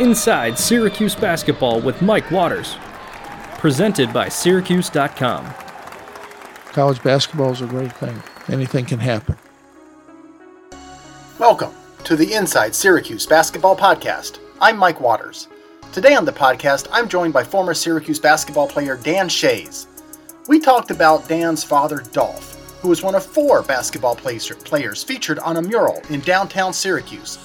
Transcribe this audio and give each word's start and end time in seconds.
Inside 0.00 0.56
Syracuse 0.56 1.16
Basketball 1.16 1.80
with 1.80 2.00
Mike 2.02 2.30
Waters. 2.30 2.76
Presented 3.58 4.12
by 4.12 4.28
Syracuse.com. 4.28 5.44
College 6.66 7.02
basketball 7.02 7.50
is 7.50 7.62
a 7.62 7.66
great 7.66 7.92
thing. 7.94 8.22
Anything 8.48 8.84
can 8.84 9.00
happen. 9.00 9.36
Welcome 11.40 11.72
to 12.04 12.14
the 12.14 12.32
Inside 12.32 12.76
Syracuse 12.76 13.26
Basketball 13.26 13.76
Podcast. 13.76 14.38
I'm 14.60 14.76
Mike 14.76 15.00
Waters. 15.00 15.48
Today 15.90 16.14
on 16.14 16.24
the 16.24 16.32
podcast, 16.32 16.86
I'm 16.92 17.08
joined 17.08 17.32
by 17.32 17.42
former 17.42 17.74
Syracuse 17.74 18.20
basketball 18.20 18.68
player 18.68 18.96
Dan 18.96 19.28
Schayes. 19.28 19.88
We 20.46 20.60
talked 20.60 20.92
about 20.92 21.28
Dan's 21.28 21.64
father, 21.64 22.04
Dolph, 22.12 22.54
who 22.82 22.88
was 22.88 23.02
one 23.02 23.16
of 23.16 23.26
four 23.26 23.62
basketball 23.62 24.14
players 24.14 25.02
featured 25.02 25.40
on 25.40 25.56
a 25.56 25.62
mural 25.62 26.00
in 26.08 26.20
downtown 26.20 26.72
Syracuse 26.72 27.36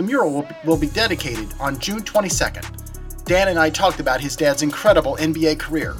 the 0.00 0.06
mural 0.06 0.48
will 0.64 0.78
be 0.78 0.86
dedicated 0.86 1.52
on 1.60 1.78
June 1.78 2.00
22nd. 2.00 3.24
Dan 3.26 3.48
and 3.48 3.58
I 3.58 3.68
talked 3.68 4.00
about 4.00 4.18
his 4.18 4.34
dad's 4.34 4.62
incredible 4.62 5.14
NBA 5.16 5.58
career, 5.58 5.94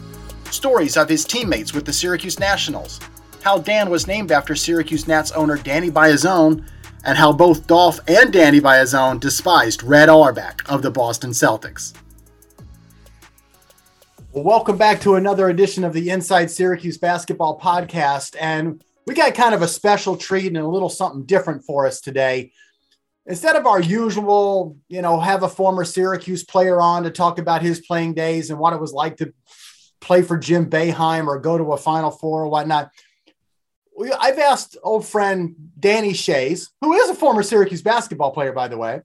stories 0.51 0.97
of 0.97 1.07
his 1.07 1.23
teammates 1.23 1.75
with 1.75 1.85
the 1.85 1.93
Syracuse 1.93 2.41
Nationals, 2.41 2.99
how 3.43 3.59
Dan 3.59 3.91
was 3.91 4.07
named 4.07 4.33
after 4.33 4.57
Syracuse 4.57 5.07
Nats 5.07 5.33
owner 5.33 5.59
Danny 5.59 5.91
Biasone, 5.91 6.67
and 7.05 7.19
how 7.19 7.31
both 7.31 7.67
Dolph 7.67 8.01
and 8.09 8.33
Danny 8.33 8.59
Biasone 8.59 9.21
despised 9.21 9.83
Red 9.83 10.09
Auerbach 10.09 10.63
of 10.67 10.81
the 10.81 10.91
Boston 10.91 11.33
Celtics. 11.33 11.93
Well, 14.33 14.45
welcome 14.45 14.79
back 14.79 15.03
to 15.03 15.17
another 15.17 15.51
edition 15.51 15.85
of 15.85 15.93
the 15.93 16.09
Inside 16.09 16.51
Syracuse 16.51 16.97
Basketball 16.97 17.61
Podcast. 17.61 18.35
And 18.41 18.83
we 19.07 19.15
got 19.15 19.35
kind 19.35 19.55
of 19.55 19.61
a 19.61 19.69
special 19.69 20.17
treat 20.17 20.47
and 20.47 20.57
a 20.57 20.67
little 20.67 20.89
something 20.89 21.25
different 21.25 21.67
for 21.67 21.87
us 21.87 22.01
today 22.01 22.53
instead 23.31 23.55
of 23.55 23.65
our 23.65 23.81
usual, 23.81 24.77
you 24.89 25.01
know, 25.01 25.21
have 25.21 25.45
a 25.45 25.49
former 25.49 25.85
Syracuse 25.85 26.43
player 26.43 26.81
on 26.81 27.05
to 27.05 27.11
talk 27.11 27.39
about 27.39 27.63
his 27.63 27.81
playing 27.81 28.13
days 28.15 28.51
and 28.51 28.59
what 28.59 28.73
it 28.73 28.81
was 28.81 28.93
like 28.93 29.19
to 29.19 29.33
play 30.01 30.23
for 30.23 30.37
Jim 30.37 30.69
Boeheim 30.69 31.29
or 31.29 31.39
go 31.39 31.57
to 31.57 31.73
a 31.73 31.77
Final 31.77 32.11
Four 32.11 32.43
or 32.43 32.49
whatnot. 32.49 32.91
I've 34.19 34.39
asked 34.41 34.77
old 34.83 35.07
friend 35.07 35.55
Danny 35.79 36.13
Schayes, 36.13 36.71
who 36.81 36.93
is 36.95 37.09
a 37.09 37.15
former 37.15 37.45
Syracuse 37.45 37.83
basketball 37.83 38.33
player, 38.33 38.53
by 38.53 38.67
the 38.67 38.79
way. 38.79 39.03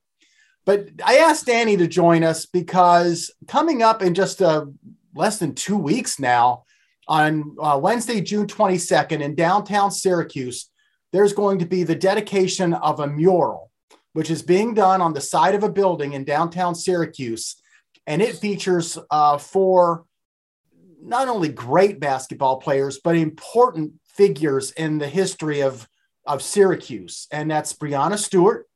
But 0.66 0.90
I 1.04 1.18
asked 1.18 1.46
Danny 1.46 1.78
to 1.78 1.86
join 1.86 2.24
us 2.24 2.48
because 2.48 3.32
coming 3.48 3.84
up 3.84 4.02
in 4.02 4.16
just 4.16 4.42
uh, 4.42 4.66
less 5.14 5.38
than 5.38 5.54
two 5.54 5.78
weeks 5.78 6.20
now, 6.20 6.64
on 7.08 7.56
uh, 7.62 7.80
Wednesday, 7.80 8.20
June 8.22 8.48
22nd, 8.48 9.22
in 9.22 9.36
downtown 9.36 9.92
Syracuse, 9.92 10.72
there's 11.14 11.34
going 11.34 11.60
to 11.60 11.66
be 11.68 11.84
the 11.84 11.94
dedication 11.94 12.74
of 12.74 13.00
a 13.00 13.06
mural 13.06 13.65
which 14.16 14.32
is 14.32 14.42
being 14.42 14.74
done 14.74 15.02
on 15.02 15.14
the 15.14 15.20
side 15.20 15.56
of 15.56 15.64
a 15.64 15.70
building 15.70 16.14
in 16.14 16.24
downtown 16.24 16.74
Syracuse. 16.74 17.58
And 18.08 18.22
it 18.22 18.38
features 18.38 18.98
uh, 19.12 19.38
four 19.38 20.06
not 21.04 21.28
only 21.28 21.50
great 21.50 22.00
basketball 22.00 22.62
players, 22.62 22.98
but 23.04 23.18
important 23.18 23.92
figures 24.08 24.72
in 24.72 25.00
the 25.00 25.08
history 25.10 25.60
of, 25.60 25.90
of 26.26 26.42
Syracuse. 26.42 27.28
And 27.30 27.52
that's 27.52 27.74
Breanna 27.74 28.18
Stewart, 28.18 28.70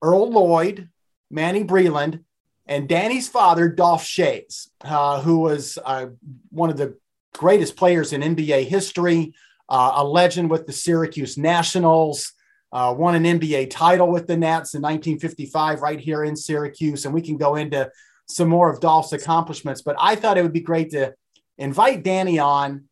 Earl 0.00 0.30
Lloyd, 0.30 0.88
Manny 1.30 1.64
Breland, 1.64 2.24
and 2.64 2.88
Danny's 2.88 3.28
father, 3.28 3.68
Dolph 3.68 4.04
Schayes, 4.04 4.68
uh, 4.80 5.20
who 5.20 5.40
was 5.40 5.78
uh, 5.84 6.06
one 6.48 6.70
of 6.70 6.78
the 6.78 6.96
greatest 7.34 7.76
players 7.76 8.14
in 8.14 8.22
NBA 8.22 8.68
history, 8.68 9.34
uh, 9.68 9.92
a 9.96 10.04
legend 10.04 10.48
with 10.48 10.66
the 10.66 10.72
Syracuse 10.72 11.36
Nationals, 11.36 12.32
uh, 12.72 12.94
won 12.96 13.14
an 13.14 13.24
NBA 13.24 13.70
title 13.70 14.10
with 14.10 14.26
the 14.26 14.36
Nats 14.36 14.74
in 14.74 14.82
1955 14.82 15.82
right 15.82 16.00
here 16.00 16.24
in 16.24 16.34
Syracuse. 16.34 17.04
And 17.04 17.12
we 17.12 17.20
can 17.20 17.36
go 17.36 17.56
into 17.56 17.90
some 18.28 18.48
more 18.48 18.70
of 18.70 18.80
Dolph's 18.80 19.12
accomplishments. 19.12 19.82
But 19.82 19.96
I 19.98 20.16
thought 20.16 20.38
it 20.38 20.42
would 20.42 20.52
be 20.52 20.60
great 20.60 20.90
to 20.90 21.14
invite 21.58 22.02
Danny 22.02 22.38
on 22.38 22.84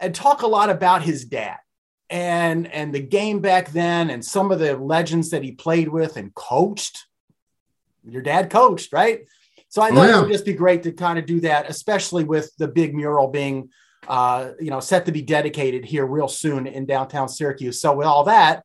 and 0.00 0.14
talk 0.14 0.42
a 0.42 0.46
lot 0.46 0.70
about 0.70 1.02
his 1.02 1.24
dad 1.24 1.58
and 2.08 2.66
and 2.72 2.92
the 2.92 3.00
game 3.00 3.40
back 3.40 3.70
then 3.70 4.10
and 4.10 4.24
some 4.24 4.50
of 4.50 4.58
the 4.58 4.76
legends 4.76 5.30
that 5.30 5.44
he 5.44 5.52
played 5.52 5.88
with 5.88 6.16
and 6.16 6.34
coached. 6.34 7.06
Your 8.04 8.22
dad 8.22 8.50
coached, 8.50 8.92
right? 8.92 9.20
So 9.68 9.82
I 9.82 9.90
oh, 9.90 9.94
thought 9.94 10.08
yeah. 10.08 10.18
it 10.18 10.22
would 10.22 10.32
just 10.32 10.44
be 10.44 10.54
great 10.54 10.82
to 10.82 10.92
kind 10.92 11.18
of 11.18 11.26
do 11.26 11.40
that, 11.40 11.70
especially 11.70 12.24
with 12.24 12.50
the 12.56 12.66
big 12.66 12.94
mural 12.94 13.28
being 13.28 13.68
uh, 14.08 14.52
you 14.58 14.70
know 14.70 14.80
set 14.80 15.06
to 15.06 15.12
be 15.12 15.22
dedicated 15.22 15.84
here 15.84 16.04
real 16.04 16.26
soon 16.26 16.66
in 16.66 16.86
downtown 16.86 17.28
Syracuse. 17.28 17.80
So 17.80 17.94
with 17.94 18.06
all 18.06 18.24
that, 18.24 18.64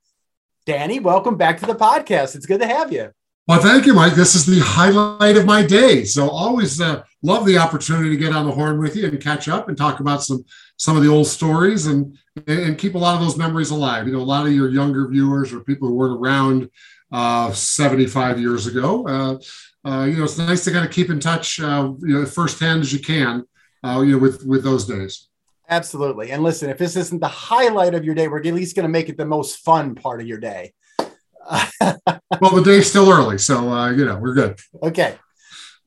Danny, 0.66 1.00
welcome 1.00 1.38
back 1.38 1.59
to 1.59 1.66
the 1.68 1.76
podcast. 1.76 2.36
It's 2.36 2.48
good 2.48 2.59
to 2.59 2.68
have 2.68 2.92
you. 2.92 3.12
Well, 3.48 3.62
thank 3.62 3.86
you, 3.86 3.94
Mike. 3.94 4.16
This 4.16 4.34
is 4.34 4.48
the 4.48 4.59
highlight 4.59 5.38
of 5.38 5.46
my 5.46 5.64
day. 5.64 6.03
So 6.06 6.28
always 6.28 6.81
uh, 6.81 7.03
love 7.22 7.46
the 7.46 7.59
opportunity 7.59 8.09
to 8.09 8.18
get 8.18 8.36
on 8.36 8.48
the 8.48 8.52
horn 8.52 8.80
with 8.80 8.96
you 8.96 9.08
and 9.08 9.22
catch 9.22 9.48
up 9.48 9.70
and 9.70 9.78
talk 9.78 10.00
about 10.00 10.24
some 10.24 10.44
some 10.78 10.98
of 10.98 11.03
the 11.03 11.09
old 11.09 11.28
stories 11.28 11.86
and 11.86 12.18
and 12.48 12.80
keep 12.80 12.96
a 12.96 12.98
lot 12.98 13.14
of 13.14 13.22
those 13.22 13.38
memories 13.38 13.70
alive. 13.70 14.08
You 14.08 14.14
know, 14.14 14.22
a 14.22 14.24
lot 14.24 14.48
of 14.48 14.53
your 14.53 14.70
younger 14.70 15.08
viewers 15.08 15.53
or 15.53 15.59
people 15.59 15.88
who 15.88 15.94
weren't 15.94 16.20
around 16.20 16.72
uh, 17.12 17.52
75 17.52 18.40
years 18.40 18.66
ago. 18.66 19.08
Uh, 19.08 19.88
uh, 19.88 20.06
you 20.06 20.18
know, 20.18 20.24
it's 20.24 20.40
nice 20.40 20.64
to 20.64 20.72
kind 20.72 20.84
of 20.84 20.92
keep 20.92 21.12
in 21.12 21.20
touch, 21.20 21.59
uh, 21.59 21.94
you 22.00 22.20
know, 22.20 22.26
firsthand 22.26 22.82
as 22.82 22.92
you 22.92 23.00
can, 23.00 23.46
uh, 23.84 24.02
you 24.03 24.14
know, 24.14 24.18
with 24.18 24.44
with 24.47 24.64
those 24.64 24.88
days. 24.88 25.28
Absolutely. 25.70 26.31
And 26.31 26.44
listen, 26.44 26.70
if 26.70 26.78
this 26.78 26.96
isn't 26.96 27.20
the 27.20 27.28
highlight 27.28 27.96
of 27.96 28.06
your 28.06 28.16
day, 28.16 28.28
we're 28.28 28.40
at 28.40 28.46
least 28.46 28.76
going 28.76 28.84
to 28.84 28.90
make 28.90 29.09
it 29.09 29.18
the 29.18 29.26
most 29.26 29.58
fun 29.59 29.96
part 29.96 30.22
of 30.22 30.28
your 30.28 30.38
day. 30.38 30.74
well, 31.81 32.52
the 32.53 32.64
day's 32.64 32.90
still 32.90 33.12
early, 33.12 33.38
so 33.38 33.70
uh, 33.72 33.92
you 33.92 34.06
know 34.06 34.18
we're 34.18 34.34
good. 34.34 34.59
Okay. 34.81 35.16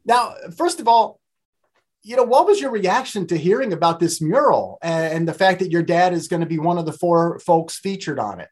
Now, 0.04 0.34
first 0.56 0.80
of 0.80 0.88
all, 0.88 1.20
you 2.02 2.16
know, 2.16 2.22
what 2.22 2.46
was 2.46 2.60
your 2.60 2.70
reaction 2.70 3.26
to 3.26 3.36
hearing 3.36 3.72
about 3.72 3.98
this 4.00 4.20
mural 4.20 4.78
and 4.82 5.26
the 5.26 5.34
fact 5.34 5.58
that 5.58 5.70
your 5.70 5.82
dad 5.82 6.12
is 6.12 6.28
going 6.28 6.40
to 6.40 6.46
be 6.46 6.58
one 6.58 6.78
of 6.78 6.86
the 6.86 6.92
four 6.92 7.38
folks 7.40 7.76
featured 7.76 8.18
on 8.18 8.40
it? 8.40 8.48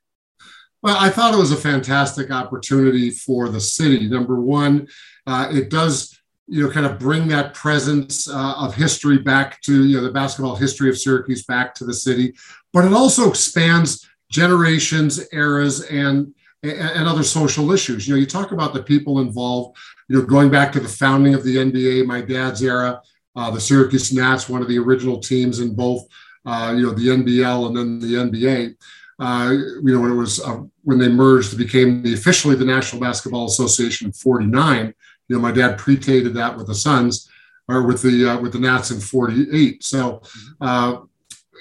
Well, 0.83 0.97
I 0.99 1.11
thought 1.11 1.33
it 1.33 1.39
was 1.39 1.53
a 1.53 1.57
fantastic 1.57 2.31
opportunity 2.31 3.11
for 3.11 3.49
the 3.49 3.61
city. 3.61 4.09
Number 4.09 4.41
one, 4.41 4.89
uh, 5.27 5.49
it 5.51 5.71
does 5.71 6.16
you 6.47 6.63
know, 6.63 6.71
kind 6.71 6.87
of 6.87 6.99
bring 6.99 7.29
that 7.29 7.55
presence 7.55 8.29
uh, 8.29 8.55
of 8.57 8.75
history 8.75 9.19
back 9.19 9.61
to, 9.63 9.85
you 9.85 9.97
know, 9.97 10.03
the 10.03 10.13
basketball 10.13 10.57
history 10.57 10.89
of 10.89 10.99
Syracuse 10.99 11.45
back 11.45 11.75
to 11.75 11.85
the 11.85 11.95
city. 11.95 12.35
But 12.73 12.85
it 12.85 12.93
also 12.93 13.29
expands 13.29 14.09
generations, 14.31 15.27
eras, 15.33 15.83
and 15.83 16.33
and 16.63 17.07
other 17.07 17.23
social 17.23 17.71
issues. 17.71 18.09
You 18.09 18.15
know, 18.15 18.21
you 18.21 18.27
talk 18.27 18.51
about 18.51 18.75
the 18.75 18.83
people 18.83 19.21
involved, 19.21 19.77
you 20.09 20.19
know, 20.19 20.25
going 20.25 20.51
back 20.51 20.73
to 20.73 20.81
the 20.81 20.89
founding 20.89 21.35
of 21.35 21.45
the 21.45 21.57
NBA, 21.57 22.07
my 22.07 22.21
dad's 22.21 22.63
era, 22.63 23.01
uh, 23.37 23.51
the 23.51 23.61
Syracuse 23.61 24.13
Nats, 24.13 24.49
one 24.49 24.63
of 24.63 24.69
the 24.69 24.79
original 24.79 25.19
teams 25.19 25.61
in 25.61 25.75
both, 25.75 26.07
uh, 26.45 26.75
you 26.77 26.85
know, 26.85 26.93
the 26.93 27.09
NBL 27.09 27.67
and 27.69 27.77
then 27.77 28.01
the 28.01 28.15
NBA. 28.15 28.75
Uh, 29.19 29.51
you 29.51 29.95
know, 29.95 30.01
when 30.01 30.11
it 30.11 30.17
was 30.17 30.41
uh, 30.41 30.61
when 30.83 30.99
they 30.99 31.09
merged, 31.09 31.53
it 31.53 31.57
became 31.57 32.03
the 32.03 32.15
officially 32.15 32.55
the 32.55 32.65
National 32.65 33.01
Basketball 33.01 33.47
Association 33.47 34.09
in 34.09 34.13
'49 34.13 34.93
you 35.29 35.37
know, 35.37 35.43
my 35.43 35.53
dad 35.53 35.79
predated 35.79 36.35
that 36.35 36.57
with 36.57 36.67
the 36.67 36.75
Suns 36.75 37.29
or 37.69 37.83
with 37.83 38.03
the 38.03 38.33
uh, 38.33 38.41
with 38.41 38.53
the 38.53 38.59
Nats 38.59 38.91
in 38.91 39.01
'48. 39.01 39.83
So, 39.83 40.23
uh, 40.61 40.99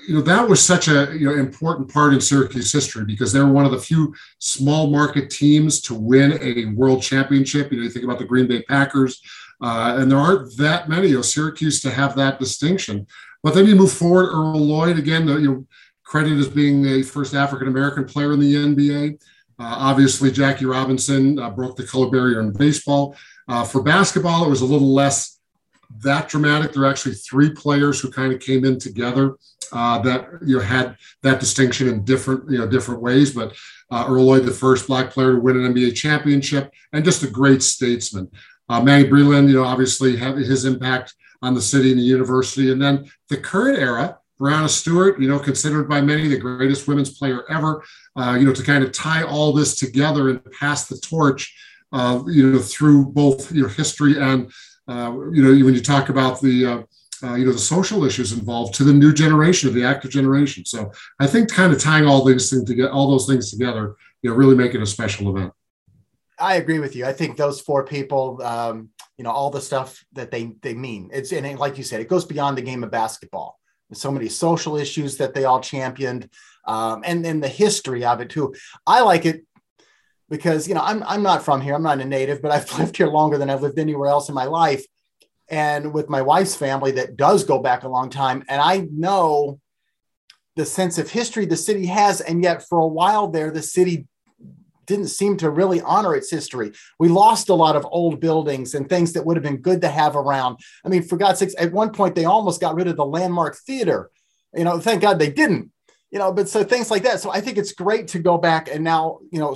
you 0.07 0.13
know 0.13 0.21
that 0.21 0.47
was 0.47 0.63
such 0.63 0.87
a 0.87 1.15
you 1.17 1.25
know 1.27 1.35
important 1.35 1.91
part 1.91 2.13
in 2.13 2.21
Syracuse 2.21 2.71
history 2.71 3.05
because 3.05 3.33
they 3.33 3.39
were 3.39 3.51
one 3.51 3.65
of 3.65 3.71
the 3.71 3.79
few 3.79 4.13
small 4.39 4.87
market 4.87 5.29
teams 5.29 5.81
to 5.81 5.95
win 5.95 6.39
a 6.41 6.65
world 6.75 7.01
championship. 7.01 7.71
You 7.71 7.77
know, 7.77 7.83
you 7.83 7.89
think 7.89 8.05
about 8.05 8.19
the 8.19 8.25
Green 8.25 8.47
Bay 8.47 8.61
Packers, 8.63 9.21
uh, 9.61 9.95
and 9.97 10.11
there 10.11 10.19
aren't 10.19 10.55
that 10.57 10.89
many. 10.89 11.07
You 11.09 11.15
know, 11.15 11.21
Syracuse 11.21 11.81
to 11.81 11.91
have 11.91 12.15
that 12.15 12.39
distinction. 12.39 13.07
But 13.43 13.53
then 13.53 13.67
you 13.67 13.75
move 13.75 13.91
forward, 13.91 14.29
Earl 14.29 14.59
Lloyd 14.59 14.99
again. 14.99 15.27
You 15.27 15.39
know, 15.39 15.67
credited 16.03 16.39
as 16.39 16.49
being 16.49 16.83
the 16.83 17.03
first 17.03 17.33
African 17.33 17.67
American 17.67 18.05
player 18.05 18.33
in 18.33 18.39
the 18.39 18.53
NBA. 18.53 19.19
Uh, 19.57 19.75
obviously, 19.77 20.31
Jackie 20.31 20.65
Robinson 20.65 21.39
uh, 21.39 21.49
broke 21.49 21.77
the 21.77 21.85
color 21.85 22.09
barrier 22.09 22.41
in 22.41 22.51
baseball. 22.51 23.15
Uh, 23.47 23.63
for 23.63 23.81
basketball, 23.81 24.45
it 24.45 24.49
was 24.49 24.61
a 24.61 24.65
little 24.65 24.93
less 24.93 25.39
that 26.01 26.27
dramatic. 26.29 26.73
There 26.73 26.83
are 26.83 26.89
actually 26.89 27.15
three 27.15 27.51
players 27.51 27.99
who 27.99 28.11
kind 28.11 28.33
of 28.33 28.39
came 28.39 28.65
in 28.65 28.79
together 28.79 29.35
uh, 29.71 29.99
that 29.99 30.27
you 30.45 30.57
know 30.57 30.63
had 30.63 30.97
that 31.21 31.39
distinction 31.39 31.87
in 31.87 32.03
different 32.03 32.49
you 32.49 32.57
know 32.57 32.67
different 32.67 33.01
ways. 33.01 33.33
But 33.33 33.55
uh, 33.91 34.05
Earl 34.07 34.25
Lloyd, 34.25 34.45
the 34.45 34.51
first 34.51 34.87
black 34.87 35.11
player 35.11 35.33
to 35.33 35.39
win 35.39 35.57
an 35.57 35.73
NBA 35.73 35.95
championship, 35.95 36.71
and 36.93 37.05
just 37.05 37.23
a 37.23 37.29
great 37.29 37.61
statesman. 37.61 38.29
Uh, 38.67 38.81
Manny 38.81 39.07
Breland, 39.07 39.47
you 39.47 39.55
know, 39.55 39.63
obviously 39.63 40.15
had 40.15 40.37
his 40.37 40.65
impact 40.65 41.13
on 41.41 41.53
the 41.53 41.61
city 41.61 41.91
and 41.91 41.99
the 41.99 42.03
university, 42.03 42.71
and 42.71 42.81
then 42.81 43.09
the 43.29 43.37
current 43.37 43.77
era. 43.77 44.17
Breanna 44.37 44.67
Stewart, 44.67 45.17
you 45.17 45.29
know, 45.29 45.39
considered 45.39 45.87
by 45.87 46.01
many 46.01 46.27
the 46.27 46.37
greatest 46.37 46.89
women's 46.89 47.17
player 47.17 47.49
ever, 47.49 47.81
uh, 48.17 48.35
you 48.37 48.45
know, 48.45 48.51
to 48.51 48.63
kind 48.63 48.83
of 48.83 48.91
tie 48.91 49.23
all 49.23 49.53
this 49.53 49.75
together 49.75 50.29
and 50.29 50.43
pass 50.51 50.89
the 50.89 50.97
torch, 50.97 51.55
uh, 51.95 52.21
you 52.27 52.51
know, 52.51 52.59
through 52.59 53.05
both 53.05 53.51
your 53.53 53.69
history 53.69 54.19
and, 54.19 54.51
uh, 54.89 55.15
you 55.31 55.41
know, 55.41 55.65
when 55.65 55.73
you 55.73 55.81
talk 55.81 56.09
about 56.09 56.41
the, 56.41 56.65
uh, 56.65 56.83
uh, 57.23 57.35
you 57.35 57.45
know, 57.45 57.53
the 57.53 57.57
social 57.57 58.03
issues 58.03 58.33
involved 58.33 58.73
to 58.73 58.83
the 58.83 58.91
new 58.91 59.13
generation, 59.13 59.69
of 59.69 59.75
the 59.75 59.85
active 59.85 60.11
generation. 60.11 60.65
So 60.65 60.91
I 61.21 61.25
think 61.25 61.49
kind 61.49 61.71
of 61.71 61.79
tying 61.79 62.05
all 62.05 62.25
these 62.25 62.49
things 62.49 62.65
together, 62.65 62.91
all 62.91 63.09
those 63.09 63.25
things 63.25 63.49
together, 63.49 63.95
you 64.21 64.29
know, 64.29 64.35
really 64.35 64.57
make 64.57 64.75
it 64.75 64.81
a 64.81 64.85
special 64.85 65.29
event. 65.35 65.53
I 66.37 66.55
agree 66.55 66.79
with 66.79 66.97
you. 66.97 67.05
I 67.05 67.13
think 67.13 67.37
those 67.37 67.61
four 67.61 67.85
people, 67.85 68.41
um, 68.43 68.89
you 69.17 69.23
know, 69.23 69.31
all 69.31 69.49
the 69.49 69.61
stuff 69.61 70.03
that 70.11 70.31
they 70.31 70.53
they 70.61 70.73
mean. 70.73 71.09
It's 71.13 71.31
and 71.31 71.57
like 71.57 71.77
you 71.77 71.85
said, 71.85 72.01
it 72.01 72.09
goes 72.09 72.25
beyond 72.25 72.57
the 72.57 72.61
game 72.61 72.83
of 72.83 72.91
basketball. 72.91 73.57
There's 73.89 74.01
so 74.01 74.11
many 74.11 74.27
social 74.27 74.75
issues 74.75 75.15
that 75.17 75.33
they 75.33 75.45
all 75.45 75.61
championed, 75.61 76.29
um, 76.67 77.03
and 77.05 77.23
then 77.23 77.39
the 77.39 77.47
history 77.47 78.03
of 78.03 78.19
it 78.19 78.29
too. 78.29 78.53
I 78.85 78.99
like 78.99 79.25
it 79.25 79.45
because 80.29 80.67
you 80.67 80.73
know 80.73 80.81
I'm 80.81 81.03
I'm 81.03 81.23
not 81.23 81.43
from 81.43 81.61
here. 81.61 81.75
I'm 81.75 81.83
not 81.83 81.99
a 81.99 82.05
native, 82.05 82.41
but 82.41 82.51
I've 82.51 82.71
lived 82.79 82.97
here 82.97 83.07
longer 83.07 83.37
than 83.37 83.49
I've 83.49 83.61
lived 83.61 83.79
anywhere 83.79 84.09
else 84.09 84.29
in 84.29 84.35
my 84.35 84.45
life 84.45 84.85
and 85.49 85.93
with 85.93 86.09
my 86.09 86.21
wife's 86.21 86.55
family 86.55 86.91
that 86.93 87.17
does 87.17 87.43
go 87.43 87.59
back 87.59 87.83
a 87.83 87.89
long 87.89 88.09
time. 88.09 88.43
And 88.49 88.61
I 88.61 88.87
know 88.91 89.59
the 90.55 90.65
sense 90.65 90.97
of 90.97 91.09
history 91.09 91.45
the 91.45 91.57
city 91.57 91.85
has. 91.87 92.21
And 92.21 92.43
yet, 92.43 92.63
for 92.67 92.79
a 92.79 92.87
while 92.87 93.27
there, 93.27 93.51
the 93.51 93.61
city 93.61 94.07
didn't 94.85 95.07
seem 95.07 95.35
to 95.37 95.49
really 95.49 95.81
honor 95.81 96.15
its 96.15 96.31
history. 96.31 96.71
We 96.99 97.09
lost 97.09 97.49
a 97.49 97.55
lot 97.55 97.75
of 97.75 97.87
old 97.89 98.19
buildings 98.19 98.75
and 98.75 98.87
things 98.87 99.13
that 99.13 99.25
would 99.25 99.35
have 99.35 99.43
been 99.43 99.57
good 99.57 99.81
to 99.81 99.89
have 99.89 100.15
around. 100.15 100.59
I 100.83 100.89
mean, 100.89 101.03
for 101.03 101.17
God's 101.17 101.39
sakes, 101.39 101.55
at 101.57 101.71
one 101.71 101.91
point, 101.91 102.15
they 102.15 102.25
almost 102.25 102.61
got 102.61 102.75
rid 102.75 102.87
of 102.87 102.95
the 102.95 103.05
landmark 103.05 103.57
theater. 103.57 104.11
You 104.53 104.63
know, 104.63 104.79
thank 104.79 105.01
God 105.01 105.19
they 105.19 105.31
didn't. 105.31 105.71
You 106.11 106.19
know, 106.19 106.31
but 106.31 106.47
so 106.47 106.63
things 106.63 106.91
like 106.91 107.03
that. 107.03 107.19
So 107.19 107.29
I 107.31 107.41
think 107.41 107.57
it's 107.57 107.73
great 107.73 108.07
to 108.09 108.19
go 108.19 108.37
back 108.37 108.69
and 108.69 108.83
now, 108.83 109.19
you 109.31 109.39
know, 109.39 109.55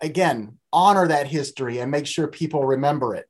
again, 0.00 0.58
honor 0.72 1.08
that 1.08 1.26
history 1.26 1.78
and 1.78 1.90
make 1.90 2.06
sure 2.06 2.26
people 2.26 2.64
remember 2.64 3.14
it. 3.14 3.26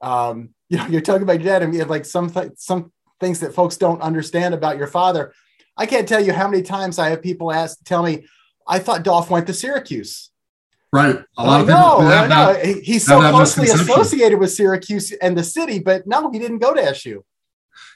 Um, 0.00 0.50
you 0.68 0.78
know, 0.78 0.86
you're 0.86 1.00
talking 1.00 1.22
about 1.22 1.40
your 1.40 1.52
dad 1.52 1.62
and 1.62 1.72
you 1.72 1.80
have 1.80 1.90
like 1.90 2.04
some 2.04 2.30
th- 2.30 2.52
some 2.56 2.92
things 3.18 3.40
that 3.40 3.54
folks 3.54 3.76
don't 3.76 4.00
understand 4.00 4.54
about 4.54 4.78
your 4.78 4.86
father. 4.86 5.34
I 5.76 5.86
can't 5.86 6.08
tell 6.08 6.24
you 6.24 6.32
how 6.32 6.48
many 6.48 6.62
times 6.62 6.98
I 6.98 7.10
have 7.10 7.22
people 7.22 7.52
ask, 7.52 7.78
tell 7.84 8.02
me, 8.02 8.24
I 8.66 8.78
thought 8.78 9.02
Dolph 9.02 9.30
went 9.30 9.46
to 9.48 9.52
Syracuse. 9.52 10.30
Right. 10.92 11.18
A 11.38 11.44
lot 11.44 11.60
of 11.60 11.66
people. 11.66 12.02
No, 12.02 12.26
no. 12.26 12.80
He's 12.82 13.06
so 13.06 13.20
closely 13.30 13.68
associated 13.68 14.38
with 14.38 14.52
Syracuse 14.52 15.12
and 15.12 15.38
the 15.38 15.44
city, 15.44 15.78
but 15.78 16.06
no, 16.06 16.30
he 16.30 16.38
didn't 16.38 16.58
go 16.58 16.74
to 16.74 16.82
SU. 16.82 17.24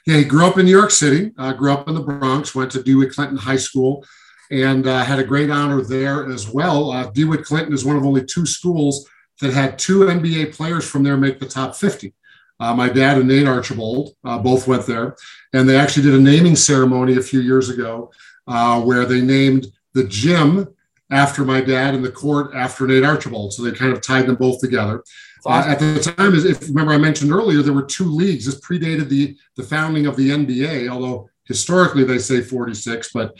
Yeah, 0.05 0.17
he 0.17 0.23
grew 0.23 0.45
up 0.45 0.57
in 0.57 0.65
New 0.65 0.71
York 0.71 0.91
City, 0.91 1.31
uh, 1.37 1.53
grew 1.53 1.73
up 1.73 1.87
in 1.89 1.95
the 1.95 2.01
Bronx, 2.01 2.55
went 2.55 2.71
to 2.71 2.83
DeWitt 2.83 3.11
Clinton 3.11 3.37
High 3.37 3.57
School, 3.57 4.05
and 4.51 4.87
uh, 4.87 5.03
had 5.03 5.19
a 5.19 5.23
great 5.23 5.49
honor 5.49 5.81
there 5.81 6.29
as 6.31 6.49
well. 6.49 6.91
Uh, 6.91 7.09
DeWitt 7.11 7.45
Clinton 7.45 7.73
is 7.73 7.85
one 7.85 7.97
of 7.97 8.05
only 8.05 8.23
two 8.23 8.45
schools 8.45 9.07
that 9.41 9.53
had 9.53 9.77
two 9.77 10.01
NBA 10.01 10.55
players 10.55 10.89
from 10.89 11.03
there 11.03 11.17
make 11.17 11.39
the 11.39 11.47
top 11.47 11.75
50. 11.75 12.13
Uh, 12.59 12.73
my 12.73 12.87
dad 12.87 13.17
and 13.17 13.27
Nate 13.27 13.47
Archibald 13.47 14.15
uh, 14.23 14.37
both 14.37 14.67
went 14.67 14.85
there, 14.85 15.15
and 15.53 15.67
they 15.67 15.77
actually 15.77 16.03
did 16.03 16.13
a 16.13 16.21
naming 16.21 16.55
ceremony 16.55 17.17
a 17.17 17.21
few 17.21 17.41
years 17.41 17.69
ago 17.69 18.11
uh, 18.47 18.81
where 18.81 19.05
they 19.05 19.21
named 19.21 19.67
the 19.93 20.05
gym 20.05 20.67
after 21.11 21.43
my 21.43 21.61
dad 21.61 21.93
and 21.93 22.03
the 22.03 22.11
court 22.11 22.51
after 22.55 22.87
Nate 22.87 23.03
Archibald. 23.03 23.53
So 23.53 23.63
they 23.63 23.71
kind 23.71 23.91
of 23.91 24.01
tied 24.01 24.25
them 24.25 24.35
both 24.35 24.61
together. 24.61 25.03
Uh, 25.45 25.63
at 25.67 25.79
the 25.79 25.99
time, 25.99 26.33
if 26.33 26.67
remember 26.69 26.93
I 26.93 26.97
mentioned 26.97 27.31
earlier, 27.31 27.61
there 27.61 27.73
were 27.73 27.85
two 27.85 28.09
leagues. 28.09 28.45
This 28.45 28.59
predated 28.59 29.09
the 29.09 29.37
the 29.55 29.63
founding 29.63 30.07
of 30.07 30.15
the 30.15 30.31
NBA, 30.31 30.89
although 30.89 31.29
historically 31.43 32.03
they 32.03 32.17
say 32.17 32.41
46, 32.41 33.11
but 33.13 33.35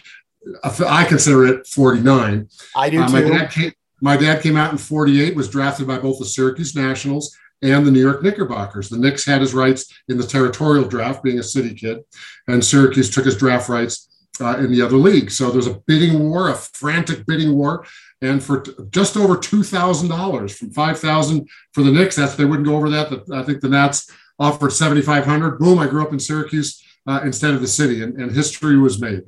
I 0.64 1.06
consider 1.06 1.46
it 1.46 1.68
49. 1.68 2.48
I 2.76 2.90
do 2.90 3.02
uh, 3.02 3.10
my 3.10 3.22
Dad 3.22 3.52
came, 3.52 3.72
my 4.02 4.18
dad 4.18 4.42
came 4.42 4.58
out 4.58 4.72
in 4.72 4.78
48, 4.78 5.36
was 5.36 5.50
drafted 5.50 5.88
by 5.88 5.98
both 5.98 6.20
the 6.20 6.26
Syracuse 6.26 6.76
Nationals 6.76 7.36
and 7.62 7.86
the 7.86 7.92
New 7.92 8.02
York 8.02 8.22
Knickerbockers. 8.22 8.90
The 8.90 8.98
Knicks 8.98 9.26
had 9.26 9.42
his 9.42 9.54
rights 9.54 9.92
in 10.08 10.18
the 10.18 10.28
territorial 10.28 10.88
draft, 10.88 11.24
being 11.24 11.40
a 11.40 11.44
city 11.44 11.74
kid, 11.74 12.00
and 12.48 12.64
Syracuse 12.64 13.10
took 13.10 13.26
his 13.26 13.38
draft 13.38 13.70
rights 13.70 14.10
uh, 14.42 14.58
in 14.58 14.72
the 14.72 14.82
other 14.82 14.98
league. 14.98 15.32
So 15.32 15.50
there's 15.50 15.68
a 15.68 15.80
bidding 15.88 16.30
war, 16.30 16.50
a 16.50 16.56
frantic 16.56 17.26
bidding 17.26 17.56
war, 17.56 17.86
and 18.22 18.44
for 18.44 18.62
t- 18.62 18.74
just 18.90 19.18
over 19.18 19.38
two 19.38 19.64
thousand 19.64 20.10
dollars, 20.10 20.58
from 20.58 20.72
five 20.72 21.00
thousand 21.00 21.48
for 21.74 21.84
the 21.84 21.92
Knicks, 21.92 22.16
that's 22.16 22.36
they 22.36 22.46
wouldn't 22.46 22.68
go 22.68 22.76
over 22.76 22.90
that. 22.90 23.26
I 23.34 23.44
think 23.44 23.62
the 23.62 23.70
Nats 23.70 24.10
offered 24.40 24.72
seventy 24.72 25.02
five 25.02 25.26
hundred. 25.26 25.58
Boom! 25.58 25.80
I 25.80 25.88
grew 25.88 26.04
up 26.04 26.14
in 26.14 26.20
Syracuse 26.20 26.84
uh, 27.08 27.22
instead 27.24 27.54
of 27.54 27.62
the 27.62 27.68
city, 27.68 28.04
and, 28.04 28.20
and 28.20 28.32
history 28.32 28.78
was 28.78 29.00
made. 29.00 29.22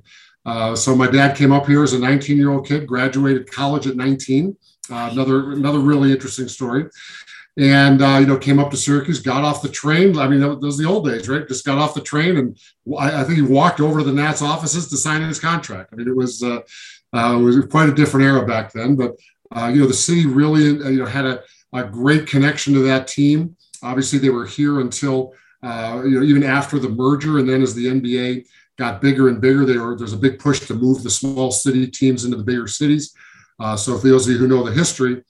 Uh, 0.47 0.75
so 0.75 0.95
my 0.95 1.11
dad 1.11 1.35
came 1.35 1.51
up 1.51 1.67
here 1.67 1.83
as 1.83 1.94
a 1.94 1.99
19 1.99 2.38
year 2.38 2.51
old 2.51 2.65
kid, 2.65 2.88
graduated 2.88 3.51
college 3.51 3.85
at 3.85 3.95
19. 3.95 4.55
Uh, 4.89 5.09
another 5.11 5.51
another 5.51 5.79
really 5.79 6.11
interesting 6.11 6.47
story 6.47 6.85
and 7.57 8.03
uh, 8.03 8.17
you 8.19 8.27
know 8.27 8.38
came 8.38 8.59
up 8.59 8.69
to 8.71 8.77
Syracuse, 8.77 9.19
got 9.19 9.44
off 9.44 9.61
the 9.61 9.69
train. 9.69 10.17
I 10.17 10.27
mean, 10.27 10.39
those 10.39 10.61
was 10.61 10.77
the 10.77 10.85
old 10.85 11.05
days, 11.05 11.27
right? 11.27 11.47
Just 11.47 11.65
got 11.65 11.79
off 11.79 11.95
the 11.95 12.01
train, 12.01 12.38
and 12.38 12.57
I, 12.97 13.21
I, 13.21 13.23
think 13.23 13.38
he 13.38 13.41
walked 13.41 13.81
over 13.81 13.99
to 13.99 14.05
the 14.05 14.13
Nats 14.13 14.44
offices 14.44 14.88
to 14.89 14.97
sign 14.97 15.23
his 15.23 15.39
contract. 15.39 15.89
I 15.91 15.95
mean, 15.95 16.07
it 16.07 16.15
was 16.15 16.44
uh, 16.44 16.59
uh, 17.13 17.38
it 17.39 17.44
was 17.44 17.65
quite 17.65 17.89
a 17.89 17.95
different 17.95 18.27
era 18.27 18.45
back 18.45 18.71
then. 18.71 18.95
But 18.95 19.15
you 19.71 19.81
know, 19.81 19.88
the 19.88 19.94
city 19.94 20.27
really 20.27 20.65
you 20.65 20.99
know 20.99 21.05
had 21.05 21.25
a, 21.25 21.41
a 21.73 21.83
great 21.83 22.27
connection 22.27 22.73
to 22.75 22.80
that 22.81 23.07
team. 23.07 23.56
Obviously, 23.81 24.19
they 24.19 24.30
were 24.30 24.45
here 24.45 24.80
until 24.80 25.33
uh, 25.63 26.04
you 26.06 26.19
know 26.19 26.23
even 26.23 26.44
after 26.44 26.77
the 26.77 26.89
merger, 26.89 27.39
and 27.39 27.49
then 27.49 27.63
as 27.63 27.73
the 27.73 27.87
NBA 27.87 28.45
got 28.78 29.02
bigger 29.02 29.30
and 29.30 29.42
bigger, 29.42 29.66
there 29.66 29.96
there's 29.96 30.14
a 30.14 30.18
big 30.18 30.40
push 30.40 30.60
to 30.62 30.74
move 30.74 31.04
the 31.04 31.10
small 31.10 31.52
city 31.52 31.88
teams 31.88 32.26
into 32.26 32.38
the 32.38 32.44
bigger 32.44 32.68
cities. 32.68 33.14
so, 33.76 33.98
for 33.98 34.07
those 34.07 34.28
of 34.28 34.34
you 34.34 34.40
who 34.40 34.48
know 34.48 34.64
the 34.64 34.72
history 34.72 35.24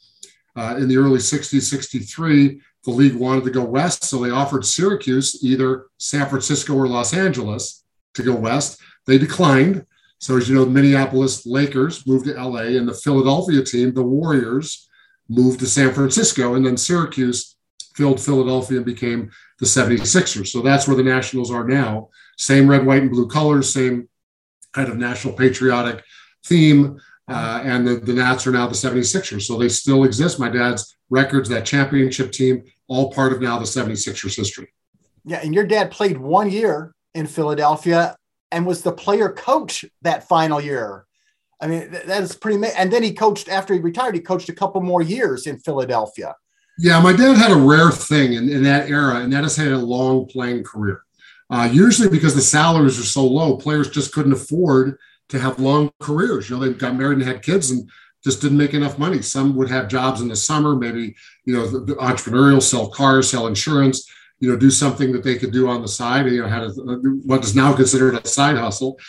uh, 0.56 0.75
in 0.77 0.88
the 0.88 0.98
early 0.98 1.20
60s, 1.20 1.62
63, 1.62 2.60
the 2.88 2.92
league 2.92 3.16
wanted 3.16 3.44
to 3.44 3.51
go 3.51 3.63
west. 3.63 4.06
So 4.06 4.18
they 4.18 4.30
offered 4.30 4.66
Syracuse 4.66 5.44
either 5.44 5.88
San 5.98 6.27
Francisco 6.30 6.74
or 6.74 6.88
Los 6.88 7.13
Angeles 7.13 7.84
to 8.13 8.24
go 8.24 8.34
west. 8.34 8.82
They 9.06 9.18
declined. 9.18 9.86
So, 10.20 10.38
as 10.38 10.48
you 10.48 10.56
know, 10.56 10.63
the 10.63 10.72
Minneapolis 10.72 11.46
Lakers 11.46 12.08
moved 12.08 12.25
to 12.25 12.34
LA, 12.34 12.77
and 12.77 12.88
the 12.88 12.94
Philadelphia 12.94 13.62
team, 13.62 13.94
the 13.94 14.01
Warriors, 14.01 14.89
moved 15.27 15.60
to 15.60 15.68
San 15.68 15.94
Francisco. 15.94 16.56
And 16.56 16.66
then 16.66 16.77
Syracuse 16.77 17.56
filled 17.98 18.22
Philadelphia 18.22 18.77
and 18.77 18.86
became 18.86 19.32
the 19.60 19.66
76ers. 19.66 20.48
So 20.48 20.62
that's 20.62 20.88
where 20.88 20.96
the 20.96 21.04
Nationals 21.04 21.51
are 21.51 21.68
now. 21.68 22.10
Same 22.38 22.70
red, 22.70 22.86
white, 22.86 23.01
and 23.01 23.10
blue 23.10 23.27
colors, 23.27 23.74
same 23.74 24.08
kind 24.72 24.88
of 24.88 24.98
national 24.98 25.34
patriotic 25.34 26.04
theme. 26.46 27.00
Uh, 27.27 27.60
and 27.63 27.86
the, 27.86 27.96
the 27.96 28.13
Nats 28.13 28.46
are 28.46 28.51
now 28.51 28.68
the 28.68 28.75
76ers. 28.75 29.42
So 29.42 29.58
they 29.58 29.68
still 29.68 30.04
exist. 30.04 30.39
My 30.39 30.48
dad's 30.48 30.96
records, 31.10 31.50
that 31.50 31.66
championship 31.66 32.32
team, 32.32 32.63
all 32.88 33.12
part 33.12 33.34
of 33.34 33.42
now 33.42 33.58
the 33.58 33.66
76ers 33.66 34.36
history. 34.36 34.72
Yeah. 35.25 35.42
And 35.44 35.54
your 35.54 35.66
dad 35.66 35.89
played 35.89 36.20
one 36.20 36.51
year 36.51 36.94
in 37.16 37.25
Philadelphia 37.25 38.16
and 38.51 38.66
was 38.66 38.84
the 38.84 38.94
player 38.94 39.30
coach 39.30 39.84
that 40.04 40.27
final 40.27 40.62
year. 40.62 41.06
I 41.60 41.66
mean, 41.66 41.89
that 41.89 42.22
is 42.22 42.36
pretty. 42.36 42.63
And 42.77 42.94
then 42.94 43.01
he 43.01 43.13
coached 43.13 43.50
after 43.50 43.74
he 43.74 43.80
retired. 43.80 44.13
He 44.13 44.22
coached 44.22 44.50
a 44.50 44.54
couple 44.54 44.82
more 44.82 45.01
years 45.01 45.48
in 45.48 45.58
Philadelphia. 45.58 46.36
Yeah, 46.79 47.01
my 47.01 47.13
dad 47.13 47.38
had 47.38 47.51
a 47.51 47.55
rare 47.55 47.91
thing 47.91 48.34
in, 48.34 48.50
in 48.50 48.63
that 48.63 48.89
era, 48.89 49.17
and 49.17 49.34
that 49.34 49.43
is 49.43 49.55
had 49.55 49.72
a 49.72 49.77
long 49.77 50.27
playing 50.27 50.63
career. 50.63 51.03
Uh, 51.50 51.67
usually, 51.72 52.10
because 52.10 52.36
the 52.36 52.41
salaries 52.41 53.00
are 53.00 53.03
so 53.03 53.25
low, 53.25 53.57
players 53.57 53.89
just 53.89 54.13
couldn't 54.13 54.34
afford 54.34 54.98
to 55.29 55.39
have 55.39 55.60
long 55.60 55.91
careers. 56.00 56.50
You 56.50 56.57
know, 56.57 56.65
they 56.65 56.74
got 56.74 56.96
married 56.96 57.19
and 57.19 57.27
had 57.27 57.41
kids 57.41 57.72
and 57.72 57.89
just 58.24 58.41
didn't 58.41 58.57
make 58.57 58.74
enough 58.74 59.00
money. 59.00 59.22
Some 59.22 59.55
would 59.55 59.69
have 59.69 59.88
jobs 59.88 60.22
in 60.22 60.27
the 60.27 60.36
summer, 60.36 60.75
maybe, 60.75 61.15
you 61.46 61.53
know, 61.53 61.67
the, 61.67 61.79
the 61.79 61.96
entrepreneurial, 61.96 62.62
sell 62.62 62.89
cars, 62.89 63.29
sell 63.29 63.48
insurance. 63.48 64.10
you 64.39 64.51
know, 64.51 64.57
do 64.57 64.69
something 64.69 65.12
that 65.12 65.24
they 65.24 65.36
could 65.36 65.51
do 65.51 65.67
on 65.67 65.81
the 65.81 65.88
side, 65.88 66.27
you 66.27 66.41
know, 66.41 66.48
had 66.48 66.63
a, 66.63 66.69
what 67.25 67.43
is 67.43 67.55
now 67.55 67.74
considered 67.74 68.13
a 68.13 68.27
side 68.27 68.55
hustle, 68.55 69.00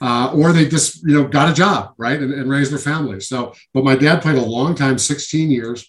uh, 0.00 0.32
or 0.34 0.52
they 0.52 0.66
just, 0.66 1.02
you 1.02 1.14
know, 1.14 1.28
got 1.28 1.50
a 1.50 1.54
job, 1.54 1.92
right, 1.98 2.20
and, 2.20 2.32
and 2.32 2.48
raised 2.48 2.72
their 2.72 2.78
family. 2.78 3.20
So, 3.20 3.52
but 3.74 3.84
my 3.84 3.96
dad 3.96 4.22
played 4.22 4.38
a 4.38 4.42
long 4.42 4.74
time, 4.74 4.96
16 4.96 5.50
years. 5.50 5.86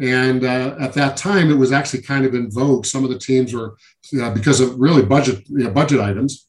And 0.00 0.44
uh, 0.44 0.76
at 0.78 0.92
that 0.94 1.16
time, 1.16 1.50
it 1.50 1.58
was 1.58 1.72
actually 1.72 2.02
kind 2.02 2.24
of 2.24 2.34
in 2.34 2.50
vogue. 2.50 2.86
Some 2.86 3.04
of 3.04 3.10
the 3.10 3.18
teams 3.18 3.52
were, 3.52 3.76
uh, 4.20 4.30
because 4.32 4.60
of 4.60 4.78
really 4.78 5.02
budget, 5.02 5.48
you 5.48 5.64
know, 5.64 5.70
budget 5.70 6.00
items, 6.00 6.46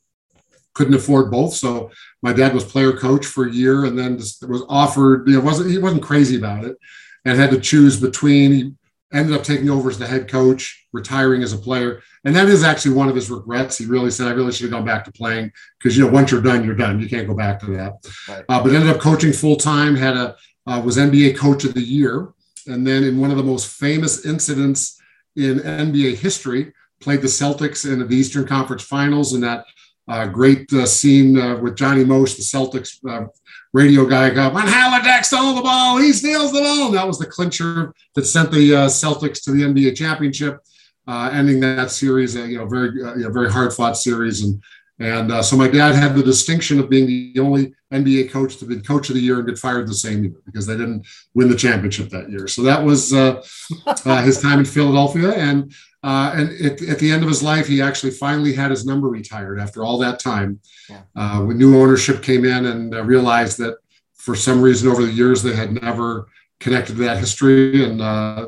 couldn't 0.74 0.94
afford 0.94 1.32
both. 1.32 1.53
So 1.53 1.91
my 2.22 2.32
dad 2.32 2.53
was 2.53 2.63
player 2.63 2.94
coach 2.94 3.25
for 3.25 3.48
a 3.48 3.51
year, 3.51 3.86
and 3.86 3.98
then 3.98 4.15
was 4.15 4.63
offered. 4.70 5.27
You 5.27 5.36
know, 5.36 5.41
wasn't 5.41 5.72
he 5.72 5.77
wasn't 5.77 6.03
crazy 6.03 6.38
about 6.38 6.63
it, 6.63 6.77
and 7.25 7.38
had 7.38 7.51
to 7.51 7.60
choose 7.60 8.00
between. 8.00 8.51
He 8.51 8.74
ended 9.12 9.36
up 9.36 9.44
taking 9.44 9.70
over 9.72 9.89
as 9.89 9.98
the 9.98 10.06
head 10.06 10.29
coach, 10.29 10.86
retiring 10.94 11.41
as 11.41 11.51
a 11.51 11.58
player, 11.58 12.01
and 12.24 12.36
that 12.36 12.48
is 12.48 12.63
actually 12.63 12.94
one 12.94 13.10
of 13.10 13.15
his 13.15 13.32
regrets. 13.32 13.77
He 13.77 13.88
really 13.88 14.12
said, 14.12 14.27
"I 14.27 14.32
really 14.32 14.51
should 14.51 14.65
have 14.65 14.72
gone 14.72 14.86
back 14.86 15.03
to 15.06 15.12
playing 15.12 15.51
because 15.77 15.98
you 15.98 16.06
know 16.06 16.12
once 16.12 16.32
you're 16.32 16.41
done, 16.41 16.63
you're 16.63 16.75
done. 16.75 17.00
You 17.00 17.10
can't 17.10 17.27
go 17.27 17.34
back 17.34 17.60
to 17.62 17.65
that." 17.77 17.94
Right. 18.29 18.46
Uh, 18.48 18.63
but 18.63 18.74
ended 18.74 18.96
up 18.96 19.01
coaching 19.01 19.34
full 19.34 19.56
time. 19.56 19.96
Had 19.96 20.15
a 20.15 20.36
uh, 20.68 20.82
was 20.86 20.98
NBA 20.98 21.36
Coach 21.36 21.63
of 21.65 21.74
the 21.74 21.82
Year, 21.82 22.29
and 22.68 22.86
then 22.86 23.04
in 23.04 23.20
one 23.20 23.32
of 23.32 23.38
the 23.38 23.44
most 23.44 23.68
famous 23.68 24.25
incidents 24.25 25.00
in 25.36 25.60
NBA 25.60 26.18
history, 26.18 26.74
played 27.00 27.22
the 27.22 27.28
Celtics 27.28 27.92
in 27.92 28.06
the 28.08 28.16
Eastern 28.16 28.46
Conference 28.46 28.84
Finals 28.84 29.34
in 29.34 29.42
that 29.42 29.66
uh, 30.08 30.25
great 30.25 30.72
uh, 30.74 30.86
scene 30.86 31.38
uh, 31.38 31.58
with 31.58 31.75
Johnny 31.75 32.04
Most, 32.04 32.38
the 32.38 32.44
Celtics 32.44 32.98
uh, 33.08 33.28
radio 33.74 34.06
guy, 34.06 34.32
got 34.32 34.54
when 34.54 34.66
Havlicek 34.66 35.24
stole 35.24 35.56
the 35.56 35.62
ball, 35.62 35.98
he 35.98 36.12
steals 36.12 36.51
the 36.51 36.60
ball. 36.60 36.88
And 36.88 36.96
that 36.96 37.08
was 37.08 37.20
the 37.20 37.28
clincher 37.28 37.94
that 38.16 38.25
sent 38.25 38.51
the 38.51 38.75
uh, 38.75 38.88
Celtics 38.88 39.44
to 39.44 39.51
the 39.51 39.62
NBA 39.62 39.96
championship, 39.96 40.60
uh, 41.08 41.30
ending 41.32 41.60
that 41.60 41.92
series, 41.92 42.36
you 42.36 42.58
know, 42.58 42.66
very, 42.66 42.89
you 42.89 43.24
know, 43.24 43.32
very 43.32 43.51
hard 43.51 43.72
fought 43.72 43.98
series. 43.98 44.44
And 44.44 44.62
and 45.00 45.32
uh, 45.32 45.41
so 45.41 45.56
my 45.56 45.68
dad 45.68 45.96
had 45.96 46.13
the 46.13 46.24
distinction 46.24 46.77
of 46.79 46.89
being 46.89 47.08
the 47.08 47.39
only 47.39 47.74
NBA 47.91 48.32
coach 48.32 48.58
to 48.58 48.65
be 48.65 48.79
coach 48.82 49.10
of 49.10 49.15
the 49.15 49.22
year 49.22 49.39
and 49.39 49.48
get 49.48 49.58
fired 49.58 49.88
the 49.88 49.94
same 49.94 50.24
year 50.24 50.36
because 50.46 50.68
they 50.68 50.75
didn't 50.75 51.08
win 51.34 51.50
the 51.50 51.56
championship 51.56 52.10
that 52.10 52.29
year. 52.29 52.48
So 52.48 52.62
that 52.63 52.84
was 52.84 53.13
uh, 53.13 53.41
uh, 53.88 54.22
his 54.22 54.41
time 54.41 54.60
in 54.60 54.65
Philadelphia. 54.65 55.32
And 55.32 55.74
uh, 56.01 56.32
and 56.34 56.65
at, 56.65 56.82
at, 56.82 57.00
the 57.00 57.12
end 57.12 57.24
of 57.24 57.27
his 57.27 57.44
life, 57.44 57.68
he 57.68 57.82
actually 57.82 58.12
finally 58.12 58.53
had 58.53 58.72
his 58.72 58.86
number 58.86 59.10
retired 59.10 59.60
after 59.60 59.84
all 59.84 59.98
that 59.98 60.18
time. 60.18 60.58
Yeah. 60.89 61.01
Uh, 61.13 61.41
when 61.41 61.58
new 61.58 61.77
ownership 61.77 62.24
came 62.24 62.46
in 62.46 62.68
and 62.68 62.96
uh, 62.96 63.03
realized 63.03 63.58
that 63.58 63.79
for 64.15 64.34
some 64.34 64.62
reason 64.62 64.89
over 64.89 65.03
the 65.06 65.12
years 65.12 65.44
they 65.44 65.53
had 65.53 65.82
never 65.82 66.29
connected 66.62 66.96
to 66.96 67.03
that 67.03 67.18
history, 67.18 67.84
and 67.84 68.00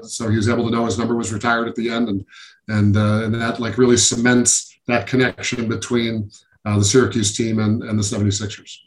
so 0.05 0.29
he 0.29 0.37
was 0.37 0.47
able 0.47 0.63
to 0.65 0.71
know 0.71 0.85
his 0.85 0.97
number 0.97 1.15
was 1.15 1.33
retired 1.33 1.67
at 1.67 1.75
the 1.75 1.89
end, 1.89 2.07
and 2.07 2.25
and 2.69 2.95
and 2.95 3.35
that 3.35 3.59
like 3.59 3.77
really 3.77 3.97
cements 3.97 4.70
that 4.91 5.07
connection 5.07 5.67
between 5.67 6.29
uh, 6.65 6.77
the 6.77 6.85
Syracuse 6.85 7.35
team 7.35 7.59
and, 7.59 7.83
and 7.83 7.97
the 7.97 8.03
76ers. 8.03 8.77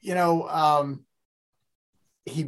You 0.00 0.14
know, 0.14 0.48
um, 0.48 1.04
he, 2.24 2.42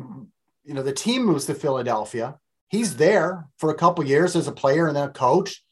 you 0.64 0.74
know, 0.74 0.82
the 0.82 0.92
team 0.92 1.24
moves 1.24 1.46
to 1.46 1.54
Philadelphia. 1.54 2.38
He's 2.68 2.96
there 2.96 3.48
for 3.58 3.70
a 3.70 3.74
couple 3.74 4.04
years 4.04 4.36
as 4.36 4.46
a 4.46 4.52
player 4.52 4.86
and 4.86 4.96
then 4.96 5.08
a 5.08 5.12
coach. 5.12 5.64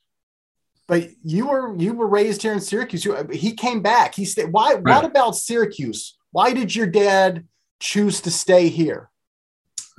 But 0.88 1.10
you 1.22 1.46
were 1.46 1.76
you 1.76 1.92
were 1.92 2.08
raised 2.08 2.42
here 2.42 2.54
in 2.54 2.60
Syracuse. 2.60 3.04
You, 3.04 3.28
he 3.30 3.52
came 3.52 3.82
back. 3.82 4.14
He 4.14 4.24
stayed. 4.24 4.50
Why? 4.50 4.74
Right. 4.74 4.82
What 4.86 5.04
about 5.04 5.36
Syracuse? 5.36 6.16
Why 6.32 6.54
did 6.54 6.74
your 6.74 6.86
dad 6.86 7.46
choose 7.78 8.22
to 8.22 8.30
stay 8.30 8.68
here? 8.68 9.10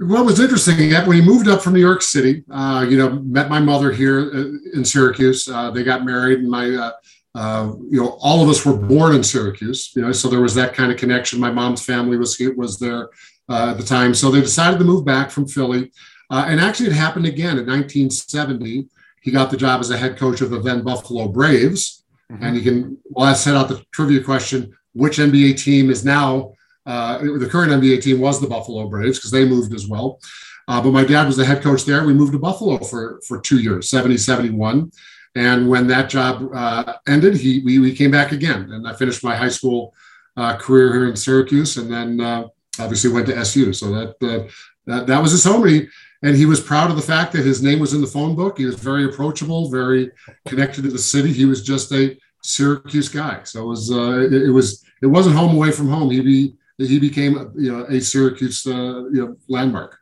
It 0.02 0.06
was 0.06 0.40
interesting 0.40 0.90
that 0.92 1.06
when 1.06 1.18
he 1.18 1.22
moved 1.22 1.50
up 1.50 1.62
from 1.62 1.74
New 1.74 1.82
York 1.82 2.02
City. 2.02 2.44
Uh, 2.50 2.86
you 2.88 2.98
know, 2.98 3.10
met 3.10 3.50
my 3.50 3.60
mother 3.60 3.92
here 3.92 4.32
uh, 4.34 4.78
in 4.78 4.86
Syracuse. 4.86 5.48
Uh, 5.48 5.72
they 5.72 5.84
got 5.84 6.06
married, 6.06 6.40
and 6.40 6.50
my, 6.50 6.70
uh, 6.70 6.92
uh, 7.36 7.74
you 7.90 8.02
know, 8.02 8.18
all 8.22 8.42
of 8.42 8.48
us 8.48 8.66
were 8.66 8.78
born 8.78 9.14
in 9.14 9.24
Syracuse. 9.24 9.92
You 9.96 10.04
know, 10.04 10.14
so 10.14 10.30
there 10.30 10.40
was 10.40 10.56
that 10.56 10.74
kind 10.74 10.90
of 10.90 10.98
connection. 10.98 11.38
My 11.38 11.52
mom's 11.52 11.84
family 11.84 12.16
was 12.16 12.42
was 12.56 12.80
there 12.80 13.10
uh, 13.50 13.72
at 13.72 13.78
the 13.78 13.84
time, 13.84 14.16
so 14.16 14.32
they 14.32 14.40
decided 14.40 14.80
to 14.80 14.86
move 14.86 15.04
back 15.04 15.32
from 15.32 15.46
Philly. 15.46 15.92
and 16.32 16.62
actually, 16.62 16.88
it 16.88 16.94
happened 16.94 17.26
again 17.26 17.58
in 17.58 17.66
1970. 17.66 18.88
He 19.22 19.32
got 19.32 19.52
the 19.52 19.58
job 19.58 19.82
as 19.82 19.90
a 19.90 19.98
head 19.98 20.18
coach 20.18 20.40
of 20.40 20.50
the 20.50 20.62
then 20.62 20.82
Buffalo 20.82 21.28
Braves, 21.28 22.06
mm-hmm. 22.32 22.42
and 22.42 22.56
he 22.56 22.64
can. 22.64 22.98
Well, 23.04 23.28
I 23.28 23.34
set 23.34 23.58
out 23.58 23.68
the 23.68 23.84
trivia 23.92 24.24
question: 24.24 24.78
Which 24.94 25.18
NBA 25.18 25.62
team 25.62 25.90
is 25.90 26.06
now 26.06 26.54
uh, 26.90 27.20
the 27.20 27.48
current 27.48 27.72
NBA 27.72 28.02
team 28.02 28.20
was 28.20 28.42
the 28.42 28.48
Buffalo 28.48 28.88
Braves 28.88 29.20
because 29.20 29.30
they 29.30 29.46
moved 29.46 29.76
as 29.76 29.88
well. 29.88 30.20
Uh, 30.68 30.82
but 30.82 30.92
my 30.92 31.04
dad 31.04 31.28
was 31.28 31.38
the 31.38 31.46
head 31.46 31.62
coach 31.62 31.86
there. 31.86 32.04
We 32.04 32.16
moved 32.16 32.34
to 32.34 32.40
Buffalo 32.40 32.80
for, 32.80 33.22
for 33.28 33.40
two 33.40 33.60
years, 33.60 33.90
70, 33.90 34.18
71. 34.18 34.92
And 35.36 35.70
when 35.70 35.86
that 35.88 36.10
job 36.10 36.50
uh, 36.52 36.96
ended, 37.08 37.36
he, 37.36 37.62
we, 37.64 37.78
we 37.78 37.96
came 37.96 38.10
back 38.10 38.32
again. 38.32 38.72
And 38.72 38.88
I 38.88 38.94
finished 38.96 39.24
my 39.24 39.36
high 39.36 39.50
school 39.50 39.94
uh, 40.36 40.58
career 40.58 40.92
here 40.92 41.08
in 41.08 41.16
Syracuse 41.16 41.78
and 41.78 41.92
then 41.92 42.22
uh, 42.22 42.48
obviously 42.80 43.12
went 43.12 43.28
to 43.28 43.38
SU. 43.38 43.72
So 43.74 43.92
that, 43.92 44.10
uh, 44.24 44.50
that, 44.88 45.06
that 45.06 45.22
was 45.22 45.32
his 45.32 45.44
home. 45.44 45.62
And 45.64 45.72
he, 45.72 45.88
and 46.24 46.36
he 46.36 46.48
was 46.48 46.60
proud 46.60 46.90
of 46.90 46.96
the 46.96 47.04
fact 47.04 47.34
that 47.34 47.46
his 47.46 47.62
name 47.62 47.80
was 47.80 47.94
in 47.94 48.02
the 48.02 48.08
phone 48.08 48.36
book. 48.36 48.58
He 48.58 48.66
was 48.66 48.76
very 48.76 49.06
approachable, 49.06 49.70
very 49.70 50.12
connected 50.48 50.84
to 50.84 50.90
the 50.90 50.98
city. 50.98 51.32
He 51.32 51.46
was 51.46 51.64
just 51.64 51.92
a 51.92 52.18
Syracuse 52.42 53.10
guy. 53.10 53.44
So 53.44 53.62
it 53.62 53.68
was, 53.68 53.92
it, 53.92 54.34
it 54.34 54.52
was, 54.52 54.84
it 55.04 55.08
wasn't 55.08 55.36
home 55.36 55.56
away 55.56 55.72
from 55.72 55.88
home. 55.88 56.10
He 56.10 56.22
be, 56.22 56.56
he 56.88 57.00
became 57.00 57.52
you 57.58 57.72
know 57.72 57.86
a 57.86 58.00
Syracuse 58.00 58.66
uh, 58.66 59.06
you 59.12 59.26
know 59.26 59.38
landmark. 59.48 60.00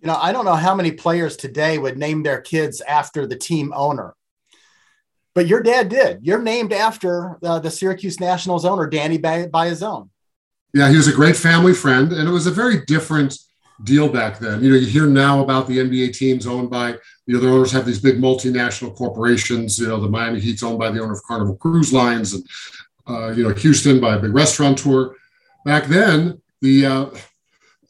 You 0.00 0.08
know, 0.08 0.16
I 0.16 0.32
don't 0.32 0.44
know 0.44 0.54
how 0.54 0.74
many 0.74 0.92
players 0.92 1.36
today 1.36 1.78
would 1.78 1.96
name 1.96 2.22
their 2.22 2.40
kids 2.40 2.80
after 2.80 3.26
the 3.26 3.36
team 3.36 3.72
owner, 3.74 4.14
but 5.34 5.46
your 5.46 5.62
dad 5.62 5.88
did. 5.88 6.20
You're 6.22 6.42
named 6.42 6.72
after 6.72 7.38
uh, 7.44 7.58
the 7.60 7.70
Syracuse 7.70 8.18
Nationals 8.18 8.64
owner, 8.64 8.86
Danny 8.86 9.18
Biasone. 9.18 10.08
Yeah, 10.74 10.88
he 10.88 10.96
was 10.96 11.08
a 11.08 11.12
great 11.12 11.36
family 11.36 11.74
friend, 11.74 12.12
and 12.12 12.28
it 12.28 12.32
was 12.32 12.46
a 12.46 12.50
very 12.50 12.84
different 12.86 13.38
deal 13.84 14.08
back 14.08 14.38
then. 14.38 14.62
You 14.62 14.70
know, 14.70 14.76
you 14.76 14.86
hear 14.86 15.06
now 15.06 15.42
about 15.42 15.66
the 15.66 15.78
NBA 15.78 16.16
teams 16.16 16.46
owned 16.46 16.70
by, 16.70 16.92
you 17.26 17.34
know, 17.34 17.40
the 17.40 17.50
owners 17.50 17.72
have 17.72 17.84
these 17.84 18.00
big 18.00 18.16
multinational 18.16 18.94
corporations. 18.94 19.78
You 19.78 19.88
know, 19.88 20.00
the 20.00 20.08
Miami 20.08 20.40
Heat's 20.40 20.62
owned 20.62 20.78
by 20.78 20.90
the 20.90 21.00
owner 21.00 21.12
of 21.12 21.22
Carnival 21.24 21.56
Cruise 21.56 21.92
Lines, 21.92 22.32
and 22.32 22.44
uh, 23.06 23.30
you 23.32 23.42
know, 23.42 23.54
Houston 23.54 24.00
by 24.00 24.16
a 24.16 24.18
big 24.18 24.34
restaurateur 24.34 25.14
back 25.64 25.84
then, 25.86 26.40
the 26.60 26.86
uh, 26.86 27.06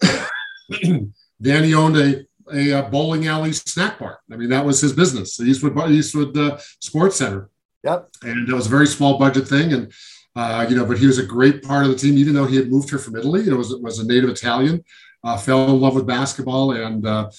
Danny 1.43 1.75
owned 1.75 1.97
a, 1.97 2.25
a, 2.53 2.71
a, 2.71 2.83
bowling 2.85 3.27
alley 3.27 3.53
snack 3.53 3.99
bar. 3.99 4.21
I 4.31 4.37
mean, 4.37 4.51
that 4.51 4.65
was 4.65 4.81
his 4.81 4.93
business, 4.93 5.37
the 5.37 5.45
Eastwood 5.45 5.91
Eastwood 5.91 6.37
uh, 6.37 6.59
Sports 6.81 7.17
Center. 7.17 7.51
Yep. 7.85 8.11
And 8.23 8.49
it 8.49 8.55
was 8.55 8.67
a 8.67 8.71
very 8.71 8.87
small 8.87 9.19
budget 9.19 9.49
thing, 9.49 9.73
and 9.73 9.93
uh, 10.35 10.67
you 10.69 10.77
know, 10.77 10.87
but 10.87 10.99
he 10.99 11.07
was 11.07 11.19
a 11.19 11.27
great 11.27 11.63
part 11.63 11.85
of 11.85 11.91
the 11.91 11.97
team, 11.97 12.17
even 12.17 12.35
though 12.35 12.47
he 12.47 12.57
had 12.57 12.71
moved 12.71 12.89
here 12.89 12.99
from 12.99 13.17
Italy. 13.17 13.47
It 13.47 13.55
was 13.55 13.75
was 13.77 13.99
a 13.99 14.07
native 14.07 14.31
Italian. 14.31 14.85
Uh, 15.25 15.37
fell 15.37 15.71
in 15.71 15.81
love 15.81 15.95
with 15.95 16.07
basketball 16.07 16.73
and 16.73 17.07
uh, 17.07 17.31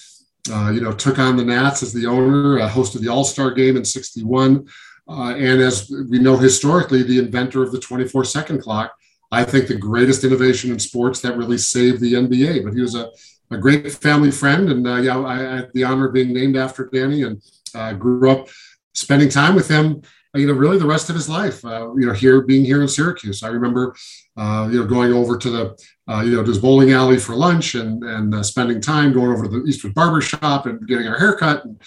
uh, 0.50 0.70
you 0.70 0.80
know 0.80 0.92
took 0.92 1.18
on 1.18 1.36
the 1.36 1.44
Nats 1.44 1.82
as 1.82 1.92
the 1.92 2.06
owner. 2.06 2.58
hosted 2.68 3.00
the 3.00 3.08
All 3.08 3.24
Star 3.24 3.50
game 3.50 3.76
in 3.76 3.84
'61. 3.84 4.66
and 5.08 5.60
as 5.60 5.90
we 6.10 6.18
know 6.18 6.36
historically, 6.36 7.02
the 7.02 7.18
inventor 7.18 7.62
of 7.62 7.72
the 7.72 7.80
24 7.80 8.24
second 8.24 8.60
clock, 8.60 8.92
I 9.30 9.44
think, 9.44 9.68
the 9.68 9.76
greatest 9.76 10.24
innovation 10.24 10.70
in 10.70 10.78
sports 10.78 11.20
that 11.20 11.36
really 11.36 11.58
saved 11.58 12.00
the 12.00 12.14
NBA. 12.14 12.64
But 12.64 12.74
he 12.74 12.80
was 12.80 12.94
a, 12.94 13.10
a 13.50 13.58
great 13.58 13.90
family 13.92 14.30
friend. 14.30 14.70
And 14.70 14.86
uh, 14.86 14.96
yeah, 14.96 15.18
I, 15.18 15.34
I, 15.34 15.56
had 15.56 15.70
the 15.74 15.84
honor 15.84 16.06
of 16.06 16.14
being 16.14 16.32
named 16.32 16.56
after 16.56 16.88
Danny 16.92 17.22
and 17.22 17.42
uh, 17.74 17.92
grew 17.92 18.30
up 18.30 18.48
spending 18.94 19.28
time 19.28 19.54
with 19.54 19.68
him, 19.68 20.02
uh, 20.34 20.38
you 20.38 20.46
know, 20.46 20.52
really 20.52 20.78
the 20.78 20.86
rest 20.86 21.10
of 21.10 21.16
his 21.16 21.28
life, 21.28 21.64
uh, 21.64 21.92
you 21.94 22.06
know, 22.06 22.12
here 22.12 22.42
being 22.42 22.64
here 22.64 22.80
in 22.80 22.88
Syracuse. 22.88 23.42
I 23.42 23.48
remember, 23.48 23.94
uh, 24.36 24.68
you 24.70 24.80
know, 24.80 24.86
going 24.86 25.12
over 25.12 25.36
to 25.36 25.50
the, 25.50 25.78
uh, 26.08 26.20
you 26.20 26.32
know, 26.32 26.42
to 26.42 26.48
his 26.48 26.58
bowling 26.58 26.92
alley 26.92 27.18
for 27.18 27.34
lunch 27.34 27.74
and, 27.74 28.02
and 28.04 28.46
spending 28.46 28.80
time 28.80 29.12
going 29.12 29.32
over 29.32 29.44
to 29.44 29.48
the 29.48 29.64
Eastwood 29.66 29.94
Barber 29.94 30.20
Shop 30.20 30.66
and 30.66 30.86
getting 30.86 31.06
our 31.08 31.18
haircut. 31.18 31.64
And, 31.64 31.80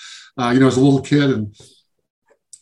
you 0.53 0.59
know, 0.59 0.67
as 0.67 0.77
a 0.77 0.81
little 0.81 1.01
kid 1.01 1.31
and, 1.31 1.55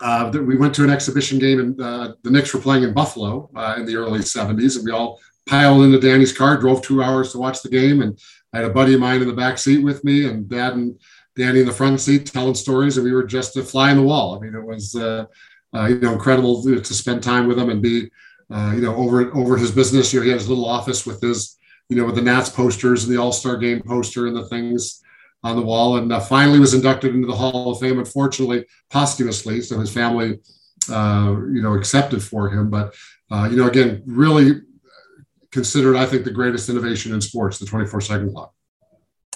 uh, 0.01 0.31
we 0.33 0.57
went 0.57 0.73
to 0.75 0.83
an 0.83 0.89
exhibition 0.89 1.39
game 1.39 1.59
and 1.59 1.81
uh, 1.81 2.13
the 2.23 2.31
Knicks 2.31 2.53
were 2.53 2.59
playing 2.59 2.83
in 2.83 2.93
Buffalo 2.93 3.49
uh, 3.55 3.75
in 3.77 3.85
the 3.85 3.95
early 3.95 4.19
70s. 4.19 4.75
And 4.75 4.85
we 4.85 4.91
all 4.91 5.19
piled 5.45 5.83
into 5.83 5.99
Danny's 5.99 6.35
car, 6.35 6.57
drove 6.57 6.81
two 6.81 7.01
hours 7.01 7.31
to 7.31 7.37
watch 7.37 7.61
the 7.61 7.69
game. 7.69 8.01
And 8.01 8.19
I 8.53 8.57
had 8.57 8.65
a 8.65 8.73
buddy 8.73 8.93
of 8.93 8.99
mine 8.99 9.21
in 9.21 9.27
the 9.27 9.33
back 9.33 9.57
seat 9.57 9.83
with 9.83 10.03
me 10.03 10.27
and 10.27 10.49
dad 10.49 10.73
and 10.73 10.99
Danny 11.35 11.61
in 11.61 11.65
the 11.65 11.71
front 11.71 12.01
seat 12.01 12.25
telling 12.25 12.55
stories. 12.55 12.97
And 12.97 13.05
we 13.05 13.13
were 13.13 13.23
just 13.23 13.57
a 13.57 13.63
fly 13.63 13.91
in 13.91 13.97
the 13.97 14.03
wall. 14.03 14.35
I 14.35 14.39
mean, 14.39 14.55
it 14.55 14.63
was, 14.63 14.95
uh, 14.95 15.25
uh, 15.73 15.85
you 15.85 15.99
know, 15.99 16.13
incredible 16.13 16.63
to 16.63 16.83
spend 16.83 17.23
time 17.23 17.47
with 17.47 17.59
him 17.59 17.69
and 17.69 17.81
be, 17.81 18.09
uh, 18.49 18.73
you 18.75 18.81
know, 18.81 18.95
over, 18.95 19.33
over 19.35 19.57
his 19.57 19.71
business. 19.71 20.13
You 20.13 20.19
know, 20.19 20.23
he 20.25 20.29
had 20.29 20.39
his 20.39 20.49
little 20.49 20.67
office 20.67 21.05
with 21.05 21.21
his, 21.21 21.57
you 21.89 21.97
know, 21.97 22.05
with 22.05 22.15
the 22.15 22.21
Nats 22.21 22.49
posters 22.49 23.03
and 23.03 23.13
the 23.13 23.21
All-Star 23.21 23.57
game 23.57 23.81
poster 23.81 24.27
and 24.27 24.35
the 24.35 24.47
things 24.47 25.01
on 25.45 25.55
the 25.55 25.61
wall, 25.61 25.97
and 25.97 26.11
uh, 26.11 26.19
finally 26.19 26.59
was 26.59 26.73
inducted 26.73 27.13
into 27.13 27.27
the 27.27 27.35
Hall 27.35 27.71
of 27.71 27.79
Fame. 27.79 27.99
Unfortunately, 27.99 28.65
posthumously, 28.89 29.61
so 29.61 29.79
his 29.79 29.93
family, 29.93 30.39
uh, 30.91 31.35
you 31.53 31.61
know, 31.61 31.75
accepted 31.75 32.23
for 32.23 32.49
him. 32.49 32.71
But 32.71 32.95
uh, 33.31 33.47
you 33.49 33.55
know, 33.55 33.67
again, 33.67 34.01
really 34.07 34.61
considered, 35.51 35.95
I 35.95 36.07
think, 36.07 36.25
the 36.25 36.31
greatest 36.31 36.67
innovation 36.67 37.13
in 37.13 37.21
sports, 37.21 37.59
the 37.59 37.65
24 37.67 38.01
second 38.01 38.33
clock. 38.33 38.53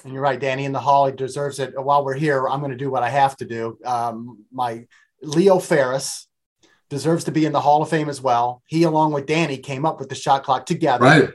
And 0.03 0.11
you're 0.11 0.23
right, 0.23 0.39
Danny 0.39 0.65
in 0.65 0.71
the 0.71 0.79
hall. 0.79 1.05
He 1.05 1.11
deserves 1.15 1.59
it. 1.59 1.79
While 1.79 2.03
we're 2.03 2.15
here, 2.15 2.47
I'm 2.47 2.59
going 2.59 2.71
to 2.71 2.77
do 2.77 2.89
what 2.89 3.03
I 3.03 3.09
have 3.09 3.37
to 3.37 3.45
do. 3.45 3.77
Um, 3.85 4.45
my 4.51 4.87
Leo 5.21 5.59
Ferris 5.59 6.27
deserves 6.89 7.25
to 7.25 7.31
be 7.31 7.45
in 7.45 7.51
the 7.51 7.61
Hall 7.61 7.83
of 7.83 7.89
Fame 7.89 8.09
as 8.09 8.19
well. 8.19 8.63
He, 8.65 8.81
along 8.81 9.13
with 9.13 9.27
Danny, 9.27 9.57
came 9.57 9.85
up 9.85 9.99
with 9.99 10.09
the 10.09 10.15
shot 10.15 10.43
clock 10.43 10.65
together. 10.65 11.05
Right. 11.05 11.29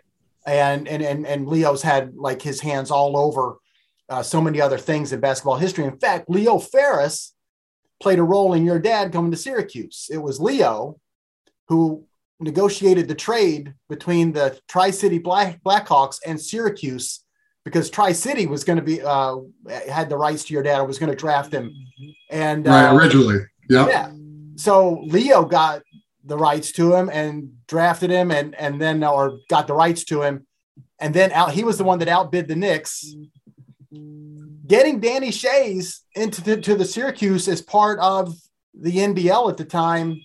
And 0.47 0.89
and 0.89 1.01
and 1.01 1.27
and 1.27 1.47
Leo's 1.47 1.81
had 1.81 2.17
like 2.17 2.43
his 2.43 2.61
hands 2.61 2.91
all 2.91 3.17
over 3.17 3.59
uh, 4.09 4.23
so 4.23 4.41
many 4.41 4.61
other 4.61 4.79
things 4.79 5.13
in 5.13 5.21
basketball 5.21 5.57
history. 5.57 5.85
In 5.85 5.99
fact, 5.99 6.29
Leo 6.29 6.59
Ferris 6.59 7.35
played 8.01 8.19
a 8.19 8.23
role 8.23 8.55
in 8.55 8.65
your 8.65 8.79
dad 8.79 9.13
coming 9.13 9.31
to 9.31 9.37
Syracuse. 9.37 10.09
It 10.11 10.19
was 10.19 10.41
Leo 10.41 10.99
who 11.69 12.05
negotiated 12.41 13.09
the 13.09 13.15
trade 13.15 13.75
between 13.89 14.33
the 14.33 14.59
Tri 14.69 14.91
City 14.91 15.19
Black, 15.19 15.63
Blackhawks 15.63 16.19
and 16.27 16.41
Syracuse 16.41 17.25
because 17.65 17.89
Tri 17.89 18.13
City 18.13 18.47
was 18.47 18.63
going 18.63 18.77
to 18.77 18.83
be 18.83 19.01
uh, 19.01 19.37
had 19.91 20.11
the 20.11 20.17
rights 20.17 20.45
to 20.45 20.55
your 20.55 20.63
dad 20.63 20.81
or 20.81 20.85
was 20.85 20.99
going 20.99 21.11
to 21.11 21.17
draft 21.17 21.53
him. 21.53 21.75
And 22.31 22.67
right 22.67 22.89
uh, 22.89 22.97
originally, 22.97 23.39
yep. 23.71 23.89
yeah. 23.89 24.13
So 24.57 25.01
Leo 25.05 25.45
got 25.45 25.83
the 26.25 26.37
rights 26.37 26.73
to 26.73 26.95
him 26.95 27.11
and 27.11 27.53
drafted 27.67 28.11
him, 28.11 28.31
and 28.31 28.55
and 28.55 28.81
then 28.81 29.03
or 29.03 29.39
got 29.49 29.67
the 29.67 29.75
rights 29.75 30.05
to 30.05 30.23
him, 30.23 30.47
and 30.99 31.15
then 31.15 31.33
out 31.33 31.53
he 31.53 31.65
was 31.65 31.79
the 31.79 31.85
one 31.85 31.99
that 32.01 32.09
outbid 32.09 32.49
the 32.49 32.57
Knicks. 32.57 33.15
Getting 34.67 35.01
Danny 35.01 35.31
Schayes 35.31 36.01
into 36.15 36.43
the, 36.43 36.61
to 36.61 36.75
the 36.75 36.85
Syracuse 36.85 37.49
as 37.49 37.61
part 37.61 37.99
of 38.01 38.35
the 38.73 38.97
NBL 38.97 39.51
at 39.51 39.57
the 39.57 39.65
time 39.65 40.21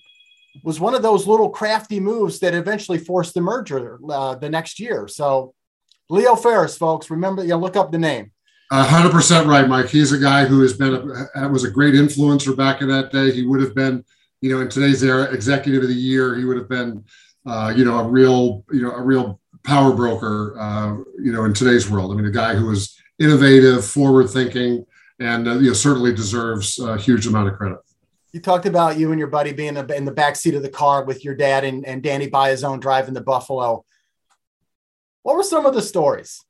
was 0.64 0.80
one 0.80 0.94
of 0.94 1.02
those 1.02 1.26
little 1.26 1.50
crafty 1.50 2.00
moves 2.00 2.40
that 2.40 2.54
eventually 2.54 2.98
forced 2.98 3.34
the 3.34 3.40
merger 3.40 3.98
uh, 4.10 4.34
the 4.34 4.48
next 4.48 4.80
year. 4.80 5.06
So 5.08 5.54
Leo 6.08 6.34
Ferris, 6.34 6.76
folks, 6.76 7.10
remember, 7.10 7.42
you 7.42 7.50
know, 7.50 7.58
look 7.58 7.76
up 7.76 7.92
the 7.92 7.98
name. 7.98 8.32
Hundred 8.72 9.10
percent 9.10 9.48
right, 9.48 9.66
Mike. 9.66 9.88
He's 9.88 10.12
a 10.12 10.18
guy 10.18 10.44
who 10.44 10.60
has 10.62 10.74
been 10.74 10.94
a, 11.34 11.48
was 11.48 11.64
a 11.64 11.70
great 11.70 11.94
influencer 11.94 12.56
back 12.56 12.82
in 12.82 12.88
that 12.88 13.10
day. 13.10 13.32
He 13.32 13.44
would 13.44 13.60
have 13.60 13.74
been, 13.74 14.04
you 14.40 14.54
know, 14.54 14.60
in 14.60 14.68
today's 14.68 15.02
era, 15.02 15.24
executive 15.24 15.82
of 15.82 15.88
the 15.88 15.94
year. 15.94 16.36
He 16.36 16.44
would 16.44 16.56
have 16.56 16.68
been, 16.68 17.04
uh, 17.46 17.72
you 17.76 17.84
know, 17.84 17.98
a 17.98 18.04
real, 18.04 18.64
you 18.70 18.82
know, 18.82 18.92
a 18.92 19.02
real 19.02 19.40
power 19.64 19.92
broker, 19.92 20.56
uh, 20.56 20.96
you 21.20 21.32
know, 21.32 21.44
in 21.46 21.52
today's 21.52 21.90
world. 21.90 22.12
I 22.12 22.14
mean, 22.14 22.26
a 22.26 22.30
guy 22.30 22.54
who 22.54 22.66
was 22.66 22.96
innovative, 23.20 23.84
forward 23.84 24.28
thinking, 24.30 24.84
and 25.20 25.46
uh, 25.46 25.58
you 25.58 25.68
know, 25.68 25.72
certainly 25.72 26.12
deserves 26.12 26.78
a 26.78 26.96
huge 26.96 27.26
amount 27.26 27.48
of 27.48 27.56
credit. 27.56 27.78
You 28.32 28.40
talked 28.40 28.66
about 28.66 28.98
you 28.98 29.10
and 29.10 29.18
your 29.18 29.28
buddy 29.28 29.52
being 29.52 29.76
in 29.76 30.04
the 30.04 30.12
back 30.12 30.36
seat 30.36 30.54
of 30.54 30.62
the 30.62 30.68
car 30.68 31.04
with 31.04 31.24
your 31.24 31.34
dad 31.34 31.64
and, 31.64 31.84
and 31.84 32.02
Danny 32.02 32.28
Biasone 32.28 32.80
driving 32.80 33.14
the 33.14 33.20
Buffalo. 33.20 33.84
What 35.22 35.36
were 35.36 35.42
some 35.42 35.66
of 35.66 35.74
the 35.74 35.82
stories? 35.82 36.44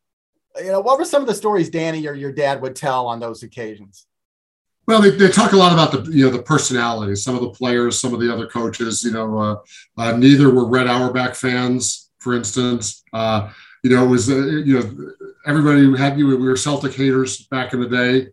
You 0.58 0.72
know, 0.72 0.80
what 0.80 0.98
were 0.98 1.04
some 1.04 1.22
of 1.22 1.28
the 1.28 1.34
stories 1.34 1.70
Danny 1.70 2.06
or 2.06 2.14
your 2.14 2.32
dad 2.32 2.60
would 2.60 2.76
tell 2.76 3.06
on 3.06 3.18
those 3.18 3.42
occasions? 3.42 4.06
Well, 4.86 5.00
they, 5.00 5.10
they 5.10 5.28
talk 5.28 5.52
a 5.52 5.56
lot 5.56 5.72
about 5.72 5.92
the 5.92 6.10
you 6.10 6.24
know 6.24 6.32
the 6.32 6.42
personalities. 6.42 7.22
Some 7.22 7.34
of 7.34 7.42
the 7.42 7.50
players, 7.50 8.00
some 8.00 8.12
of 8.12 8.20
the 8.20 8.32
other 8.32 8.46
coaches. 8.46 9.02
You 9.04 9.12
know, 9.12 9.38
uh, 9.38 9.56
uh, 9.96 10.16
neither 10.16 10.50
were 10.52 10.66
Red 10.66 10.88
Auerbach 10.88 11.34
fans, 11.34 12.10
for 12.18 12.34
instance. 12.34 13.02
Uh, 13.12 13.50
you 13.82 13.90
know, 13.90 14.04
it 14.04 14.08
was 14.08 14.28
uh, 14.28 14.36
you 14.36 14.80
know 14.80 15.12
everybody 15.46 15.96
had 15.96 16.18
you. 16.18 16.26
We 16.26 16.36
were 16.36 16.56
Celtic 16.56 16.94
haters 16.94 17.46
back 17.46 17.72
in 17.72 17.80
the 17.80 17.88
day. 17.88 18.28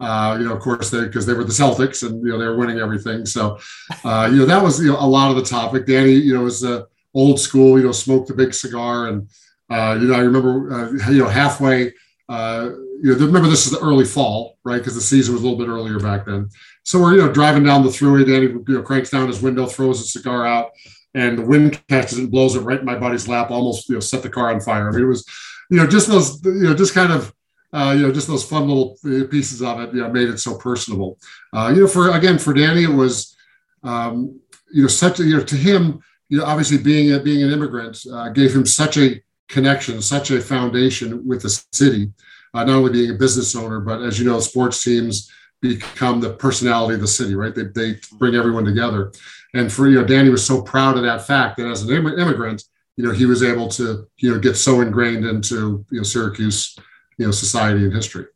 Uh, 0.00 0.36
you 0.38 0.46
know, 0.46 0.54
of 0.54 0.60
course, 0.60 0.90
they 0.90 1.00
because 1.00 1.26
they 1.26 1.32
were 1.32 1.44
the 1.44 1.52
Celtics 1.52 2.06
and 2.08 2.24
you 2.24 2.30
know 2.30 2.38
they 2.38 2.46
were 2.46 2.56
winning 2.56 2.78
everything. 2.78 3.26
So, 3.26 3.58
uh, 4.04 4.28
you 4.30 4.38
know, 4.38 4.46
that 4.46 4.62
was 4.62 4.80
you 4.80 4.92
know 4.92 4.98
a 4.98 5.06
lot 5.06 5.30
of 5.30 5.36
the 5.36 5.42
topic. 5.42 5.86
Danny, 5.86 6.12
you 6.12 6.34
know, 6.34 6.44
was 6.44 6.64
uh, 6.64 6.84
old 7.14 7.40
school. 7.40 7.78
You 7.78 7.86
know, 7.86 7.92
smoked 7.92 8.30
a 8.30 8.34
big 8.34 8.54
cigar 8.54 9.08
and 9.08 9.28
uh, 9.70 9.98
you 10.00 10.08
know, 10.08 10.14
I 10.14 10.20
remember, 10.20 10.72
uh, 10.72 11.10
you 11.10 11.22
know, 11.22 11.28
halfway, 11.28 11.92
uh, 12.28 12.70
you 13.02 13.14
know, 13.14 13.26
remember 13.26 13.48
this 13.48 13.66
is 13.66 13.72
the 13.72 13.80
early 13.80 14.04
fall, 14.04 14.58
right? 14.64 14.78
Because 14.78 14.94
the 14.94 15.00
season 15.00 15.34
was 15.34 15.42
a 15.42 15.46
little 15.46 15.58
bit 15.58 15.70
earlier 15.70 16.00
back 16.00 16.26
then. 16.26 16.48
So 16.84 17.00
we're, 17.00 17.14
you 17.14 17.20
know, 17.22 17.32
driving 17.32 17.64
down 17.64 17.82
the 17.82 17.90
thruway. 17.90 18.26
Danny, 18.26 18.46
you 18.46 18.64
know, 18.68 18.82
cranks 18.82 19.10
down 19.10 19.28
his 19.28 19.42
window, 19.42 19.66
throws 19.66 20.00
a 20.00 20.04
cigar 20.04 20.46
out, 20.46 20.70
and 21.14 21.38
the 21.38 21.42
wind 21.44 21.80
catches 21.88 22.18
it 22.18 22.22
and 22.22 22.30
blows 22.30 22.56
it 22.56 22.60
right 22.60 22.80
in 22.80 22.84
my 22.84 22.98
buddy's 22.98 23.28
lap, 23.28 23.50
almost, 23.50 23.88
you 23.88 23.94
know, 23.94 24.00
set 24.00 24.22
the 24.22 24.30
car 24.30 24.50
on 24.52 24.60
fire. 24.60 24.88
I 24.88 24.92
mean, 24.92 25.04
it 25.04 25.08
was, 25.08 25.24
you 25.70 25.76
know, 25.76 25.86
just 25.86 26.08
those, 26.08 26.44
you 26.44 26.64
know, 26.64 26.74
just 26.74 26.94
kind 26.94 27.12
of, 27.12 27.32
uh, 27.72 27.94
you 27.96 28.02
know, 28.02 28.12
just 28.12 28.28
those 28.28 28.44
fun 28.44 28.66
little 28.66 28.96
uh, 29.04 29.26
pieces 29.28 29.62
of 29.62 29.80
it, 29.80 29.94
you 29.94 30.00
know, 30.00 30.10
made 30.10 30.28
it 30.28 30.38
so 30.38 30.56
personable. 30.56 31.18
Uh, 31.52 31.70
you 31.74 31.82
know, 31.82 31.86
for 31.86 32.10
again, 32.16 32.38
for 32.38 32.54
Danny, 32.54 32.84
it 32.84 32.88
was, 32.88 33.36
um, 33.82 34.40
you 34.72 34.82
know, 34.82 34.88
such 34.88 35.20
a, 35.20 35.24
you 35.24 35.36
know, 35.36 35.44
to 35.44 35.56
him, 35.56 36.00
you 36.28 36.38
know, 36.38 36.44
obviously 36.44 36.78
being 36.78 37.12
a, 37.12 37.20
being 37.20 37.42
an 37.42 37.50
immigrant 37.50 37.98
uh, 38.12 38.30
gave 38.30 38.54
him 38.54 38.64
such 38.64 38.96
a 38.96 39.22
connection, 39.48 40.00
such 40.00 40.30
a 40.30 40.40
foundation 40.40 41.26
with 41.26 41.42
the 41.42 41.64
city, 41.72 42.10
uh, 42.54 42.64
not 42.64 42.76
only 42.76 42.92
being 42.92 43.10
a 43.10 43.14
business 43.14 43.54
owner, 43.54 43.80
but 43.80 44.02
as 44.02 44.18
you 44.18 44.26
know, 44.26 44.40
sports 44.40 44.82
teams 44.82 45.30
become 45.60 46.20
the 46.20 46.34
personality 46.34 46.94
of 46.94 47.00
the 47.00 47.06
city, 47.06 47.34
right? 47.34 47.54
They, 47.54 47.64
they 47.64 47.98
bring 48.18 48.34
everyone 48.34 48.64
together. 48.64 49.12
And 49.54 49.72
for, 49.72 49.88
you 49.88 50.00
know, 50.00 50.06
Danny 50.06 50.28
was 50.28 50.46
so 50.46 50.62
proud 50.62 50.96
of 50.96 51.02
that 51.02 51.26
fact 51.26 51.56
that 51.56 51.66
as 51.66 51.82
an 51.82 51.90
immigrant, 51.90 52.62
you 52.98 53.04
know, 53.04 53.12
he 53.12 53.26
was 53.26 53.44
able 53.44 53.68
to, 53.68 54.08
you 54.16 54.34
know, 54.34 54.40
get 54.40 54.56
so 54.56 54.80
ingrained 54.80 55.24
into, 55.24 55.86
you 55.88 55.98
know, 55.98 56.02
Syracuse, 56.02 56.76
you 57.16 57.26
know, 57.26 57.30
society 57.30 57.84
and 57.84 57.94
history. 57.94 58.26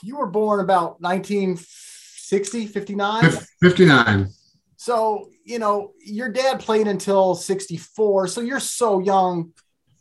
You 0.00 0.18
were 0.18 0.28
born 0.28 0.60
about 0.60 1.00
1960, 1.00 2.66
59? 2.66 3.30
59. 3.60 4.28
So, 4.76 5.28
you 5.44 5.58
know, 5.58 5.90
your 6.06 6.28
dad 6.28 6.60
played 6.60 6.86
until 6.86 7.34
64. 7.34 8.28
So 8.28 8.42
you're 8.42 8.60
so 8.60 9.00
young. 9.00 9.54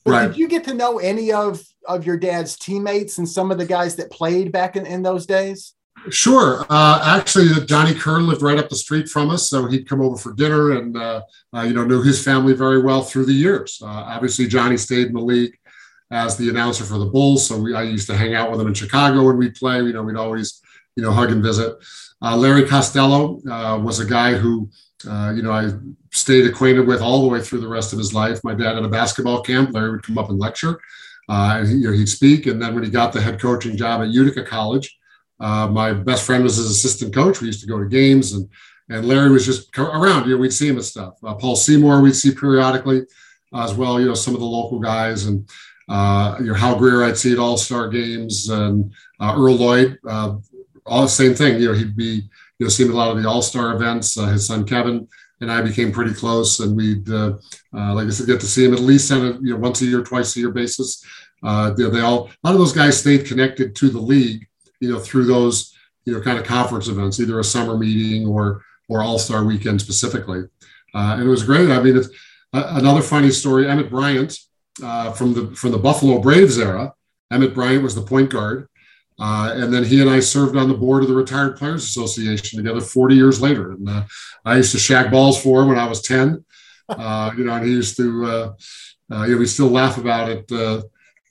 But 0.05 0.11
Right. 0.11 0.27
did 0.27 0.37
you 0.37 0.47
get 0.47 0.63
to 0.65 0.75
know 0.75 0.99
any 0.99 1.31
of, 1.31 1.63
of 1.87 2.05
your 2.05 2.15
dad's 2.15 2.57
teammates 2.57 3.17
and 3.17 3.27
some 3.27 3.49
of 3.49 3.57
the 3.57 3.65
guys 3.65 3.95
that 3.95 4.11
played 4.11 4.51
back 4.51 4.75
in, 4.75 4.85
in 4.85 5.01
those 5.01 5.25
days? 5.25 5.73
Sure. 6.09 6.65
Uh, 6.69 7.17
actually, 7.17 7.65
Johnny 7.65 7.93
Kerr 7.93 8.21
lived 8.21 8.41
right 8.41 8.57
up 8.57 8.69
the 8.69 8.75
street 8.75 9.09
from 9.09 9.29
us, 9.29 9.49
so 9.49 9.67
he'd 9.67 9.87
come 9.87 10.01
over 10.01 10.17
for 10.17 10.33
dinner, 10.33 10.71
and 10.71 10.95
uh, 10.95 11.21
uh, 11.53 11.61
you 11.61 11.73
know 11.73 11.83
knew 11.83 12.01
his 12.01 12.23
family 12.23 12.53
very 12.53 12.81
well 12.81 13.01
through 13.01 13.25
the 13.25 13.33
years. 13.33 13.79
Uh, 13.83 13.87
obviously, 13.87 14.47
Johnny 14.47 14.77
stayed 14.77 15.07
in 15.07 15.13
the 15.13 15.21
league 15.21 15.55
as 16.11 16.37
the 16.37 16.49
announcer 16.49 16.83
for 16.83 16.97
the 16.97 17.05
Bulls, 17.05 17.45
so 17.45 17.59
we, 17.59 17.75
I 17.75 17.83
used 17.83 18.07
to 18.07 18.15
hang 18.15 18.33
out 18.33 18.49
with 18.49 18.61
him 18.61 18.67
in 18.67 18.73
Chicago 18.73 19.23
when 19.25 19.37
we'd 19.37 19.55
play. 19.55 19.81
You 19.81 19.93
know, 19.93 20.03
we'd 20.03 20.15
always 20.15 20.61
you 20.95 21.03
know 21.03 21.11
hug 21.11 21.31
and 21.31 21.43
visit. 21.43 21.75
Uh, 22.21 22.35
Larry 22.35 22.65
Costello 22.65 23.39
uh, 23.49 23.77
was 23.77 23.99
a 23.99 24.05
guy 24.05 24.33
who 24.33 24.69
you 25.05 25.41
know 25.41 25.51
I 25.51 25.69
stayed 26.11 26.45
acquainted 26.45 26.87
with 26.87 27.01
all 27.01 27.21
the 27.21 27.27
way 27.27 27.41
through 27.41 27.61
the 27.61 27.67
rest 27.67 27.93
of 27.93 27.99
his 27.99 28.13
life. 28.13 28.39
My 28.43 28.53
dad 28.53 28.77
at 28.77 28.83
a 28.83 28.89
basketball 28.89 29.41
camp, 29.41 29.73
Larry 29.73 29.91
would 29.91 30.03
come 30.03 30.17
up 30.17 30.29
and 30.29 30.39
lecture, 30.39 30.79
and 31.27 31.67
he, 31.67 31.75
you 31.75 31.91
know, 31.91 31.93
he'd 31.93 32.09
speak. 32.09 32.45
And 32.45 32.61
then 32.61 32.73
when 32.73 32.83
he 32.83 32.89
got 32.89 33.11
the 33.11 33.21
head 33.21 33.39
coaching 33.39 33.75
job 33.75 34.01
at 34.01 34.09
Utica 34.09 34.43
College. 34.43 34.98
Uh, 35.39 35.67
my 35.67 35.93
best 35.93 36.25
friend 36.25 36.43
was 36.43 36.57
his 36.57 36.69
assistant 36.69 37.13
coach. 37.13 37.39
We 37.39 37.47
used 37.47 37.61
to 37.61 37.67
go 37.67 37.79
to 37.79 37.87
games, 37.87 38.33
and 38.33 38.49
and 38.89 39.07
Larry 39.07 39.31
was 39.31 39.45
just 39.45 39.75
around. 39.77 40.27
You 40.27 40.35
know, 40.35 40.41
we'd 40.41 40.53
see 40.53 40.67
him 40.67 40.77
and 40.77 40.85
stuff. 40.85 41.13
Uh, 41.23 41.35
Paul 41.35 41.55
Seymour 41.55 42.01
we'd 42.01 42.15
see 42.15 42.33
periodically, 42.33 43.03
uh, 43.53 43.63
as 43.63 43.73
well. 43.73 43.99
You 43.99 44.07
know, 44.07 44.13
some 44.13 44.33
of 44.33 44.39
the 44.39 44.45
local 44.45 44.79
guys, 44.79 45.25
and 45.25 45.49
uh, 45.87 46.35
you 46.39 46.47
know 46.47 46.53
Hal 46.53 46.77
Greer 46.77 47.03
I'd 47.03 47.17
see 47.17 47.31
at 47.31 47.39
All 47.39 47.57
Star 47.57 47.87
games, 47.87 48.49
and 48.49 48.93
Earl 49.21 49.55
Lloyd, 49.55 49.97
all 50.05 51.03
the 51.03 51.07
same 51.07 51.33
thing. 51.33 51.61
You 51.61 51.69
know, 51.69 51.73
he'd 51.73 51.95
be 51.95 52.29
you 52.57 52.65
know 52.65 52.69
see 52.69 52.83
him 52.83 52.89
at 52.89 52.95
a 52.95 52.97
lot 52.97 53.15
of 53.15 53.21
the 53.21 53.29
All 53.29 53.41
Star 53.41 53.73
events. 53.75 54.15
His 54.15 54.47
son 54.47 54.65
Kevin 54.65 55.07
and 55.41 55.49
I 55.49 55.61
became 55.61 55.93
pretty 55.93 56.13
close, 56.13 56.59
and 56.59 56.75
we'd 56.75 57.07
like 57.07 57.39
I 57.73 58.09
said, 58.09 58.27
get 58.27 58.41
to 58.41 58.47
see 58.47 58.65
him 58.65 58.73
at 58.73 58.81
least 58.81 59.11
on 59.11 59.25
a 59.25 59.31
you 59.39 59.53
know 59.53 59.57
once 59.57 59.81
a 59.81 59.85
year, 59.85 60.03
twice 60.03 60.35
a 60.35 60.39
year 60.39 60.51
basis. 60.51 61.03
Uh, 61.41 61.71
they, 61.71 61.89
they 61.89 62.01
all 62.01 62.25
a 62.27 62.47
lot 62.47 62.53
of 62.53 62.57
those 62.57 62.73
guys 62.73 62.99
stayed 62.99 63.25
connected 63.25 63.73
to 63.73 63.89
the 63.89 63.99
league 63.99 64.48
you 64.79 64.91
know, 64.91 64.99
through 64.99 65.25
those, 65.25 65.75
you 66.05 66.13
know, 66.13 66.21
kind 66.21 66.37
of 66.37 66.45
conference 66.45 66.87
events, 66.87 67.19
either 67.19 67.39
a 67.39 67.43
summer 67.43 67.77
meeting 67.77 68.27
or 68.27 68.63
or 68.87 69.01
All 69.03 69.19
Star 69.19 69.43
Weekend 69.43 69.81
specifically, 69.81 70.43
uh, 70.95 71.15
and 71.17 71.23
it 71.23 71.29
was 71.29 71.43
great. 71.43 71.69
I 71.69 71.81
mean, 71.81 71.97
it's 71.97 72.09
uh, 72.53 72.73
another 72.75 73.01
funny 73.01 73.29
story. 73.29 73.67
Emmett 73.67 73.89
Bryant 73.89 74.37
uh, 74.83 75.11
from 75.11 75.33
the 75.33 75.55
from 75.55 75.71
the 75.71 75.77
Buffalo 75.77 76.19
Braves 76.19 76.57
era. 76.57 76.93
Emmett 77.31 77.53
Bryant 77.53 77.83
was 77.83 77.93
the 77.93 78.01
point 78.01 78.31
guard, 78.31 78.67
uh, 79.19 79.53
and 79.55 79.71
then 79.71 79.83
he 79.83 80.01
and 80.01 80.09
I 80.09 80.19
served 80.19 80.57
on 80.57 80.67
the 80.67 80.77
board 80.77 81.03
of 81.03 81.09
the 81.09 81.15
Retired 81.15 81.57
Players 81.57 81.83
Association 81.83 82.57
together 82.57 82.81
40 82.81 83.15
years 83.15 83.39
later. 83.39 83.73
And 83.73 83.87
uh, 83.87 84.03
I 84.45 84.57
used 84.57 84.71
to 84.71 84.79
shag 84.79 85.11
balls 85.11 85.41
for 85.41 85.61
him 85.61 85.67
when 85.67 85.77
I 85.77 85.87
was 85.87 86.01
10. 86.01 86.43
Uh, 86.87 87.31
you 87.37 87.43
know, 87.43 87.53
and 87.53 87.65
he 87.65 87.71
used 87.71 87.97
to, 87.97 88.03
you 88.03 88.55
know, 89.09 89.37
we 89.37 89.45
still 89.45 89.67
laugh 89.67 89.99
about 89.99 90.29
it. 90.29 90.51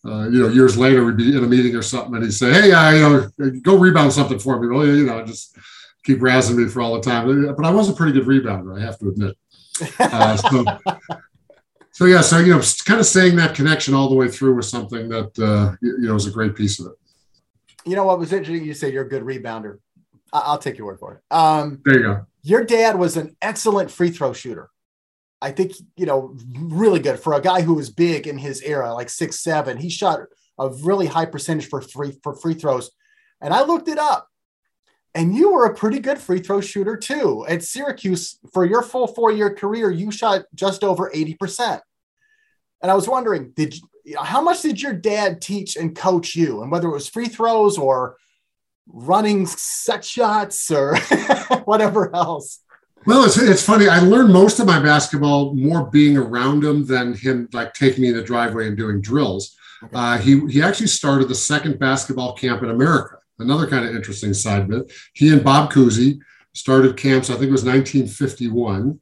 Uh, 0.06 0.28
you 0.28 0.40
know, 0.42 0.48
years 0.48 0.78
later, 0.78 1.04
we'd 1.04 1.16
be 1.16 1.37
in 1.37 1.42
a 1.44 1.46
meeting 1.46 1.74
or 1.74 1.82
something, 1.82 2.14
and 2.14 2.24
he'd 2.24 2.32
say, 2.32 2.52
"Hey, 2.52 2.72
I, 2.72 2.94
you 2.94 3.00
know, 3.00 3.50
go 3.62 3.76
rebound 3.76 4.12
something 4.12 4.38
for 4.38 4.58
me." 4.61 4.68
Well, 4.68 4.87
you 4.87 5.04
know, 5.06 5.24
just 5.26 5.56
keep 6.04 6.20
razzing 6.20 6.56
me 6.56 6.68
for 6.68 6.80
all 6.80 6.94
the 6.94 7.00
time. 7.00 7.54
But 7.56 7.64
I 7.66 7.70
was 7.70 7.88
a 7.88 7.92
pretty 7.92 8.12
good 8.12 8.26
rebounder, 8.26 8.78
I 8.78 8.82
have 8.84 8.98
to 9.00 9.08
admit. 9.08 9.37
Uh, 9.98 10.37
so, 10.37 10.64
so 11.92 12.04
yeah, 12.04 12.20
so 12.20 12.38
you 12.38 12.54
know, 12.54 12.62
kind 12.84 13.00
of 13.00 13.06
saying 13.06 13.37
that 13.37 13.54
connection 13.54 13.92
all 13.94 14.08
the 14.08 14.14
way 14.14 14.28
through 14.28 14.54
was 14.54 14.68
something 14.70 15.08
that 15.08 15.37
uh, 15.38 15.74
you 15.82 16.06
know 16.06 16.14
was 16.14 16.26
a 16.26 16.30
great 16.30 16.54
piece 16.54 16.78
of 16.80 16.87
it. 16.87 16.92
You 17.84 17.96
know 17.96 18.04
what 18.04 18.18
was 18.18 18.32
interesting? 18.32 18.64
You 18.66 18.74
say 18.74 18.92
you're 18.92 19.04
a 19.04 19.08
good 19.08 19.22
rebounder. 19.24 19.78
I- 20.32 20.40
I'll 20.40 20.58
take 20.58 20.78
your 20.78 20.87
word 20.87 21.00
for 21.00 21.14
it. 21.14 21.34
Um, 21.34 21.80
There 21.84 21.96
you 21.96 22.02
go. 22.02 22.26
your 22.42 22.64
dad 22.64 22.98
was 22.98 23.16
an 23.16 23.34
excellent 23.42 23.90
free 23.90 24.11
throw 24.11 24.32
shooter. 24.32 24.70
I 25.40 25.53
think, 25.53 25.72
you 25.96 26.07
know, 26.07 26.37
really 26.59 27.01
good 27.01 27.20
for 27.20 27.35
a 27.35 27.40
guy 27.40 27.62
who 27.62 27.74
was 27.74 27.90
big 27.90 28.27
in 28.27 28.38
his 28.38 28.61
era, 28.62 28.92
like 28.92 29.09
six, 29.09 29.40
seven. 29.40 29.77
He 29.77 29.88
shot 29.88 30.20
a 30.59 30.68
really 30.68 31.07
high 31.07 31.27
percentage 31.27 31.68
for 31.68 31.81
free 31.81 32.18
for 32.22 32.35
free 32.35 32.55
throws. 32.55 32.90
And 33.40 33.55
I 33.55 33.62
looked 33.62 33.88
it 33.88 33.98
up. 33.98 34.29
And 35.14 35.35
you 35.35 35.53
were 35.53 35.64
a 35.64 35.74
pretty 35.74 36.01
good 36.01 36.18
free 36.18 36.40
throw 36.40 36.61
shooter 36.61 36.96
too. 36.96 37.44
At 37.48 37.64
Syracuse, 37.64 38.38
for 38.53 38.64
your 38.64 38.83
full 38.83 39.07
four-year 39.07 39.55
career, 39.55 39.90
you 39.90 40.11
shot 40.11 40.44
just 40.55 40.85
over 40.85 41.11
80%. 41.11 41.81
And 42.83 42.90
I 42.90 42.94
was 42.94 43.09
wondering, 43.09 43.53
did 43.53 43.74
you, 43.74 44.16
how 44.18 44.40
much 44.40 44.62
did 44.62 44.81
your 44.81 44.92
dad 44.92 45.40
teach 45.40 45.77
and 45.77 45.96
coach 45.96 46.37
you? 46.37 46.62
And 46.62 46.70
whether 46.70 46.88
it 46.88 46.92
was 46.92 47.09
free 47.09 47.29
throws 47.29 47.79
or 47.79 48.16
running 48.87 49.46
set 49.46 50.05
shots 50.05 50.70
or 50.70 50.96
whatever 51.64 52.14
else. 52.14 52.61
Well, 53.06 53.24
it's, 53.24 53.38
it's 53.38 53.64
funny. 53.64 53.88
I 53.88 54.00
learned 54.00 54.32
most 54.32 54.61
of 54.61 54.66
my 54.66 54.80
basketball 54.80 55.54
more 55.54 55.87
being 55.90 56.16
around 56.16 56.64
him 56.64 56.84
than 56.84 57.14
him 57.14 57.48
like 57.52 57.72
taking 57.72 58.02
me 58.02 58.08
in 58.08 58.16
the 58.16 58.22
driveway 58.22 58.68
and 58.68 58.76
doing 58.76 59.00
drills. 59.00 59.56
Okay. 59.82 59.92
Uh, 59.94 60.18
he 60.18 60.40
he 60.48 60.62
actually 60.62 60.88
started 60.88 61.28
the 61.28 61.34
second 61.34 61.78
basketball 61.78 62.34
camp 62.34 62.62
in 62.62 62.70
America. 62.70 63.18
Another 63.38 63.66
kind 63.66 63.84
of 63.87 63.94
interesting 63.94 64.34
side 64.34 64.62
of 64.62 64.72
it. 64.72 64.92
He 65.14 65.32
and 65.32 65.44
Bob 65.44 65.72
Cousy 65.72 66.18
started 66.54 66.96
camps. 66.96 67.30
I 67.30 67.34
think 67.34 67.48
it 67.48 67.52
was 67.52 67.64
1951, 67.64 69.00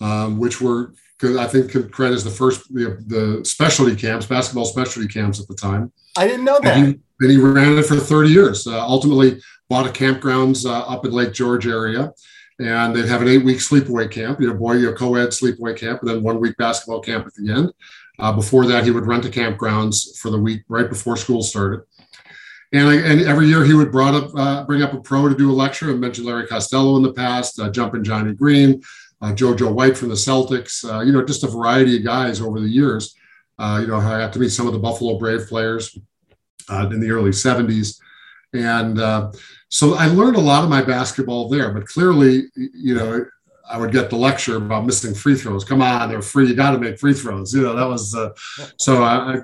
um, 0.00 0.38
which 0.38 0.60
were 0.60 0.94
I 1.22 1.46
think 1.46 1.92
credit 1.92 2.14
as 2.14 2.24
the 2.24 2.30
first 2.30 2.72
the, 2.72 3.02
the, 3.06 3.44
specialty 3.44 3.96
camps, 3.96 4.26
basketball 4.26 4.64
specialty 4.64 5.08
camps 5.08 5.40
at 5.40 5.46
the 5.46 5.54
time. 5.54 5.92
I 6.16 6.26
didn't 6.26 6.44
know 6.44 6.58
that. 6.60 6.76
And 6.76 6.86
he, 6.86 7.00
and 7.20 7.30
he 7.30 7.38
ran 7.38 7.78
it 7.78 7.86
for 7.86 7.96
30 7.96 8.28
years. 8.28 8.66
Uh, 8.66 8.84
ultimately, 8.84 9.40
bought 9.70 9.86
a 9.86 9.90
campgrounds 9.90 10.66
uh, 10.66 10.80
up 10.80 11.04
in 11.06 11.12
Lake 11.12 11.32
George 11.32 11.66
area 11.66 12.12
and 12.58 12.94
they'd 12.94 13.08
have 13.08 13.22
an 13.22 13.28
eight 13.28 13.44
week 13.44 13.58
sleepaway 13.58 14.10
camp, 14.10 14.40
you 14.40 14.46
know, 14.46 14.54
boy, 14.54 14.74
you 14.74 14.90
know, 14.90 14.94
co 14.94 15.14
ed 15.16 15.28
sleepaway 15.28 15.76
camp, 15.76 16.00
and 16.00 16.10
then 16.10 16.22
one 16.22 16.40
week 16.40 16.56
basketball 16.56 17.00
camp 17.00 17.26
at 17.26 17.34
the 17.34 17.52
end. 17.52 17.72
Uh, 18.18 18.32
before 18.32 18.66
that, 18.66 18.84
he 18.84 18.90
would 18.90 19.06
rent 19.06 19.24
the 19.24 19.28
campgrounds 19.28 20.16
for 20.18 20.30
the 20.30 20.38
week 20.38 20.62
right 20.68 20.88
before 20.88 21.16
school 21.16 21.42
started. 21.42 21.80
And, 22.72 22.88
and 22.88 23.20
every 23.22 23.46
year 23.46 23.64
he 23.64 23.74
would 23.74 23.92
brought 23.92 24.14
up, 24.14 24.30
uh, 24.36 24.64
bring 24.64 24.82
up 24.82 24.92
a 24.92 25.00
pro 25.00 25.28
to 25.28 25.34
do 25.34 25.50
a 25.50 25.52
lecture. 25.52 25.90
I 25.90 25.94
mentioned 25.94 26.26
Larry 26.26 26.46
Costello 26.46 26.96
in 26.96 27.02
the 27.02 27.12
past, 27.12 27.58
uh, 27.60 27.70
Jumpin' 27.70 28.04
Johnny 28.04 28.34
Green, 28.34 28.82
uh, 29.20 29.32
JoJo 29.32 29.72
White 29.72 29.96
from 29.96 30.08
the 30.08 30.14
Celtics, 30.14 30.84
uh, 30.88 31.00
you 31.00 31.12
know, 31.12 31.24
just 31.24 31.44
a 31.44 31.48
variety 31.48 31.96
of 31.96 32.04
guys 32.04 32.40
over 32.40 32.60
the 32.60 32.68
years. 32.68 33.14
Uh, 33.58 33.78
you 33.80 33.86
know, 33.86 33.96
I 33.96 34.18
got 34.18 34.32
to 34.32 34.40
meet 34.40 34.50
some 34.50 34.66
of 34.66 34.72
the 34.72 34.78
Buffalo 34.78 35.18
Brave 35.18 35.46
players 35.46 35.96
uh, 36.68 36.88
in 36.90 37.00
the 37.00 37.10
early 37.10 37.30
70s. 37.30 38.00
And 38.52 38.98
so 39.74 39.94
I 39.94 40.06
learned 40.06 40.36
a 40.36 40.40
lot 40.40 40.62
of 40.62 40.70
my 40.70 40.82
basketball 40.82 41.48
there, 41.48 41.72
but 41.72 41.84
clearly, 41.88 42.44
you 42.54 42.94
know, 42.94 43.26
I 43.68 43.76
would 43.76 43.90
get 43.90 44.08
the 44.08 44.14
lecture 44.14 44.54
about 44.54 44.86
missing 44.86 45.14
free 45.14 45.34
throws. 45.34 45.64
Come 45.64 45.82
on, 45.82 46.08
they're 46.08 46.22
free. 46.22 46.46
You 46.46 46.54
got 46.54 46.70
to 46.70 46.78
make 46.78 46.96
free 46.96 47.12
throws. 47.12 47.52
You 47.52 47.62
know, 47.62 47.74
that 47.74 47.88
was 47.88 48.14
uh, 48.14 48.30
so 48.76 49.02
I, 49.02 49.40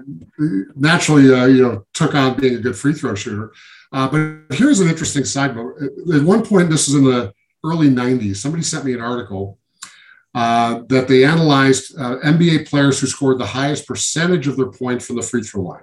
naturally, 0.77 1.35
uh, 1.35 1.47
you 1.47 1.65
know, 1.65 1.85
took 1.95 2.15
on 2.15 2.39
being 2.39 2.55
a 2.55 2.61
good 2.61 2.77
free 2.77 2.93
throw 2.93 3.17
shooter. 3.17 3.53
Uh, 3.91 4.09
but 4.09 4.57
here's 4.57 4.79
an 4.79 4.89
interesting 4.89 5.25
side 5.25 5.57
note. 5.57 5.75
At 6.15 6.23
one 6.23 6.47
point, 6.47 6.71
this 6.71 6.87
was 6.87 6.95
in 6.95 7.03
the 7.03 7.35
early 7.65 7.89
90s, 7.89 8.37
somebody 8.37 8.63
sent 8.63 8.85
me 8.85 8.95
an 8.95 9.01
article 9.01 9.59
uh, 10.37 10.83
that 10.87 11.09
they 11.09 11.25
analyzed 11.25 11.99
uh, 11.99 12.19
NBA 12.19 12.69
players 12.69 13.01
who 13.01 13.09
scored 13.09 13.41
the 13.41 13.47
highest 13.47 13.85
percentage 13.85 14.47
of 14.47 14.57
their 14.57 14.71
points 14.71 15.09
from 15.09 15.17
the 15.17 15.23
free 15.23 15.43
throw 15.43 15.63
line. 15.63 15.83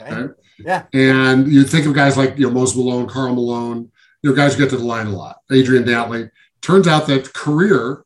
Okay. 0.00 0.32
Yeah. 0.58 0.84
And 0.92 1.48
you 1.48 1.64
think 1.64 1.86
of 1.86 1.94
guys 1.94 2.16
like 2.16 2.38
you 2.38 2.46
know 2.46 2.52
Moses 2.52 2.76
Malone, 2.76 3.08
Karl 3.08 3.34
Malone, 3.34 3.90
you 4.22 4.30
know 4.30 4.36
guys 4.36 4.54
who 4.54 4.62
get 4.62 4.70
to 4.70 4.76
the 4.76 4.84
line 4.84 5.06
a 5.06 5.10
lot. 5.10 5.38
Adrian 5.50 5.84
Dantley. 5.84 6.30
Turns 6.62 6.86
out 6.86 7.06
that 7.06 7.32
career, 7.32 8.04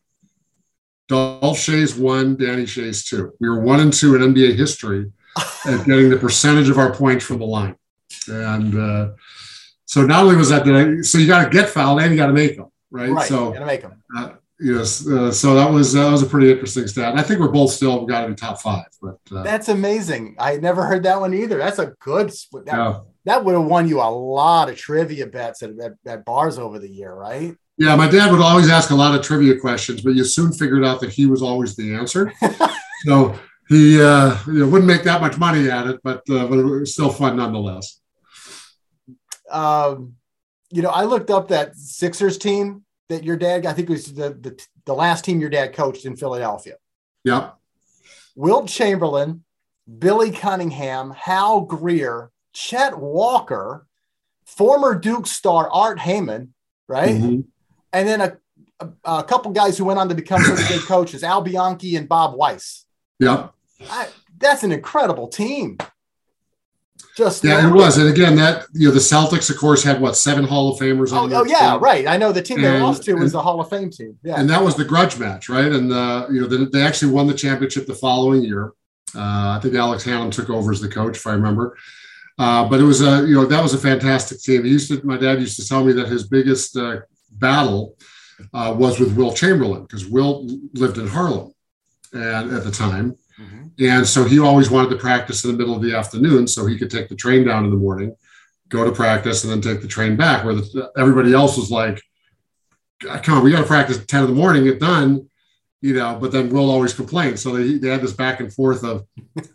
Dolph 1.09 1.59
Schayes 1.59 1.99
one, 1.99 2.37
Danny 2.37 2.65
Schayes 2.65 3.07
two. 3.07 3.33
We 3.41 3.49
were 3.49 3.61
one 3.61 3.81
and 3.81 3.93
two 3.93 4.15
in 4.15 4.35
NBA 4.35 4.55
history 4.55 5.11
at 5.67 5.85
getting 5.85 6.11
the 6.11 6.19
percentage 6.19 6.69
of 6.69 6.79
our 6.79 6.95
points 6.95 7.25
from 7.25 7.39
the 7.39 7.47
line. 7.47 7.77
And 8.29 8.79
uh, 8.79 9.11
so 9.87 10.07
not 10.07 10.23
only 10.23 10.37
was 10.37 10.51
that, 10.51 10.65
so 11.05 11.19
you 11.19 11.27
got 11.27 11.45
to 11.45 11.51
get 11.51 11.69
fouled 11.69 12.01
and 12.01 12.13
you 12.13 12.17
got 12.17 12.29
to 12.29 12.33
make 12.33 12.57
them, 12.57 12.71
right? 12.91 13.11
Right. 13.11 13.29
So 13.29 13.49
you 13.49 13.55
got 13.55 13.61
to 13.61 13.67
make 13.67 13.83
them. 13.83 14.03
Uh, 14.17 14.31
Yes, 14.61 15.07
uh, 15.09 15.33
so 15.33 15.55
that 15.55 15.71
was 15.71 15.93
that 15.95 16.11
was 16.11 16.23
a 16.23 16.27
pretty 16.27 16.51
interesting 16.51 16.87
stat. 16.87 17.11
And 17.11 17.19
I 17.19 17.25
think 17.25 17.41
we're 17.41 17.49
both 17.49 17.73
still 17.73 18.07
got 18.07 18.23
to 18.23 18.29
be 18.29 18.35
top 18.35 18.61
five. 18.61 18.87
But 19.03 19.19
uh, 19.35 19.43
that's 19.43 19.69
amazing. 19.69 20.37
I 20.39 20.57
never 20.59 20.87
heard 20.87 21.03
that 21.03 21.21
one 21.21 21.35
either. 21.35 21.59
That's 21.59 21.81
a 21.81 21.95
good. 21.99 22.29
That, 22.29 22.67
yeah. 22.67 23.01
that 23.25 23.45
would 23.45 23.55
have 23.55 23.65
won 23.65 23.89
you 23.89 24.01
a 24.01 24.09
lot 24.09 24.69
of 24.69 24.77
trivia 24.77 25.27
bets 25.27 25.63
at, 25.65 25.71
at, 25.81 25.95
at, 26.07 26.25
bars 26.25 26.59
over 26.59 26.79
the 26.79 26.89
year, 26.89 27.13
right? 27.13 27.57
Yeah, 27.79 27.97
my 27.97 28.09
dad 28.09 28.31
would 28.31 28.41
always 28.41 28.71
ask 28.71 28.91
a 28.91 28.95
lot 28.95 29.19
of 29.19 29.23
trivia 29.23 29.59
questions, 29.59 30.03
but 30.03 30.15
you 30.15 30.25
soon 30.25 30.53
figured 30.53 30.85
out 30.85 31.01
that 31.01 31.11
he 31.11 31.27
was 31.27 31.43
always 31.43 31.75
the 31.75 31.93
answer. 31.93 32.33
so 33.05 33.37
he 33.69 34.01
uh, 34.01 34.39
you 34.47 34.61
know, 34.61 34.69
wouldn't 34.69 34.87
make 34.87 35.03
that 35.03 35.21
much 35.21 35.37
money 35.37 35.69
at 35.69 35.89
it, 35.89 36.01
but 36.05 36.23
uh, 36.31 36.47
but 36.47 36.61
it 36.61 36.65
was 36.65 36.93
still 36.93 37.11
fun 37.11 37.37
nonetheless. 37.37 38.01
Um, 39.51 40.15
you 40.71 40.83
know, 40.83 40.91
I 40.91 41.05
looked 41.05 41.31
up 41.31 41.49
that 41.49 41.77
Sixers 41.77 42.39
team 42.39 42.85
that 43.09 43.25
your 43.25 43.37
dad, 43.37 43.67
I 43.67 43.73
think 43.73 43.89
it 43.91 43.93
was 43.93 44.13
the, 44.15 44.31
the, 44.31 44.61
the 44.85 44.95
last 44.95 45.25
team 45.25 45.41
your 45.41 45.51
dad 45.51 45.73
coached 45.75 46.07
in 46.07 46.17
Philadelphia. 46.17 46.77
Yeah. 47.23 47.51
Wilt 48.35 48.69
Chamberlain, 48.69 49.45
Billy 49.99 50.31
Cunningham, 50.31 51.11
Hal 51.13 51.63
Greer, 51.63 52.31
Chet 52.53 52.99
Walker, 52.99 53.87
former 54.47 54.95
Duke 54.99 55.27
star 55.27 55.71
Art 55.71 55.99
Heyman, 55.99 56.49
right? 56.89 57.11
Mm-hmm. 57.11 57.41
And 57.93 58.09
then 58.09 58.21
a, 58.21 58.37
a, 58.81 58.89
a, 59.05 59.25
couple 59.25 59.53
guys 59.53 59.79
who 59.79 59.85
went 59.85 59.99
on 59.99 60.09
to 60.09 60.15
become 60.15 60.43
pretty 60.43 60.67
good 60.67 60.83
coaches, 60.83 61.23
Al 61.23 61.43
Bianchi 61.43 61.97
and 61.97 62.09
Bob 62.09 62.35
Weiss. 62.35 62.87
Yeah. 63.21 63.49
I, 63.89 64.09
that's 64.39 64.63
an 64.63 64.73
incredible 64.73 65.29
team. 65.29 65.79
Just 67.17 67.45
yeah, 67.45 67.67
it 67.67 67.73
was, 67.73 67.99
and 67.99 68.09
again, 68.09 68.35
that 68.37 68.67
you 68.73 68.89
know, 68.89 68.95
the 68.95 69.01
Celtics, 69.01 69.51
of 69.51 69.57
course, 69.57 69.85
had 69.85 70.01
what 70.01 70.17
seven 70.17 70.45
Hall 70.45 70.73
of 70.73 70.81
Famers. 70.81 71.13
Oh, 71.13 71.29
oh 71.33 71.45
yeah, 71.45 71.73
team. 71.73 71.81
right. 71.81 72.07
I 72.07 72.17
know 72.17 72.33
the 72.33 72.43
team 72.43 72.59
and, 72.59 72.67
they 72.67 72.81
lost 72.81 73.05
to 73.05 73.15
was 73.15 73.33
the 73.33 73.43
Hall 73.43 73.61
of 73.61 73.71
Fame 73.71 73.91
team. 73.91 74.19
Yeah, 74.23 74.41
and 74.41 74.51
that 74.51 74.63
was 74.63 74.75
the 74.77 74.85
grudge 74.85 75.19
match, 75.19 75.49
right? 75.49 75.71
And 75.71 75.93
uh, 75.93 76.27
you 76.31 76.41
know, 76.41 76.47
they, 76.47 76.65
they 76.65 76.83
actually 76.83 77.13
won 77.13 77.27
the 77.27 77.35
championship 77.35 77.87
the 77.87 77.95
following 77.95 78.43
year. 78.43 78.73
Uh, 79.15 79.57
I 79.57 79.61
think 79.63 79.75
Alex 79.75 80.05
Hannum 80.05 80.33
took 80.33 80.51
over 80.51 80.73
as 80.73 80.81
the 80.81 80.89
coach, 80.89 81.17
if 81.17 81.27
I 81.27 81.33
remember. 81.33 81.77
Uh, 82.39 82.69
but 82.69 82.81
it 82.81 82.85
was 82.85 83.01
a 83.01 83.27
you 83.27 83.35
know 83.35 83.47
that 83.47 83.63
was 83.63 83.75
a 83.75 83.79
fantastic 83.79 84.41
team. 84.41 84.65
He 84.65 84.71
used 84.71 84.89
to, 84.89 85.05
my 85.07 85.17
dad 85.17 85.41
used 85.41 85.57
to 85.61 85.67
tell 85.67 85.85
me 85.85 85.93
that 85.93 86.09
his 86.09 86.27
biggest 86.27 86.77
uh, 86.77 87.01
battle 87.31 87.97
uh, 88.53 88.75
was 88.77 88.99
with 88.99 89.17
Wilt 89.17 89.37
Chamberlain 89.37 89.83
because 89.83 90.07
Wilt 90.07 90.51
lived 90.75 90.99
in 90.99 91.07
Harlem, 91.07 91.55
and 92.13 92.53
at 92.53 92.65
the 92.65 92.73
time, 92.73 93.17
Mm-hmm. 93.45 93.85
And 93.87 94.07
so 94.07 94.25
he 94.25 94.39
always 94.39 94.71
wanted 94.71 94.91
to 94.91 94.97
practice 94.97 95.45
in 95.45 95.51
the 95.51 95.57
middle 95.57 95.75
of 95.75 95.83
the 95.83 95.95
afternoon 95.95 96.47
so 96.47 96.67
he 96.67 96.79
could 96.79 96.91
take 96.91 97.09
the 97.09 97.17
train 97.17 97.45
down 97.45 97.65
in 97.65 97.71
the 97.71 97.77
morning, 97.77 98.15
go 98.69 98.85
to 98.85 98.93
practice, 98.93 99.45
and 99.45 99.53
then 99.53 99.61
take 99.61 99.83
the 99.83 99.89
train 99.89 100.17
back. 100.17 100.45
Where 100.45 100.55
the, 100.55 100.91
everybody 100.97 101.33
else 101.33 101.57
was 101.57 101.71
like, 101.71 102.01
come 103.01 103.39
on, 103.39 103.45
we 103.45 103.51
got 103.51 103.61
to 103.61 103.67
practice 103.67 103.99
at 103.99 104.09
10 104.09 104.25
in 104.25 104.31
the 104.31 104.37
morning, 104.37 104.65
get 104.65 104.81
done, 104.81 105.29
you 105.81 105.95
know, 105.95 106.17
but 106.21 106.33
then 106.33 106.49
Wilt 106.49 106.71
always 106.71 106.95
complained. 106.95 107.39
So 107.39 107.55
they, 107.55 107.79
they 107.79 107.89
had 107.89 108.01
this 108.01 108.13
back 108.13 108.41
and 108.41 108.53
forth 108.53 108.85
of, 108.85 109.07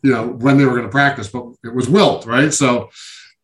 you 0.04 0.12
know, 0.12 0.28
when 0.28 0.58
they 0.58 0.66
were 0.66 0.72
going 0.72 0.84
to 0.84 0.90
practice, 0.90 1.30
but 1.30 1.46
it 1.64 1.74
was 1.74 1.90
Wilt, 1.90 2.26
right? 2.26 2.54
So 2.54 2.90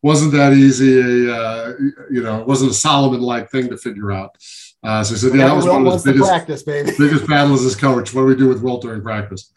wasn't 0.02 0.32
that 0.32 0.52
easy, 0.52 1.28
uh, 1.28 1.72
you 2.10 2.22
know, 2.22 2.40
it 2.40 2.46
wasn't 2.46 2.70
a 2.70 2.74
Solomon 2.74 3.20
like 3.20 3.50
thing 3.50 3.68
to 3.70 3.76
figure 3.76 4.12
out. 4.12 4.36
Uh, 4.82 5.02
so 5.02 5.14
he 5.14 5.20
said, 5.20 5.34
yeah, 5.34 5.48
that 5.48 5.56
was 5.56 5.66
one 5.66 5.84
of 5.84 5.92
his 5.92 6.04
biggest, 6.04 6.28
practice, 6.28 6.62
biggest 6.62 7.26
battles 7.26 7.64
as 7.64 7.74
coach. 7.74 8.14
What 8.14 8.22
do 8.22 8.26
we 8.26 8.36
do 8.36 8.48
with 8.48 8.62
Wilt 8.62 8.82
during 8.82 9.02
practice? 9.02 9.52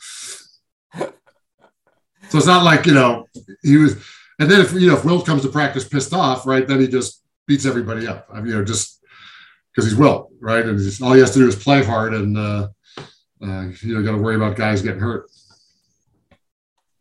So 2.29 2.37
it's 2.37 2.47
not 2.47 2.63
like, 2.63 2.85
you 2.85 2.93
know, 2.93 3.25
he 3.63 3.77
was, 3.77 3.95
and 4.39 4.49
then 4.49 4.61
if, 4.61 4.71
you 4.73 4.87
know, 4.87 4.95
if 4.95 5.03
Wilt 5.03 5.25
comes 5.25 5.41
to 5.41 5.49
practice 5.49 5.87
pissed 5.87 6.13
off, 6.13 6.45
right, 6.45 6.67
then 6.67 6.79
he 6.79 6.87
just 6.87 7.23
beats 7.47 7.65
everybody 7.65 8.07
up. 8.07 8.27
I 8.31 8.37
mean, 8.37 8.47
you 8.47 8.57
know, 8.59 8.63
just 8.63 9.03
because 9.71 9.89
he's 9.89 9.97
Wilt, 9.97 10.31
right? 10.39 10.65
And 10.65 10.77
just, 10.77 11.01
all 11.01 11.13
he 11.13 11.19
has 11.19 11.31
to 11.31 11.39
do 11.39 11.47
is 11.47 11.55
play 11.55 11.83
hard 11.83 12.13
and, 12.13 12.37
uh, 12.37 12.67
uh, 13.41 13.67
you 13.81 13.95
know, 13.95 14.03
got 14.03 14.11
to 14.11 14.17
worry 14.17 14.35
about 14.35 14.55
guys 14.55 14.81
getting 14.81 14.99
hurt. 14.99 15.29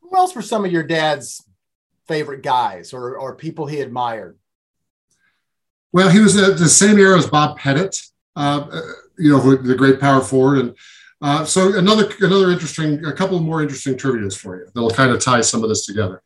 Who 0.00 0.16
else 0.16 0.34
were 0.34 0.42
some 0.42 0.64
of 0.64 0.72
your 0.72 0.82
dad's 0.82 1.44
favorite 2.06 2.42
guys 2.42 2.94
or, 2.94 3.16
or 3.16 3.34
people 3.34 3.66
he 3.66 3.80
admired? 3.80 4.38
Well, 5.92 6.08
he 6.08 6.20
was 6.20 6.34
the, 6.34 6.52
the 6.52 6.68
same 6.68 6.98
era 6.98 7.18
as 7.18 7.26
Bob 7.26 7.58
Pettit, 7.58 8.00
uh, 8.36 8.66
uh 8.70 8.80
you 9.18 9.30
know, 9.30 9.56
the 9.56 9.74
great 9.74 10.00
power 10.00 10.20
forward. 10.20 10.58
And 10.58 10.76
uh, 11.20 11.44
so 11.44 11.76
another 11.76 12.08
another 12.20 12.50
interesting, 12.50 13.04
a 13.04 13.12
couple 13.12 13.38
more 13.40 13.62
interesting 13.62 13.96
trivia's 13.96 14.36
for 14.36 14.56
you 14.56 14.66
that'll 14.74 14.90
kind 14.90 15.10
of 15.10 15.20
tie 15.20 15.40
some 15.40 15.62
of 15.62 15.68
this 15.68 15.84
together. 15.84 16.22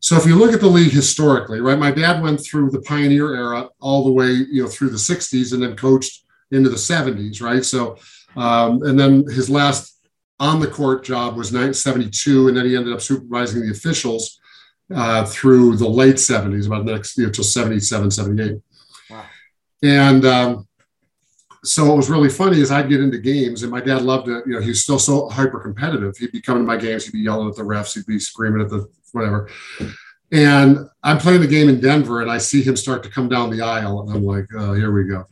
so 0.00 0.16
if 0.16 0.26
you 0.26 0.36
look 0.36 0.52
at 0.52 0.60
the 0.60 0.66
league 0.66 0.92
historically, 0.92 1.60
right, 1.60 1.78
my 1.78 1.90
dad 1.90 2.22
went 2.22 2.40
through 2.40 2.70
the 2.70 2.82
pioneer 2.82 3.34
era 3.34 3.68
all 3.80 4.04
the 4.04 4.12
way, 4.12 4.30
you 4.30 4.62
know, 4.62 4.68
through 4.68 4.90
the 4.90 4.96
60s 4.96 5.52
and 5.52 5.62
then 5.62 5.74
coached 5.74 6.24
into 6.50 6.68
the 6.68 6.76
70s, 6.76 7.40
right? 7.40 7.64
So, 7.64 7.96
um, 8.36 8.82
and 8.82 8.98
then 8.98 9.24
his 9.28 9.48
last 9.48 9.96
on 10.38 10.60
the 10.60 10.66
court 10.66 11.02
job 11.02 11.36
was 11.36 11.52
1972, 11.52 12.48
and 12.48 12.56
then 12.56 12.66
he 12.66 12.76
ended 12.76 12.92
up 12.92 13.00
supervising 13.00 13.62
the 13.62 13.70
officials 13.70 14.38
uh, 14.94 15.24
through 15.24 15.76
the 15.76 15.88
late 15.88 16.16
70s, 16.16 16.66
about 16.66 16.84
the 16.84 16.92
next, 16.92 17.16
you 17.16 17.26
know, 17.26 17.32
till 17.32 17.44
77, 17.44 18.10
78. 18.10 18.60
Wow. 19.10 19.24
And 19.82 20.24
um, 20.24 20.68
so 21.66 21.86
what 21.86 21.96
was 21.96 22.08
really 22.08 22.28
funny 22.28 22.60
is 22.60 22.70
I'd 22.70 22.88
get 22.88 23.00
into 23.00 23.18
games, 23.18 23.62
and 23.62 23.72
my 23.72 23.80
dad 23.80 24.02
loved 24.02 24.28
it. 24.28 24.44
You 24.46 24.54
know, 24.54 24.60
he 24.60 24.68
was 24.68 24.82
still 24.82 24.98
so 24.98 25.28
hyper 25.28 25.60
competitive. 25.60 26.16
He'd 26.16 26.32
be 26.32 26.40
coming 26.40 26.62
to 26.62 26.66
my 26.66 26.76
games, 26.76 27.04
he'd 27.04 27.12
be 27.12 27.20
yelling 27.20 27.48
at 27.48 27.56
the 27.56 27.62
refs, 27.62 27.94
he'd 27.94 28.06
be 28.06 28.18
screaming 28.18 28.62
at 28.62 28.70
the 28.70 28.86
whatever. 29.12 29.48
And 30.32 30.78
I'm 31.02 31.18
playing 31.18 31.40
the 31.40 31.46
game 31.46 31.68
in 31.68 31.80
Denver, 31.80 32.22
and 32.22 32.30
I 32.30 32.38
see 32.38 32.62
him 32.62 32.76
start 32.76 33.02
to 33.04 33.08
come 33.08 33.28
down 33.28 33.50
the 33.50 33.62
aisle, 33.62 34.00
and 34.00 34.10
I'm 34.10 34.24
like, 34.24 34.46
oh, 34.56 34.74
here 34.74 34.92
we 34.92 35.04
go. 35.04 35.24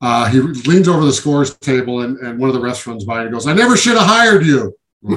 Uh, 0.00 0.30
he 0.30 0.40
leans 0.40 0.88
over 0.88 1.04
the 1.04 1.12
scores 1.12 1.56
table, 1.58 2.00
and, 2.02 2.16
and 2.18 2.38
one 2.38 2.48
of 2.48 2.54
the 2.54 2.60
refs 2.60 2.86
runs 2.86 3.04
by 3.04 3.22
and 3.22 3.32
goes, 3.32 3.46
I 3.46 3.52
never 3.52 3.76
should 3.76 3.98
have 3.98 4.06
hired 4.06 4.46
you. 4.46 4.74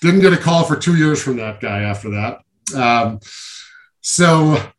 Didn't 0.00 0.20
get 0.20 0.32
a 0.32 0.36
call 0.36 0.64
for 0.64 0.76
two 0.76 0.96
years 0.96 1.22
from 1.22 1.36
that 1.36 1.60
guy 1.60 1.82
after 1.82 2.10
that. 2.10 2.40
Um, 2.76 3.20
so, 4.00 4.71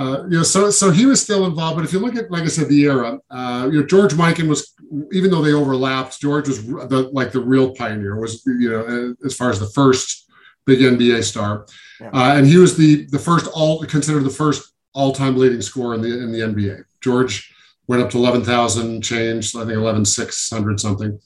uh, 0.00 0.24
you 0.30 0.38
know, 0.38 0.42
so 0.42 0.70
so 0.70 0.90
he 0.90 1.04
was 1.04 1.20
still 1.20 1.44
involved. 1.44 1.76
But 1.76 1.84
if 1.84 1.92
you 1.92 1.98
look 1.98 2.16
at, 2.16 2.30
like 2.30 2.44
I 2.44 2.46
said, 2.46 2.70
the 2.70 2.84
era, 2.84 3.18
uh, 3.30 3.68
you 3.70 3.80
know, 3.80 3.86
George 3.86 4.14
Mikan 4.14 4.48
was, 4.48 4.74
even 5.12 5.30
though 5.30 5.42
they 5.42 5.52
overlapped, 5.52 6.18
George 6.18 6.48
was 6.48 6.66
the, 6.66 7.10
like 7.12 7.32
the 7.32 7.40
real 7.40 7.74
pioneer. 7.74 8.18
Was 8.18 8.42
you 8.46 8.70
know, 8.70 9.14
as 9.26 9.36
far 9.36 9.50
as 9.50 9.60
the 9.60 9.68
first 9.74 10.26
big 10.64 10.78
NBA 10.78 11.22
star, 11.22 11.66
yeah. 12.00 12.08
uh, 12.14 12.34
and 12.34 12.46
he 12.46 12.56
was 12.56 12.78
the 12.78 13.04
the 13.10 13.18
first 13.18 13.46
all 13.52 13.84
considered 13.84 14.24
the 14.24 14.30
first 14.30 14.72
all 14.94 15.12
time 15.12 15.36
leading 15.36 15.60
scorer 15.60 15.94
in 15.96 16.00
the 16.00 16.22
in 16.22 16.32
the 16.32 16.38
NBA. 16.38 16.82
George 17.02 17.52
went 17.86 18.02
up 18.02 18.08
to 18.12 18.16
eleven 18.16 18.42
thousand 18.42 19.02
change, 19.02 19.54
I 19.54 19.66
think 19.66 19.76
eleven 19.76 20.06
six 20.06 20.48
hundred 20.48 20.80
something. 20.80 21.20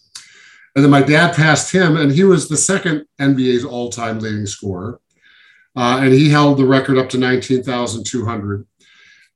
And 0.75 0.83
then 0.83 0.91
my 0.91 1.03
dad 1.03 1.37
passed 1.37 1.71
him, 1.71 1.97
and 1.97 2.11
he 2.11 2.25
was 2.25 2.49
the 2.49 2.57
second 2.57 3.07
NBA's 3.21 3.65
all 3.65 3.89
time 3.91 4.19
leading 4.19 4.47
scorer. 4.47 4.99
Uh, 5.77 6.01
and 6.03 6.13
he 6.13 6.31
held 6.31 6.59
the 6.59 6.65
record 6.65 6.99
up 6.99 7.09
to 7.11 7.19
19,200. 7.19 8.67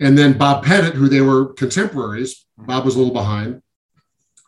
And 0.01 0.16
then 0.16 0.38
Bob 0.38 0.64
Pettit, 0.64 0.94
who 0.94 1.09
they 1.09 1.20
were 1.20 1.53
contemporaries, 1.55 2.46
Bob 2.57 2.85
was 2.85 2.94
a 2.94 2.98
little 2.98 3.12
behind, 3.12 3.62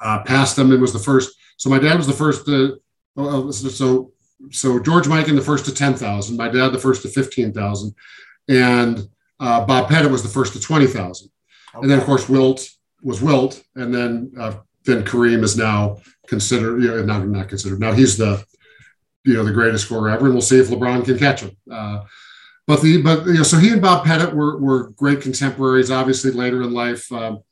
uh, 0.01 0.23
passed 0.23 0.57
them 0.57 0.71
and 0.71 0.81
was 0.81 0.93
the 0.93 0.99
first. 0.99 1.35
So 1.57 1.69
my 1.69 1.79
dad 1.79 1.97
was 1.97 2.07
the 2.07 2.13
first. 2.13 2.47
To, 2.47 2.81
uh, 3.17 3.51
so 3.53 4.13
so 4.51 4.79
George 4.79 5.07
Mikan 5.07 5.37
the 5.37 5.43
first 5.43 5.67
to 5.67 5.75
10,000, 5.75 6.37
my 6.37 6.49
dad 6.49 6.69
the 6.69 6.79
first 6.79 7.03
to 7.03 7.09
15,000, 7.09 7.95
and 8.49 9.09
uh, 9.39 9.65
Bob 9.67 9.89
Pettit 9.89 10.11
was 10.11 10.23
the 10.23 10.29
first 10.29 10.55
to 10.55 10.61
20,000. 10.61 11.29
Okay. 11.75 11.83
And 11.83 11.91
then 11.91 11.99
of 11.99 12.05
course 12.05 12.29
Wilt 12.29 12.67
was 13.03 13.21
Wilt, 13.21 13.63
and 13.75 13.95
then 13.95 14.33
uh, 14.39 14.55
then 14.85 15.05
Kareem 15.05 15.43
is 15.43 15.57
now 15.57 15.99
considered, 16.27 16.83
you 16.83 16.89
know, 16.89 17.03
not 17.05 17.27
not 17.27 17.49
considered. 17.49 17.81
Now 17.81 17.93
he's 17.93 18.17
the 18.17 18.45
you 19.25 19.35
know 19.35 19.45
the 19.45 19.53
greatest 19.53 19.87
scorer 19.87 20.11
ever, 20.11 20.27
and 20.27 20.35
we'll 20.35 20.43
see 20.43 20.59
if 20.59 20.69
LeBron 20.69 21.05
can 21.05 21.19
catch 21.19 21.43
him. 21.43 21.57
Uh, 21.71 22.03
but 22.67 22.83
the 22.83 23.03
but 23.03 23.27
you 23.27 23.35
know 23.35 23.43
so 23.43 23.59
he 23.59 23.71
and 23.71 23.83
Bob 23.83 24.05
Pettit 24.05 24.35
were 24.35 24.59
were 24.59 24.91
great 24.91 25.21
contemporaries. 25.21 25.91
Obviously, 25.91 26.31
later 26.31 26.63
in 26.63 26.73
life, 26.73 27.11
um, 27.13 27.43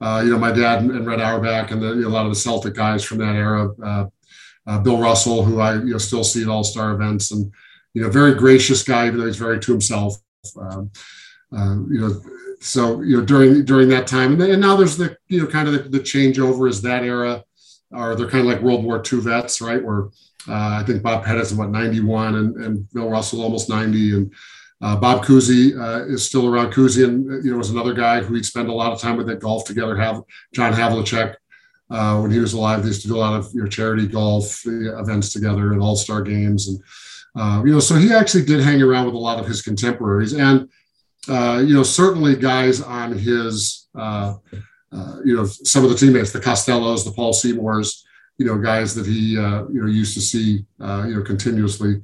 uh, 0.00 0.22
you 0.24 0.30
know 0.30 0.38
my 0.38 0.52
dad 0.52 0.82
and, 0.82 1.06
Red 1.06 1.20
Auerbach 1.20 1.70
and 1.70 1.82
the, 1.82 1.88
you 1.88 2.02
know, 2.02 2.08
a 2.08 2.10
lot 2.10 2.26
of 2.26 2.32
the 2.32 2.38
Celtic 2.38 2.74
guys 2.74 3.04
from 3.04 3.18
that 3.18 3.34
era. 3.34 3.70
Uh, 3.82 4.06
uh, 4.66 4.78
Bill 4.78 4.98
Russell, 4.98 5.42
who 5.42 5.60
I 5.60 5.74
you 5.74 5.92
know 5.92 5.98
still 5.98 6.24
see 6.24 6.42
at 6.42 6.48
All 6.48 6.64
Star 6.64 6.92
events, 6.92 7.32
and 7.32 7.52
you 7.94 8.02
know 8.02 8.10
very 8.10 8.34
gracious 8.34 8.82
guy, 8.82 9.06
even 9.06 9.18
though 9.18 9.26
he's 9.26 9.36
very 9.36 9.58
to 9.58 9.72
himself. 9.72 10.14
Um, 10.58 10.90
uh, 11.52 11.76
you 11.90 12.00
know, 12.00 12.22
so 12.60 13.00
you 13.00 13.18
know 13.18 13.24
during 13.24 13.64
during 13.64 13.88
that 13.88 14.06
time, 14.06 14.32
and, 14.40 14.52
and 14.52 14.60
now 14.60 14.76
there's 14.76 14.96
the 14.96 15.16
you 15.28 15.40
know 15.40 15.48
kind 15.48 15.68
of 15.68 15.74
the, 15.74 15.88
the 15.88 16.00
changeover 16.00 16.68
as 16.68 16.82
that 16.82 17.02
era, 17.02 17.42
or 17.90 18.14
they're 18.14 18.28
kind 18.28 18.46
of 18.46 18.52
like 18.52 18.62
World 18.62 18.84
War 18.84 19.02
II 19.12 19.20
vets, 19.20 19.60
right? 19.60 19.82
Where 19.82 20.10
I 20.48 20.82
think 20.84 21.02
Bob 21.02 21.24
Pettit's 21.24 21.52
about 21.52 21.70
91, 21.70 22.34
and, 22.34 22.56
and 22.56 22.92
Bill 22.92 23.10
Russell 23.10 23.42
almost 23.42 23.68
90, 23.68 24.14
and 24.14 24.34
uh, 24.82 24.96
Bob 24.96 25.24
Cousy 25.24 25.78
uh, 25.78 26.06
is 26.06 26.24
still 26.24 26.52
around. 26.52 26.72
Cousy, 26.72 27.04
and 27.04 27.44
you 27.44 27.50
know, 27.50 27.58
was 27.58 27.70
another 27.70 27.92
guy 27.92 28.22
who 28.22 28.32
we'd 28.32 28.46
spend 28.46 28.68
a 28.68 28.72
lot 28.72 28.92
of 28.92 29.00
time 29.00 29.16
with 29.16 29.28
at 29.28 29.40
golf 29.40 29.64
together. 29.64 29.94
Have 29.96 30.22
John 30.54 30.72
Havlicek, 30.72 31.34
uh, 31.90 32.18
when 32.18 32.30
he 32.30 32.38
was 32.38 32.54
alive, 32.54 32.82
they 32.82 32.88
used 32.88 33.02
to 33.02 33.08
do 33.08 33.16
a 33.16 33.18
lot 33.18 33.38
of 33.38 33.50
you 33.52 33.62
know, 33.62 33.68
charity 33.68 34.06
golf 34.06 34.66
uh, 34.66 34.98
events 34.98 35.32
together 35.32 35.72
and 35.72 35.82
all 35.82 35.96
star 35.96 36.22
games, 36.22 36.68
and 36.68 36.82
uh, 37.36 37.62
you 37.64 37.72
know, 37.72 37.80
so 37.80 37.94
he 37.94 38.12
actually 38.12 38.44
did 38.44 38.60
hang 38.60 38.80
around 38.80 39.06
with 39.06 39.14
a 39.14 39.18
lot 39.18 39.38
of 39.38 39.46
his 39.46 39.60
contemporaries, 39.60 40.32
and 40.32 40.68
uh, 41.28 41.62
you 41.64 41.74
know, 41.74 41.82
certainly 41.82 42.34
guys 42.34 42.80
on 42.80 43.12
his, 43.12 43.88
uh, 43.94 44.34
uh, 44.92 45.16
you 45.24 45.36
know, 45.36 45.44
some 45.44 45.84
of 45.84 45.90
the 45.90 45.96
teammates, 45.96 46.32
the 46.32 46.40
Costellos, 46.40 47.04
the 47.04 47.12
Paul 47.12 47.32
Seymours, 47.32 48.04
you 48.40 48.46
know, 48.46 48.56
guys 48.56 48.94
that 48.94 49.04
he, 49.04 49.36
uh, 49.36 49.66
you 49.68 49.82
know, 49.82 49.86
used 49.86 50.14
to 50.14 50.20
see, 50.20 50.64
uh, 50.80 51.04
you 51.06 51.14
know, 51.14 51.22
continuously 51.22 52.00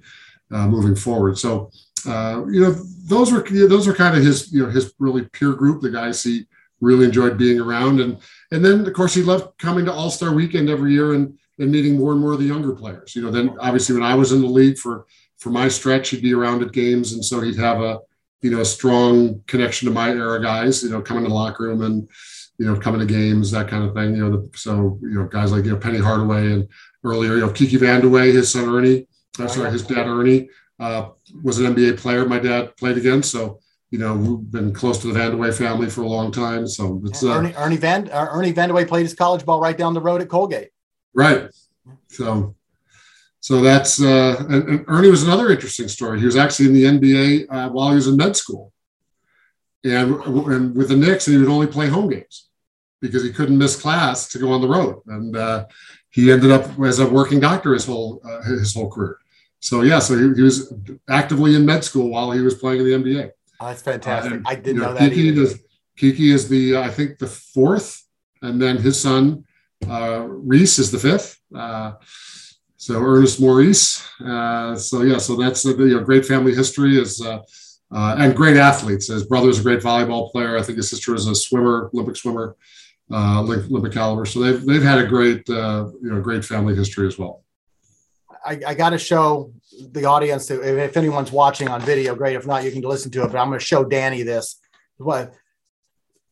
uh, 0.52 0.68
moving 0.68 0.94
forward. 0.94 1.38
So, 1.38 1.70
you 2.04 2.60
know, 2.60 2.72
those 3.04 3.32
were 3.32 3.42
those 3.42 3.86
were 3.86 3.94
kind 3.94 4.14
of 4.14 4.22
his, 4.22 4.52
you 4.52 4.62
know, 4.62 4.68
his 4.68 4.92
really 4.98 5.24
peer 5.32 5.54
group, 5.54 5.80
the 5.80 5.88
guys 5.88 6.22
he 6.22 6.44
really 6.82 7.06
enjoyed 7.06 7.38
being 7.38 7.58
around, 7.58 8.00
and 8.00 8.18
and 8.52 8.62
then 8.62 8.86
of 8.86 8.92
course 8.92 9.14
he 9.14 9.22
loved 9.22 9.56
coming 9.56 9.86
to 9.86 9.92
All 9.92 10.10
Star 10.10 10.34
Weekend 10.34 10.68
every 10.68 10.92
year 10.92 11.14
and 11.14 11.38
and 11.58 11.72
meeting 11.72 11.96
more 11.96 12.12
and 12.12 12.20
more 12.20 12.34
of 12.34 12.38
the 12.38 12.44
younger 12.44 12.74
players. 12.74 13.16
You 13.16 13.22
know, 13.22 13.30
then 13.30 13.56
obviously 13.58 13.94
when 13.94 14.04
I 14.04 14.14
was 14.14 14.32
in 14.32 14.42
the 14.42 14.46
league 14.60 14.76
for 14.76 15.06
for 15.38 15.48
my 15.48 15.68
stretch, 15.68 16.10
he'd 16.10 16.22
be 16.22 16.34
around 16.34 16.62
at 16.62 16.72
games, 16.72 17.14
and 17.14 17.24
so 17.24 17.40
he'd 17.40 17.56
have 17.56 17.80
a 17.80 18.00
you 18.42 18.50
know, 18.50 18.60
a 18.60 18.64
strong 18.64 19.42
connection 19.46 19.88
to 19.88 19.94
my 19.94 20.10
era 20.10 20.40
guys, 20.40 20.82
you 20.82 20.90
know, 20.90 21.00
coming 21.00 21.24
to 21.24 21.30
the 21.30 21.34
locker 21.34 21.64
room 21.64 21.80
and, 21.82 22.08
you 22.58 22.66
know, 22.66 22.78
coming 22.78 23.00
to 23.00 23.06
games, 23.06 23.50
that 23.50 23.68
kind 23.68 23.84
of 23.84 23.94
thing. 23.94 24.14
You 24.14 24.24
know, 24.28 24.30
the, 24.36 24.58
so, 24.58 24.98
you 25.02 25.14
know, 25.14 25.24
guys 25.26 25.52
like, 25.52 25.64
you 25.64 25.72
know, 25.72 25.76
Penny 25.76 25.98
Hardaway 25.98 26.52
and 26.52 26.68
earlier, 27.04 27.34
you 27.34 27.40
know, 27.40 27.50
Kiki 27.50 27.76
Vandeweghe, 27.76 28.32
his 28.32 28.50
son 28.50 28.68
Ernie, 28.68 29.06
uh, 29.38 29.46
sorry, 29.46 29.70
his 29.70 29.82
dad 29.82 30.06
Ernie 30.06 30.48
uh, 30.80 31.10
was 31.42 31.58
an 31.58 31.74
NBA 31.74 31.98
player 31.98 32.26
my 32.26 32.38
dad 32.38 32.76
played 32.76 32.96
against. 32.96 33.30
So, 33.30 33.60
you 33.90 33.98
know, 33.98 34.16
we've 34.16 34.50
been 34.50 34.72
close 34.72 34.98
to 34.98 35.12
the 35.12 35.18
Vandeweghe 35.18 35.56
family 35.56 35.88
for 35.88 36.02
a 36.02 36.08
long 36.08 36.32
time. 36.32 36.66
So 36.66 37.02
it's 37.04 37.22
uh, 37.22 37.38
Ernie, 37.38 37.54
Ernie 37.56 37.76
Van 37.76 38.10
uh, 38.10 38.28
Ernie 38.30 38.52
Vandeweghe 38.52 38.88
played 38.88 39.02
his 39.02 39.14
college 39.14 39.44
ball 39.44 39.60
right 39.60 39.76
down 39.76 39.94
the 39.94 40.00
road 40.00 40.22
at 40.22 40.28
Colgate. 40.28 40.70
Right. 41.14 41.50
So 42.08 42.56
so 43.40 43.60
that's 43.60 44.02
uh, 44.02 44.44
and, 44.48 44.68
and, 44.68 44.84
Ernie 44.88 45.10
was 45.10 45.22
another 45.22 45.50
interesting 45.50 45.88
story. 45.88 46.18
He 46.18 46.26
was 46.26 46.36
actually 46.36 46.66
in 46.66 46.74
the 46.74 46.84
NBA 46.84 47.46
uh, 47.48 47.68
while 47.70 47.90
he 47.90 47.94
was 47.94 48.08
in 48.08 48.16
med 48.16 48.36
school, 48.36 48.72
and, 49.84 50.14
and 50.14 50.74
with 50.74 50.88
the 50.88 50.96
Knicks, 50.96 51.26
he 51.26 51.36
would 51.36 51.48
only 51.48 51.68
play 51.68 51.86
home 51.86 52.08
games 52.08 52.45
because 53.00 53.22
he 53.22 53.32
couldn't 53.32 53.58
miss 53.58 53.80
class 53.80 54.28
to 54.28 54.38
go 54.38 54.50
on 54.50 54.60
the 54.60 54.68
road. 54.68 55.02
And 55.06 55.36
uh, 55.36 55.66
he 56.10 56.32
ended 56.32 56.50
up 56.50 56.78
as 56.80 56.98
a 56.98 57.08
working 57.08 57.40
doctor 57.40 57.74
his 57.74 57.86
whole 57.86 58.20
uh, 58.24 58.42
his 58.42 58.74
whole 58.74 58.90
career. 58.90 59.18
So 59.60 59.82
yeah, 59.82 59.98
so 59.98 60.16
he, 60.16 60.34
he, 60.34 60.42
was 60.42 60.72
actively 61.08 61.54
in 61.54 61.66
med 61.66 61.82
school 61.82 62.10
while 62.10 62.30
he 62.30 62.40
was 62.40 62.54
playing 62.54 62.80
in 62.80 62.86
the 62.86 62.92
NBA. 62.92 63.30
Oh, 63.60 63.66
that's 63.66 63.82
fantastic. 63.82 64.32
And, 64.32 64.46
I 64.46 64.54
didn't 64.54 64.80
know, 64.80 64.92
know, 64.92 64.94
that. 64.94 65.10
Kiki 65.12 65.38
is, 65.38 65.60
Kiki 65.96 66.30
is 66.30 66.48
the 66.48 66.76
I 66.76 66.88
think 66.88 67.18
the 67.18 67.26
fourth, 67.26 68.04
and 68.42 68.60
then 68.60 68.76
his 68.76 69.00
son 69.00 69.44
uh, 69.88 70.26
Reese 70.28 70.78
is 70.78 70.90
the 70.90 70.98
fifth. 70.98 71.40
Uh, 71.54 71.92
so 72.76 73.02
Ernest 73.02 73.40
Maurice. 73.40 74.06
Uh, 74.20 74.76
so 74.76 75.02
yeah, 75.02 75.18
so 75.18 75.36
that's 75.36 75.64
a 75.64 75.70
you 75.70 75.96
know, 75.96 76.04
great 76.04 76.24
family 76.24 76.54
history 76.54 76.98
is 76.98 77.20
uh, 77.20 77.40
uh, 77.92 78.16
and 78.18 78.36
great 78.36 78.56
athletes. 78.56 79.08
His 79.08 79.26
brother's 79.26 79.58
a 79.58 79.62
great 79.62 79.80
volleyball 79.80 80.30
player. 80.30 80.56
I 80.56 80.62
think 80.62 80.76
his 80.76 80.90
sister 80.90 81.14
is 81.14 81.26
a 81.26 81.34
swimmer, 81.34 81.90
Olympic 81.92 82.16
swimmer, 82.16 82.56
uh, 83.10 83.40
Olympic 83.40 83.92
caliber. 83.92 84.26
So 84.26 84.40
they've 84.40 84.64
they've 84.64 84.82
had 84.82 84.98
a 84.98 85.06
great 85.06 85.48
uh, 85.48 85.88
you 86.02 86.10
know 86.10 86.20
great 86.20 86.44
family 86.44 86.74
history 86.74 87.06
as 87.06 87.18
well. 87.18 87.42
I, 88.44 88.60
I 88.66 88.74
got 88.74 88.90
to 88.90 88.98
show 88.98 89.52
the 89.90 90.04
audience 90.04 90.50
if, 90.50 90.62
if 90.62 90.96
anyone's 90.96 91.32
watching 91.32 91.68
on 91.68 91.80
video, 91.80 92.14
great. 92.14 92.36
If 92.36 92.46
not, 92.46 92.64
you 92.64 92.70
can 92.70 92.82
listen 92.82 93.10
to 93.12 93.24
it. 93.24 93.32
But 93.32 93.38
I'm 93.38 93.48
going 93.48 93.58
to 93.58 93.64
show 93.64 93.84
Danny 93.84 94.22
this. 94.22 94.60
What 94.98 95.34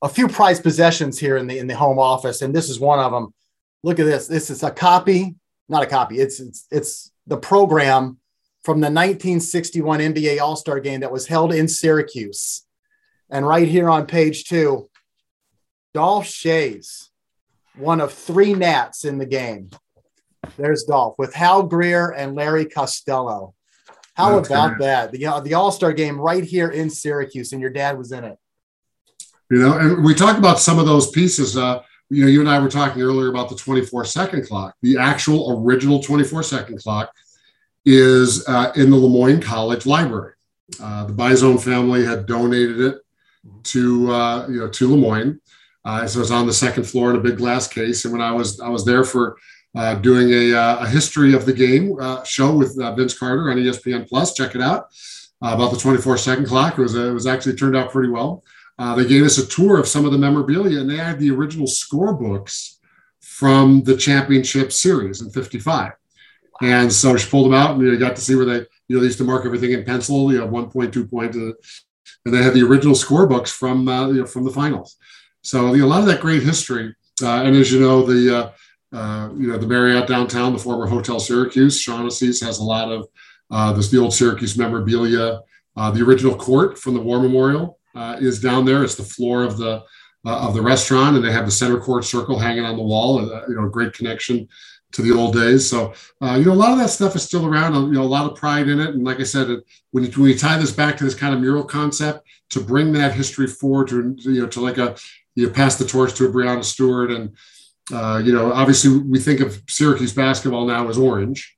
a 0.01 0.09
few 0.09 0.29
prized 0.29 0.63
possessions 0.63 1.19
here 1.19 1.37
in 1.37 1.47
the 1.47 1.59
in 1.59 1.67
the 1.67 1.77
home 1.77 1.99
office, 1.99 2.43
and 2.43 2.55
this 2.55 2.69
is 2.69 2.79
one 2.79 2.99
of 2.99 3.13
them. 3.13 3.35
Look 3.83 3.99
at 3.99 4.07
this. 4.07 4.27
This 4.27 4.51
is 4.51 4.63
a 4.63 4.71
copy 4.71 5.35
not 5.69 5.83
a 5.83 5.87
copy. 5.87 6.21
It's 6.21 6.41
it's 6.41 6.67
it's 6.71 7.13
the 7.27 7.37
program 7.37 8.19
from 8.63 8.81
the 8.81 8.87
1961 8.87 10.01
NBA 10.01 10.41
All 10.41 10.57
Star 10.57 10.81
Game 10.81 11.01
that 11.01 11.13
was 11.13 11.27
held 11.27 11.53
in 11.53 11.69
Syracuse, 11.69 12.67
and 13.31 13.47
right 13.47 13.69
here 13.69 13.89
on 13.89 14.07
page 14.07 14.45
two, 14.45 14.89
Dolph 15.95 16.27
Schayes, 16.27 17.09
one 17.77 18.01
of 18.01 18.13
three 18.13 18.53
Nats 18.53 19.05
in 19.05 19.19
the 19.19 19.27
game. 19.27 19.71
There's 20.57 20.83
Dolph 20.83 21.15
with 21.19 21.33
Hal 21.33 21.63
Greer 21.63 22.11
and 22.11 22.35
Larry 22.35 22.67
Costello. 22.67 23.55
How 24.15 24.37
That's 24.37 24.49
about 24.49 24.79
that? 24.81 25.13
The, 25.13 25.27
uh, 25.27 25.41
the 25.41 25.55
All 25.55 25.71
Star 25.71 25.93
game 25.93 26.21
right 26.21 26.45
here 26.45 26.69
in 26.69 26.91
Syracuse, 26.91 27.53
and 27.53 27.61
your 27.61 27.71
dad 27.71 27.97
was 27.97 28.13
in 28.13 28.25
it. 28.25 28.37
You 29.51 29.59
know, 29.59 29.79
and 29.79 30.05
we 30.05 30.15
talked 30.15 30.39
about 30.39 30.59
some 30.59 30.79
of 30.79 30.87
those 30.87 31.11
pieces. 31.11 31.57
Uh, 31.57 31.83
you 32.11 32.25
know, 32.25 32.31
you 32.31 32.41
and 32.41 32.49
I 32.49 32.59
were 32.59 32.69
talking 32.69 33.01
earlier 33.01 33.29
about 33.29 33.49
the 33.49 33.57
24 33.57 34.05
second 34.05 34.47
clock, 34.47 34.75
the 34.83 34.99
actual 34.99 35.63
original 35.65 36.03
24 36.03 36.43
second 36.43 36.79
clock 36.79 37.13
is 37.85 38.47
uh, 38.49 38.73
in 38.77 38.91
the 38.91 38.97
Le 38.97 39.09
Moyne 39.09 39.41
College 39.41 39.87
Library. 39.87 40.33
Uh, 40.83 41.05
the 41.05 41.13
Biasone 41.13 41.63
family 41.63 42.05
had 42.05 42.27
donated 42.27 42.81
it 42.81 42.99
to 43.65 44.11
uh, 44.11 44.47
you 44.49 44.61
know 44.61 44.69
to 44.69 44.91
Le 44.91 44.97
Moyne, 44.97 45.41
uh, 45.85 46.07
so 46.07 46.21
was 46.21 46.31
on 46.31 46.47
the 46.47 46.53
second 46.53 46.85
floor 46.85 47.11
in 47.11 47.17
a 47.17 47.21
big 47.21 47.37
glass 47.37 47.69
case. 47.69 48.05
And 48.05 48.13
when 48.13 48.23
I 48.23 48.33
was 48.33 48.61
I 48.61 48.69
was 48.69 48.85
there 48.85 49.05
for 49.05 49.37
uh, 49.75 49.97
doing 49.97 50.31
a, 50.31 50.53
a, 50.53 50.87
history 50.87 51.35
of 51.35 51.45
the 51.47 51.53
game 51.53 51.97
show 52.25 52.55
with 52.55 52.77
Vince 52.97 53.19
Carter 53.19 53.51
on 53.51 53.57
ESPN 53.57 54.09
Plus. 54.09 54.33
Check 54.33 54.55
it 54.55 54.61
out 54.61 54.87
about 55.43 55.73
the 55.73 55.79
24 55.79 56.17
second 56.17 56.47
clock. 56.47 56.79
It 56.79 56.83
was 56.83 56.95
it 56.95 57.13
was 57.13 57.27
actually 57.27 57.57
turned 57.57 57.77
out 57.77 57.91
pretty 57.91 58.09
well. 58.09 58.45
they 58.97 59.07
gave 59.07 59.25
us 59.25 59.39
a 59.39 59.47
tour 59.47 59.79
of 59.79 59.89
some 59.89 60.05
of 60.05 60.13
the 60.13 60.19
memorabilia, 60.19 60.81
and 60.81 60.89
they 60.89 60.97
had 60.97 61.19
the 61.19 61.31
original 61.31 61.67
scorebooks 61.67 62.75
from 63.35 63.83
the 63.83 63.97
championship 63.97 64.71
series 64.71 65.21
in 65.21 65.29
55. 65.31 65.93
And 66.63 66.93
so 66.93 67.17
she 67.17 67.29
pulled 67.29 67.47
them 67.47 67.55
out 67.55 67.73
and 67.73 67.83
you 67.83 67.99
got 67.99 68.15
to 68.15 68.23
see 68.23 68.37
where 68.37 68.45
they, 68.45 68.59
you 68.87 68.97
know, 68.97 69.01
they 69.01 69.07
used 69.07 69.19
to 69.19 69.25
mark 69.25 69.45
everything 69.45 69.73
in 69.73 69.85
pencil, 69.85 70.33
you 70.33 70.39
know, 70.39 70.47
one 70.47 70.71
point, 70.71 70.95
two 70.95 71.07
point, 71.07 71.35
uh, 71.35 71.53
and 72.25 72.33
they 72.33 72.43
had 72.43 72.55
the 72.55 72.63
original 72.63 72.95
scorebooks 72.95 73.49
from, 73.49 73.89
uh, 73.89 74.09
you 74.09 74.21
know, 74.21 74.27
from 74.27 74.45
the 74.45 74.51
finals. 74.51 74.97
So, 75.45 75.75
you 75.75 75.83
know, 75.83 75.87
a 75.87 75.93
lot 75.93 76.01
of 76.01 76.07
that 76.07 76.21
great 76.21 76.43
history. 76.43 76.95
Uh, 77.23 77.43
and 77.43 77.55
as 77.55 77.71
you 77.71 77.79
know, 77.79 78.03
the, 78.03 78.37
uh, 78.93 78.97
uh, 78.97 79.29
you 79.35 79.47
know, 79.47 79.59
the 79.59 79.67
Marriott 79.67 80.09
downtown, 80.09 80.55
the 80.55 80.59
former 80.59 80.87
Hotel 80.87 81.21
Syracuse, 81.21 81.81
Shaughnessy's 81.81 82.41
has 82.41 82.59
a 82.59 82.65
lot 82.65 82.91
of 82.91 83.07
uh, 83.51 83.73
this, 83.73 83.91
the 83.91 83.99
old 83.99 84.15
Syracuse 84.15 84.57
memorabilia. 84.57 85.41
the 85.77 86.03
original 86.03 86.35
court 86.35 86.79
from 86.79 86.95
the 86.95 87.01
War 87.01 87.21
Memorial 87.21 87.79
is 88.21 88.41
down 88.41 88.65
there. 88.65 88.83
It's 88.83 88.95
the 88.95 89.03
floor 89.03 89.45
of 89.45 89.59
the, 89.59 89.83
of 90.25 90.55
the 90.55 90.63
restaurant, 90.63 91.17
and 91.17 91.25
they 91.25 91.33
have 91.33 91.45
the 91.45 91.53
center 91.53 91.79
court 91.79 92.05
circle 92.05 92.39
hanging 92.39 92.65
on 92.65 92.77
the 92.77 92.83
wall. 92.83 93.21
you 93.49 93.55
know, 93.55 93.67
a 93.67 93.71
great 93.71 93.93
connection 93.93 94.49
to 94.93 95.03
the 95.03 95.13
old 95.13 95.35
days. 95.35 95.69
So, 95.69 95.93
uh, 96.23 96.37
you 96.39 96.47
know, 96.47 96.53
a 96.53 96.55
lot 96.55 96.73
of 96.73 96.79
that 96.79 96.89
stuff 96.89 97.17
is 97.17 97.23
still 97.23 97.47
around. 97.47 97.75
You 97.75 97.93
know, 97.93 98.03
a 98.03 98.05
lot 98.05 98.31
of 98.31 98.39
pride 98.39 98.69
in 98.69 98.81
it. 98.81 98.91
And 98.91 99.05
like 99.05 99.21
I 99.21 99.25
said, 99.25 99.49
when 99.91 100.05
you, 100.05 100.11
when 100.13 100.31
you 100.31 100.39
tie 100.39 100.57
this 100.57 100.71
back 100.71 100.97
to 100.97 101.05
this 101.05 101.15
kind 101.15 101.35
of 101.35 101.41
mural 101.41 101.65
concept, 101.65 102.27
to 102.51 102.61
bring 102.61 102.93
that 102.93 103.13
history 103.13 103.49
forward 103.49 103.89
to 103.89 104.17
you 104.19 104.43
know 104.43 104.47
to 104.47 104.61
like 104.61 104.79
a 104.79 104.95
you 105.35 105.51
pass 105.51 105.77
the 105.77 105.85
torch 105.85 106.15
to 106.15 106.27
a 106.27 106.33
Breanna 106.33 106.65
Stewart, 106.65 107.11
and 107.11 107.37
uh, 107.93 108.23
you 108.25 108.33
know, 108.33 108.53
obviously 108.53 108.99
we 108.99 109.19
think 109.19 109.41
of 109.41 109.61
Syracuse 109.69 110.13
basketball 110.13 110.67
now 110.67 110.89
as 110.89 110.99
orange, 110.99 111.57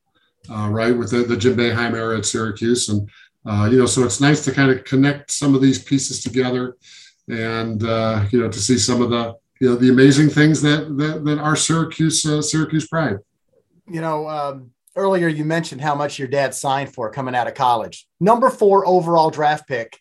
uh, 0.51 0.69
right, 0.71 0.97
with 0.97 1.11
the, 1.11 1.19
the 1.19 1.37
Jim 1.37 1.57
Boeheim 1.57 1.95
era 1.95 2.19
at 2.19 2.27
Syracuse, 2.27 2.89
and 2.89 3.09
uh, 3.47 3.69
you 3.71 3.79
know, 3.79 3.87
so 3.87 4.03
it's 4.03 4.21
nice 4.21 4.45
to 4.45 4.53
kind 4.53 4.71
of 4.71 4.85
connect 4.85 5.31
some 5.31 5.55
of 5.55 5.61
these 5.61 5.83
pieces 5.83 6.23
together, 6.23 6.77
and 7.29 7.85
uh, 7.85 8.25
you 8.31 8.41
know, 8.41 8.51
to 8.51 8.59
see 8.59 8.79
some 8.79 9.03
of 9.03 9.11
the 9.11 9.35
you 9.61 9.69
know 9.69 9.77
the 9.77 9.91
amazing 9.91 10.29
things 10.29 10.61
that 10.62 10.97
that, 10.97 11.25
that 11.25 11.39
are 11.39 11.57
Syracuse 11.57 12.25
uh, 12.27 12.43
Syracuse 12.43 12.89
pride. 12.89 13.19
You 13.89 14.01
know, 14.01 14.29
um, 14.29 14.71
earlier 14.97 15.29
you 15.29 15.45
mentioned 15.45 15.81
how 15.81 15.95
much 15.95 16.19
your 16.19 16.29
dad 16.29 16.55
signed 16.55 16.93
for 16.93 17.11
coming 17.11 17.35
out 17.35 17.47
of 17.47 17.55
college. 17.55 18.09
Number 18.19 18.51
four 18.51 18.87
overall 18.87 19.31
draft 19.31 19.69
pick. 19.69 20.01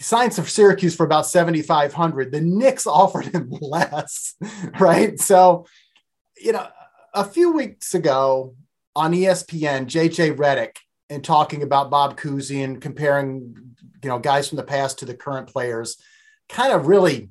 He 0.00 0.04
signed 0.04 0.34
for 0.34 0.46
Syracuse 0.46 0.96
for 0.96 1.04
about 1.04 1.26
seventy 1.26 1.60
five 1.60 1.92
hundred. 1.92 2.32
The 2.32 2.40
Knicks 2.40 2.86
offered 2.86 3.26
him 3.26 3.50
less, 3.60 4.34
right? 4.80 5.20
So, 5.20 5.66
you 6.38 6.52
know, 6.52 6.66
a 7.12 7.22
few 7.22 7.52
weeks 7.52 7.94
ago 7.94 8.54
on 8.96 9.12
ESPN, 9.12 9.84
JJ 9.84 10.36
Redick 10.36 10.78
and 11.10 11.22
talking 11.22 11.62
about 11.62 11.90
Bob 11.90 12.18
Cousy 12.18 12.64
and 12.64 12.80
comparing, 12.80 13.54
you 14.02 14.08
know, 14.08 14.18
guys 14.18 14.48
from 14.48 14.56
the 14.56 14.62
past 14.62 15.00
to 15.00 15.04
the 15.04 15.12
current 15.12 15.48
players, 15.48 15.98
kind 16.48 16.72
of 16.72 16.86
really 16.86 17.28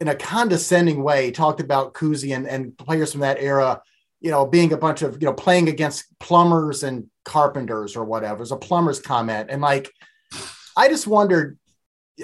in 0.00 0.08
a 0.08 0.14
condescending 0.14 1.02
way 1.02 1.30
talked 1.30 1.60
about 1.60 1.92
Cousy 1.92 2.34
and, 2.34 2.48
and 2.48 2.78
players 2.78 3.12
from 3.12 3.20
that 3.20 3.36
era, 3.38 3.82
you 4.22 4.30
know, 4.30 4.46
being 4.46 4.72
a 4.72 4.78
bunch 4.78 5.02
of, 5.02 5.20
you 5.20 5.26
know, 5.26 5.34
playing 5.34 5.68
against 5.68 6.06
plumbers 6.20 6.84
and 6.84 7.10
carpenters 7.26 7.96
or 7.96 8.06
whatever. 8.06 8.36
It 8.36 8.40
was 8.40 8.52
a 8.52 8.56
plumber's 8.56 8.98
comment. 8.98 9.50
And 9.50 9.60
like, 9.60 9.92
I 10.76 10.88
just 10.88 11.06
wondered, 11.06 11.58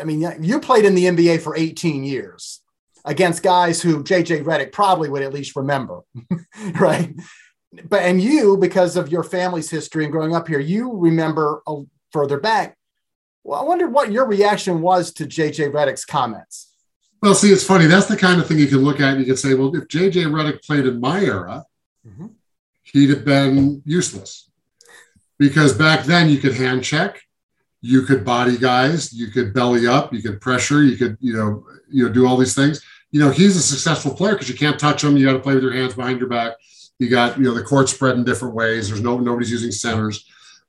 I 0.00 0.04
mean, 0.04 0.24
you 0.40 0.60
played 0.60 0.84
in 0.84 0.94
the 0.94 1.04
NBA 1.06 1.40
for 1.40 1.56
18 1.56 2.04
years 2.04 2.60
against 3.04 3.42
guys 3.42 3.80
who 3.80 4.02
JJ 4.02 4.44
Redick 4.44 4.72
probably 4.72 5.08
would 5.08 5.22
at 5.22 5.32
least 5.32 5.56
remember, 5.56 6.00
right? 6.74 7.14
But 7.88 8.02
and 8.02 8.20
you, 8.20 8.56
because 8.56 8.96
of 8.96 9.10
your 9.10 9.22
family's 9.22 9.70
history 9.70 10.04
and 10.04 10.12
growing 10.12 10.34
up 10.34 10.48
here, 10.48 10.60
you 10.60 10.92
remember 10.92 11.62
a, 11.66 11.82
further 12.10 12.38
back. 12.38 12.76
Well, 13.44 13.60
I 13.60 13.64
wonder 13.64 13.88
what 13.88 14.10
your 14.10 14.26
reaction 14.26 14.80
was 14.80 15.12
to 15.14 15.24
JJ 15.24 15.72
Redick's 15.72 16.04
comments. 16.04 16.72
Well, 17.22 17.34
see, 17.34 17.52
it's 17.52 17.64
funny. 17.64 17.86
That's 17.86 18.06
the 18.06 18.16
kind 18.16 18.40
of 18.40 18.46
thing 18.46 18.58
you 18.58 18.66
can 18.66 18.78
look 18.78 19.00
at 19.00 19.10
and 19.10 19.20
you 19.20 19.26
can 19.26 19.36
say, 19.36 19.54
well, 19.54 19.74
if 19.74 19.88
JJ 19.88 20.26
Redick 20.26 20.64
played 20.64 20.86
in 20.86 21.00
my 21.00 21.20
era, 21.20 21.64
mm-hmm. 22.06 22.26
he'd 22.82 23.10
have 23.10 23.24
been 23.24 23.82
useless. 23.84 24.50
Because 25.38 25.74
back 25.74 26.04
then 26.04 26.28
you 26.28 26.38
could 26.38 26.54
hand 26.54 26.82
check, 26.82 27.20
you 27.80 28.02
could 28.02 28.24
body 28.24 28.56
guys, 28.56 29.12
you 29.12 29.30
could 29.30 29.52
belly 29.52 29.86
up, 29.86 30.12
you 30.12 30.22
could 30.22 30.40
pressure, 30.40 30.82
you 30.82 30.96
could, 30.96 31.16
you 31.20 31.32
know, 31.32 31.64
you 31.90 32.04
know, 32.04 32.12
do 32.12 32.26
all 32.26 32.36
these 32.36 32.54
things. 32.54 32.82
You 33.10 33.20
know, 33.20 33.30
he's 33.30 33.56
a 33.56 33.62
successful 33.62 34.14
player 34.14 34.32
because 34.32 34.48
you 34.48 34.56
can't 34.56 34.78
touch 34.78 35.04
him. 35.04 35.16
You 35.16 35.26
got 35.26 35.34
to 35.34 35.38
play 35.38 35.54
with 35.54 35.62
your 35.62 35.72
hands 35.72 35.94
behind 35.94 36.18
your 36.18 36.28
back. 36.28 36.54
You 36.98 37.08
got, 37.08 37.36
you 37.38 37.44
know, 37.44 37.54
the 37.54 37.62
court 37.62 37.88
spread 37.88 38.16
in 38.16 38.24
different 38.24 38.54
ways. 38.54 38.88
There's 38.88 39.02
no 39.02 39.18
nobody's 39.18 39.50
using 39.50 39.70
centers, 39.70 40.24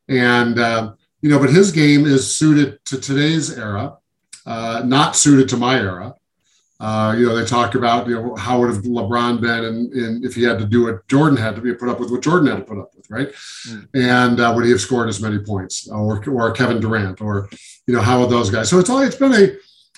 and 0.10 0.60
uh, 0.60 0.94
you 1.22 1.30
know, 1.30 1.40
but 1.40 1.50
his 1.50 1.72
game 1.72 2.06
is 2.06 2.36
suited 2.36 2.84
to 2.86 3.00
today's 3.00 3.58
era, 3.58 3.98
uh, 4.46 4.84
not 4.86 5.16
suited 5.16 5.50
to 5.50 5.58
my 5.58 5.78
era. 5.78 6.14
Uh, 6.80 7.16
you 7.18 7.26
know, 7.26 7.36
they 7.36 7.46
talk 7.46 7.74
about, 7.74 8.08
you 8.08 8.16
know, 8.16 8.36
how 8.36 8.60
would 8.60 8.70
have 8.70 8.84
LeBron 8.84 9.42
been 9.42 9.66
and, 9.66 9.92
and 9.94 10.24
if 10.24 10.36
he 10.36 10.44
had 10.44 10.60
to 10.60 10.66
do 10.66 10.86
what 10.86 11.08
Jordan 11.08 11.38
had 11.38 11.56
to 11.56 11.62
be 11.62 11.74
put 11.74 11.90
up 11.90 12.00
with 12.00 12.12
what 12.12 12.22
Jordan 12.22 12.50
had 12.50 12.58
to 12.58 12.64
put 12.64 12.78
up 12.78 12.92
with, 12.96 13.10
right? 13.10 13.30
Mm. 13.68 13.88
And 13.96 14.40
uh, 14.40 14.54
would 14.56 14.64
he 14.64 14.72
have 14.72 14.82
scored 14.82 15.10
as 15.10 15.20
many 15.20 15.40
points 15.40 15.90
or, 15.90 16.24
or 16.30 16.52
Kevin 16.52 16.80
Durant 16.80 17.20
or, 17.20 17.50
you 17.88 17.96
know, 17.96 18.02
how 18.02 18.22
are 18.22 18.28
those 18.28 18.52
guys? 18.52 18.70
So 18.70 18.78
it's 18.78 18.92
all, 18.92 19.00
it's 19.00 19.16
been 19.16 19.34
a, 19.34 19.56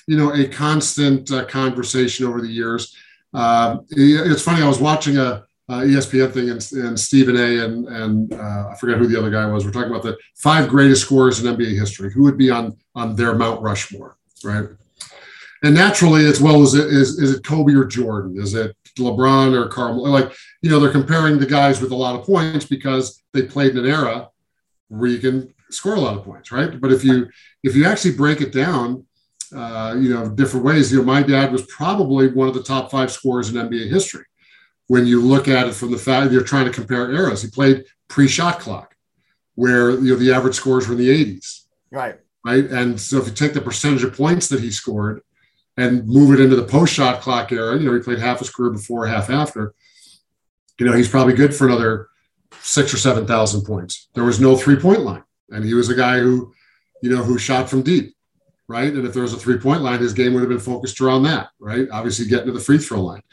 you 0.08 0.18
know, 0.18 0.34
a 0.34 0.48
constant 0.48 1.30
uh, 1.32 1.46
conversation 1.46 2.26
over 2.26 2.39
the 2.39 2.48
years. 2.48 2.96
Um, 3.34 3.86
it's 3.89 4.42
funny. 4.42 4.63
I 4.63 4.68
was 4.68 4.80
watching 4.80 5.18
a, 5.18 5.44
a 5.68 5.74
ESPN 5.82 6.32
thing 6.32 6.50
and, 6.50 6.72
and, 6.72 7.00
Stephen 7.00 7.36
A. 7.36 7.65
and, 7.65 7.88
and 7.88 8.34
uh, 8.34 8.70
I 8.72 8.76
forget 8.80 8.98
who 8.98 9.06
the 9.06 9.20
other 9.20 9.30
guy 9.30 9.46
was. 9.46 9.65
We're 9.65 9.72
talking 9.72 9.92
about 9.92 10.02
the 10.02 10.18
five 10.36 10.70
greatest 10.70 11.04
scorers 11.04 11.44
in 11.44 11.56
NBA 11.56 11.78
history. 11.78 12.12
Who 12.12 12.24
would 12.24 12.38
be 12.38 12.50
on, 12.50 12.76
on 12.96 13.15
their 13.15 13.36
Mount 13.36 13.62
Rushmore, 13.62 14.18
right? 14.44 14.70
And 15.63 15.76
naturally 15.76 16.26
as 16.26 16.39
well 16.39 16.62
as 16.62 16.74
it 16.74 16.88
is 16.88 17.19
is 17.19 17.36
it 17.36 17.43
Kobe 17.43 17.74
or 17.74 17.86
Jordan? 17.86 18.39
Is 18.41 18.54
it 18.54 18.76
LeBron 18.98 19.54
or 19.54 19.67
Karl? 19.67 20.08
Like 20.08 20.32
you 20.62 20.69
know, 20.69 20.80
they're 20.80 20.91
comparing 20.91 21.39
the 21.39 21.45
guys 21.45 21.82
with 21.82 21.91
a 21.91 21.95
lot 21.95 22.17
of 22.17 22.26
points 22.26 22.65
because 22.65 23.22
they 23.34 23.43
played 23.43 23.72
in 23.72 23.80
an 23.80 23.91
era 23.91 24.30
where 24.88 25.10
you 25.10 25.19
can 25.19 25.54
score 25.69 25.95
a 25.95 26.00
lot 26.00 26.17
of 26.17 26.24
points, 26.24 26.52
right? 26.52 26.80
But 26.80 26.91
if 26.91 27.04
you 27.04 27.30
if 27.63 27.76
you 27.76 27.86
actually 27.86 28.15
break 28.15 28.41
it 28.41 28.54
down, 28.54 29.06
uh, 29.56 29.95
you 30.00 30.13
know, 30.13 30.30
different 30.30 30.65
ways. 30.65 30.91
You 30.91 31.00
know, 31.00 31.06
my 31.06 31.24
dad 31.24 31.52
was 31.52 31.65
probably 31.65 32.28
one 32.28 32.48
of 32.48 32.54
the 32.54 32.63
top 32.63 32.91
five 32.91 33.12
scorers 33.12 33.50
in 33.50 33.56
NBA 33.56 33.89
history. 33.89 34.26
When 34.88 35.06
you 35.06 35.22
look 35.22 35.48
at 35.48 35.67
it 35.67 35.74
from 35.74 35.91
the 35.91 35.98
fact 35.98 36.32
you're 36.32 36.43
trying 36.43 36.65
to 36.65 36.72
compare 36.72 37.12
eras, 37.12 37.41
he 37.41 37.50
played 37.50 37.86
pre-shot 38.08 38.60
clock, 38.60 38.95
where 39.56 39.91
you 39.91 40.13
know 40.13 40.15
the 40.15 40.34
average 40.34 40.56
scores 40.56 40.88
were 40.88 40.93
in 40.93 41.00
the 41.00 41.10
80s. 41.10 41.65
Right. 41.91 42.19
Right. 42.45 42.65
And 42.65 43.00
so 43.00 43.17
if 43.17 43.28
you 43.28 43.34
take 43.34 43.54
the 43.54 43.62
percentage 43.62 44.04
of 44.04 44.15
points 44.15 44.48
that 44.48 44.62
he 44.62 44.72
scored 44.72 45.22
and 45.80 46.06
move 46.06 46.38
it 46.38 46.44
into 46.44 46.58
the 46.58 46.63
post 46.63 46.94
shot 46.94 47.22
clock 47.22 47.52
era. 47.54 47.78
You 47.78 47.86
know, 47.86 47.94
he 47.94 48.02
played 48.02 48.20
half 48.20 48.39
his 48.39 48.50
career 48.50 48.72
before, 48.72 49.08
half 49.08 49.30
after. 49.30 49.74
You 50.78 50.86
know, 50.86 50.94
he's 50.94 51.08
probably 51.08 51.34
good 51.34 51.56
for 51.56 51.68
another 51.68 52.10
six 52.62 52.94
or 52.94 52.98
seven 52.98 53.26
thousand 53.26 53.63
points. 53.63 54.10
There 54.13 54.26
was 54.26 54.42
no 54.42 54.58
three 54.58 54.76
point 54.76 55.02
line, 55.02 55.24
and 55.50 55.63
he 55.63 55.74
was 55.74 55.89
a 55.89 55.96
guy 55.96 56.20
who, 56.20 56.54
you 57.02 57.10
know, 57.10 57.24
who 57.24 57.38
shot 57.38 57.70
from 57.70 57.82
deep, 57.82 58.13
right? 58.68 58.92
And 58.92 59.08
if 59.08 59.13
there 59.13 59.24
was 59.24 59.34
a 59.34 59.39
three 59.39 59.58
point 59.58 59.82
line, 59.82 60.00
his 60.00 60.13
game 60.13 60.34
would 60.34 60.42
have 60.42 60.50
been 60.50 60.60
focused 60.60 61.00
around 61.00 61.24
that, 61.24 61.50
right? 61.60 61.88
Obviously, 61.92 62.28
getting 62.28 62.48
to 62.48 62.52
the 62.52 62.60
free 62.60 62.78
throw 62.78 63.02
line. 63.02 63.24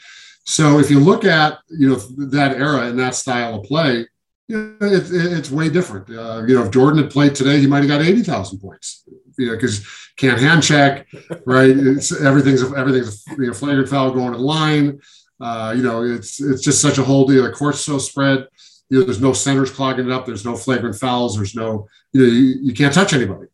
So 0.45 0.79
if 0.79 0.89
you 0.89 1.01
look 1.01 1.25
at 1.25 1.59
you 1.69 1.89
know 1.89 1.95
that 2.29 2.55
era 2.55 2.87
and 2.87 2.97
that 2.99 3.15
style 3.15 3.55
of 3.55 3.65
play, 3.65 4.07
you 4.47 4.77
know, 4.79 4.87
it, 4.87 5.11
it, 5.11 5.37
it's 5.37 5.51
way 5.51 5.69
different. 5.69 6.09
Uh, 6.09 6.43
you 6.47 6.55
know, 6.55 6.63
if 6.63 6.71
Jordan 6.71 7.03
had 7.03 7.11
played 7.11 7.35
today, 7.35 7.59
he 7.59 7.67
might 7.67 7.79
have 7.79 7.87
got 7.87 8.01
eighty 8.01 8.23
thousand 8.23 8.59
points. 8.59 9.03
You 9.37 9.47
know, 9.47 9.55
because 9.55 9.85
can't 10.15 10.39
hand 10.39 10.63
check, 10.63 11.07
right? 11.45 11.69
It's, 11.69 12.11
everything's 12.21 12.63
everything's 12.73 13.25
you 13.37 13.47
know, 13.47 13.53
flagrant 13.53 13.89
foul 13.89 14.11
going 14.11 14.33
in 14.33 14.39
line. 14.39 15.01
Uh, 15.39 15.73
you 15.75 15.83
know, 15.83 16.03
it's 16.03 16.41
it's 16.41 16.61
just 16.61 16.81
such 16.81 16.97
a 16.97 17.03
whole 17.03 17.27
deal. 17.27 17.43
The 17.43 17.51
court's 17.51 17.81
so 17.81 17.97
spread. 17.97 18.47
You 18.89 18.99
know, 18.99 19.05
there's 19.05 19.21
no 19.21 19.33
centers 19.33 19.69
clogging 19.69 20.05
it 20.05 20.11
up. 20.11 20.25
There's 20.25 20.45
no 20.45 20.55
flagrant 20.55 20.95
fouls. 20.95 21.35
There's 21.35 21.53
no, 21.53 21.87
you 22.13 22.21
know, 22.21 22.27
you, 22.27 22.55
you 22.61 22.73
can't 22.73 22.93
touch 22.93 23.11
anybody. 23.11 23.47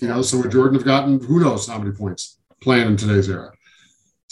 You 0.00 0.08
know, 0.08 0.20
so 0.22 0.38
would 0.38 0.50
Jordan 0.50 0.74
have 0.74 0.84
gotten 0.84 1.20
who 1.20 1.40
knows 1.40 1.68
how 1.68 1.78
many 1.78 1.92
points 1.92 2.38
playing 2.60 2.88
in 2.88 2.96
today's 2.96 3.28
era? 3.28 3.52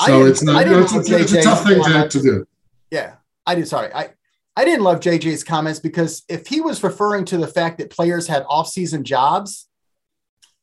So 0.04 0.24
it's 0.24 0.42
not. 0.42 0.66
You 0.66 0.72
know, 0.72 0.82
it's, 0.82 0.94
it's, 0.94 1.10
it's, 1.10 1.32
a 1.32 1.42
tough 1.42 1.62
thing 1.62 1.82
to, 1.82 2.08
to 2.08 2.22
do. 2.22 2.46
Yeah, 2.90 3.14
I 3.46 3.54
did. 3.54 3.68
Sorry, 3.68 3.92
I 3.94 4.10
I 4.58 4.64
didn't 4.64 4.82
love 4.82 4.98
JJ's 4.98 5.44
comments 5.44 5.78
because 5.78 6.24
if 6.28 6.48
he 6.48 6.60
was 6.60 6.82
referring 6.82 7.24
to 7.26 7.36
the 7.36 7.46
fact 7.46 7.78
that 7.78 7.90
players 7.90 8.26
had 8.26 8.44
off-season 8.48 9.04
jobs, 9.04 9.68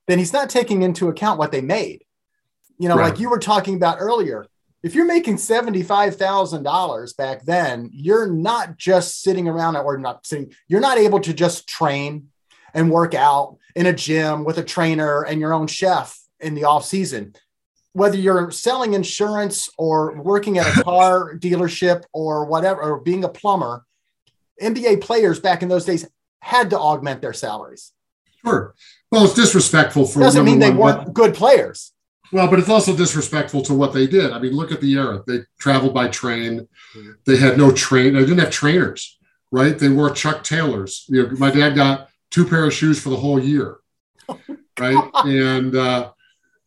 then 0.10 0.20
he's 0.20 0.34
not 0.34 0.50
taking 0.50 0.82
into 0.82 1.08
account 1.08 1.40
what 1.40 1.54
they 1.54 1.62
made. 1.62 2.04
You 2.78 2.90
know, 2.90 2.98
right. 2.98 3.12
like 3.12 3.22
you 3.22 3.30
were 3.30 3.40
talking 3.40 3.76
about 3.76 4.00
earlier, 4.02 4.48
if 4.84 4.96
you're 4.96 5.06
making 5.06 5.38
$75,000 5.38 7.16
back 7.16 7.46
then, 7.46 7.90
you're 7.94 8.30
not 8.30 8.76
just 8.76 9.22
sitting 9.22 9.48
around 9.48 9.78
or 9.78 9.98
not 9.98 10.28
sitting, 10.28 10.54
you're 10.68 10.82
not 10.82 10.98
able 10.98 11.22
to 11.22 11.34
just 11.34 11.66
train 11.66 12.28
and 12.74 12.92
work 12.92 13.14
out 13.14 13.56
in 13.78 13.86
a 13.86 13.94
gym 13.94 14.44
with 14.44 14.58
a 14.58 14.64
trainer 14.64 15.22
and 15.22 15.40
your 15.40 15.54
own 15.54 15.68
chef 15.68 16.20
in 16.42 16.54
the 16.54 16.66
off 16.66 16.84
season. 16.84 17.34
Whether 17.96 18.18
you're 18.18 18.52
selling 18.52 18.94
insurance 18.94 19.70
or 19.78 20.22
working 20.22 20.58
at 20.58 20.68
a 20.78 20.84
car 20.84 21.36
dealership 21.40 22.04
or 22.12 22.46
whatever, 22.46 22.82
or 22.82 23.00
being 23.00 23.24
a 23.24 23.30
plumber, 23.30 23.86
NBA 24.62 25.00
players 25.00 25.40
back 25.40 25.64
in 25.64 25.70
those 25.70 25.86
days 25.86 26.06
had 26.42 26.70
to 26.72 26.78
augment 26.78 27.22
their 27.22 27.32
salaries. 27.32 27.94
Sure. 28.44 28.76
Well, 29.12 29.24
it's 29.24 29.34
disrespectful 29.34 30.06
for. 30.06 30.20
Doesn't 30.20 30.44
mean 30.44 30.60
they 30.60 30.72
one, 30.72 30.98
weren't 30.98 31.14
good 31.14 31.34
players. 31.36 31.94
Well, 32.32 32.50
but 32.50 32.60
it's 32.60 32.70
also 32.70 32.96
disrespectful 32.96 33.62
to 33.64 33.74
what 33.74 33.94
they 33.94 34.08
did. 34.08 34.32
I 34.32 34.40
mean, 34.40 34.52
look 34.52 34.74
at 34.74 34.82
the 34.82 34.94
era. 34.94 35.24
They 35.26 35.40
traveled 35.58 35.94
by 35.94 36.10
train. 36.10 36.68
They 37.26 37.38
had 37.38 37.58
no 37.58 37.72
train. 37.72 38.14
They 38.14 38.20
didn't 38.22 38.40
have 38.40 38.52
trainers, 38.52 39.18
right? 39.52 39.78
They 39.78 39.90
wore 39.90 40.10
Chuck 40.10 40.44
Taylors. 40.44 41.06
You 41.08 41.24
know, 41.24 41.30
my 41.38 41.50
dad 41.50 41.76
got 41.76 42.10
two 42.32 42.46
pair 42.46 42.66
of 42.66 42.74
shoes 42.74 43.02
for 43.02 43.10
the 43.10 43.16
whole 43.16 43.40
year, 43.40 43.78
right? 44.80 45.12
and 45.24 45.76
uh, 45.76 46.12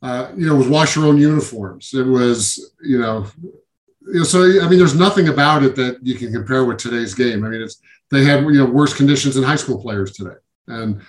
uh, 0.03 0.33
you 0.37 0.47
know, 0.47 0.55
was 0.55 0.69
wash 0.69 0.97
your 0.97 1.07
own 1.07 1.19
uniforms. 1.19 1.93
It 1.93 2.07
was, 2.07 2.73
you 2.83 2.99
know, 2.99 3.27
you 3.43 4.21
know, 4.21 4.25
so 4.25 4.43
I 4.63 4.69
mean, 4.69 4.79
there's 4.79 4.95
nothing 4.95 5.29
about 5.29 5.63
it 5.63 5.75
that 5.77 5.99
you 6.03 6.15
can 6.15 6.33
compare 6.33 6.65
with 6.65 6.79
today's 6.79 7.15
game. 7.15 7.45
I 7.45 7.49
mean, 7.49 7.63
it's 7.63 7.81
they 8.11 8.25
had 8.25 8.45
you 8.45 8.59
know 8.59 8.67
worse 8.67 8.95
conditions 8.95 9.35
than 9.35 9.45
high 9.45 9.57
school 9.57 9.81
players 9.81 10.13
today, 10.13 10.37
and 10.67 11.01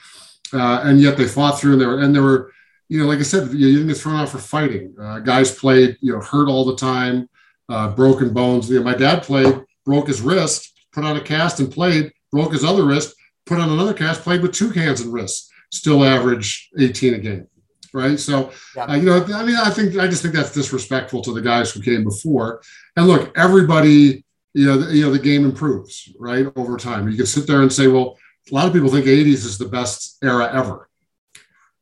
uh, 0.54 0.82
and 0.84 1.00
yet 1.00 1.18
they 1.18 1.28
fought 1.28 1.60
through 1.60 1.74
and 1.74 1.82
they 1.82 1.86
were 1.86 2.00
and 2.00 2.14
there 2.14 2.24
were 2.24 2.52
you 2.90 3.00
know 3.00 3.08
like 3.08 3.20
I 3.20 3.24
said 3.24 3.54
you 3.54 3.72
didn't 3.72 3.88
get 3.88 3.98
thrown 3.98 4.20
out 4.20 4.30
for 4.30 4.40
fighting. 4.40 4.96
Uh, 5.00 5.20
guys 5.20 5.54
played 5.54 5.98
you 6.02 6.12
know 6.12 6.20
hurt 6.20 6.50
all 6.50 6.66
the 6.66 6.76
time, 6.76 7.30
uh, 7.70 7.90
broken 7.92 8.34
bones. 8.34 8.70
You 8.70 8.80
know, 8.80 8.84
my 8.86 8.96
dad 8.96 9.24
played, 9.24 9.62
broke 9.86 10.08
his 10.08 10.22
wrist, 10.22 10.74
put 10.92 11.06
on 11.06 11.16
a 11.16 11.22
cast 11.22 11.60
and 11.60 11.72
played, 11.72 12.12
broke 12.32 12.52
his 12.52 12.64
other 12.64 12.84
wrist, 12.84 13.16
put 13.46 13.60
on 13.60 13.70
another 13.70 13.94
cast, 13.94 14.24
played 14.24 14.42
with 14.42 14.54
two 14.54 14.72
hands 14.72 15.00
and 15.00 15.14
wrists, 15.14 15.50
still 15.72 16.04
average 16.04 16.70
18 16.78 17.14
a 17.14 17.20
game 17.20 17.48
right? 17.94 18.20
So, 18.20 18.52
yeah. 18.76 18.86
uh, 18.86 18.96
you 18.96 19.04
know, 19.04 19.24
I 19.34 19.44
mean, 19.44 19.56
I 19.56 19.70
think 19.70 19.98
I 19.98 20.08
just 20.08 20.22
think 20.22 20.34
that's 20.34 20.54
disrespectful 20.54 21.22
to 21.24 21.34
the 21.34 21.42
guys 21.42 21.72
who 21.72 21.82
came 21.82 22.04
before. 22.04 22.62
And 22.96 23.08
look, 23.08 23.38
everybody, 23.38 24.24
you 24.54 24.66
know, 24.66 24.78
the, 24.78 24.96
you 24.96 25.04
know, 25.04 25.12
the 25.12 25.20
game 25.20 25.46
improves, 25.46 26.14
right, 26.20 26.46
over 26.56 26.78
time. 26.78 27.10
You 27.10 27.18
can 27.18 27.26
sit 27.26 27.48
there 27.48 27.62
and 27.62 27.72
say, 27.72 27.88
well, 27.88 28.18
a 28.52 28.56
lot 28.56 28.68
of 28.68 28.74
people 28.74 28.90
think 28.90 29.06
80s 29.06 29.46
is 29.46 29.58
the 29.58 29.68
best 29.68 30.18
era 30.24 30.50
ever. 30.54 30.90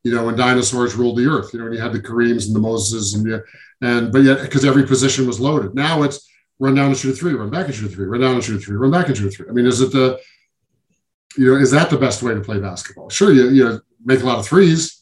You 0.04 0.14
know, 0.14 0.24
when 0.26 0.36
dinosaurs 0.36 0.94
ruled 0.94 1.18
the 1.18 1.26
earth, 1.26 1.52
you 1.52 1.58
know, 1.58 1.66
and 1.66 1.74
you 1.74 1.80
had 1.80 1.92
the 1.92 2.00
Kareems 2.00 2.46
and 2.46 2.54
the 2.54 2.60
Moses 2.60 3.14
and 3.14 3.24
the, 3.24 3.44
and 3.82 4.12
but 4.12 4.22
yet 4.22 4.42
because 4.42 4.64
every 4.64 4.86
position 4.86 5.26
was 5.26 5.40
loaded. 5.40 5.74
Now 5.74 6.02
it's 6.02 6.28
run 6.58 6.74
down 6.74 6.86
and 6.86 6.96
shoot 6.96 7.14
a 7.14 7.16
three, 7.16 7.34
run 7.34 7.50
back 7.50 7.66
and 7.66 7.74
shoot 7.74 7.92
a 7.92 7.94
three, 7.94 8.06
run 8.06 8.20
down 8.20 8.34
and 8.34 8.44
shoot 8.44 8.56
a 8.56 8.64
three, 8.64 8.76
run 8.76 8.90
back 8.90 9.08
and 9.08 9.16
shoot 9.16 9.28
a 9.28 9.30
three. 9.30 9.48
I 9.48 9.52
mean, 9.52 9.66
is 9.66 9.80
it 9.80 9.92
the 9.92 10.20
you 11.36 11.52
know, 11.52 11.60
is 11.60 11.70
that 11.70 11.90
the 11.90 11.96
best 11.96 12.22
way 12.22 12.34
to 12.34 12.40
play 12.40 12.58
basketball? 12.58 13.08
Sure, 13.10 13.32
you, 13.32 13.48
you 13.50 13.64
know, 13.64 13.80
make 14.04 14.22
a 14.22 14.26
lot 14.26 14.38
of 14.38 14.46
threes, 14.46 14.97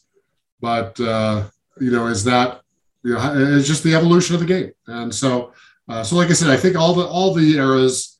but 0.59 0.99
uh, 0.99 1.43
you 1.79 1.91
know, 1.91 2.07
is 2.07 2.23
that 2.25 2.61
you 3.03 3.13
know, 3.13 3.33
it's 3.57 3.67
just 3.67 3.83
the 3.83 3.95
evolution 3.95 4.35
of 4.35 4.41
the 4.41 4.47
game. 4.47 4.71
And 4.87 5.13
so, 5.13 5.53
uh, 5.87 6.03
so 6.03 6.15
like 6.15 6.29
I 6.29 6.33
said, 6.33 6.49
I 6.49 6.57
think 6.57 6.75
all 6.75 6.93
the 6.93 7.05
all 7.05 7.33
the 7.33 7.55
eras, 7.57 8.19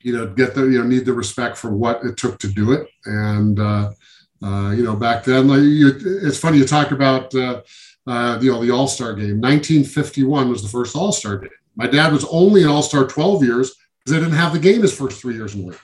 you 0.00 0.16
know, 0.16 0.26
get 0.26 0.54
the 0.54 0.62
you 0.62 0.78
know 0.78 0.84
need 0.84 1.04
the 1.04 1.12
respect 1.12 1.56
for 1.56 1.70
what 1.70 2.04
it 2.04 2.16
took 2.16 2.38
to 2.40 2.48
do 2.48 2.72
it. 2.72 2.88
And 3.06 3.58
uh, 3.58 3.92
uh, 4.42 4.70
you 4.76 4.82
know, 4.82 4.96
back 4.96 5.24
then, 5.24 5.48
like 5.48 5.62
you, 5.62 5.92
it's 6.22 6.38
funny 6.38 6.58
you 6.58 6.66
talk 6.66 6.90
about 6.90 7.34
uh, 7.34 7.62
uh, 8.06 8.38
you 8.40 8.52
know 8.52 8.64
the 8.64 8.70
All 8.70 8.88
Star 8.88 9.14
game. 9.14 9.40
1951 9.40 10.50
was 10.50 10.62
the 10.62 10.68
first 10.68 10.96
All 10.96 11.12
Star 11.12 11.38
game. 11.38 11.50
My 11.76 11.86
dad 11.86 12.12
was 12.12 12.24
only 12.26 12.62
an 12.62 12.68
All 12.68 12.82
Star 12.82 13.06
12 13.06 13.44
years 13.44 13.74
because 13.98 14.18
they 14.18 14.18
didn't 14.18 14.38
have 14.38 14.52
the 14.52 14.58
game 14.58 14.82
his 14.82 14.96
first 14.96 15.20
three 15.20 15.34
years 15.34 15.54
in 15.54 15.62
the 15.62 15.68
league. 15.68 15.80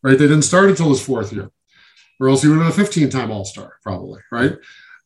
Right, 0.00 0.16
they 0.16 0.28
didn't 0.28 0.42
start 0.42 0.70
until 0.70 0.90
his 0.90 1.04
fourth 1.04 1.32
year 1.32 1.50
or 2.20 2.28
else 2.28 2.42
he 2.42 2.48
would 2.48 2.58
have 2.58 2.74
been 2.74 2.82
a 2.82 2.84
15 2.86 3.10
time 3.10 3.30
All 3.30 3.44
Star, 3.44 3.74
probably, 3.82 4.20
right? 4.30 4.52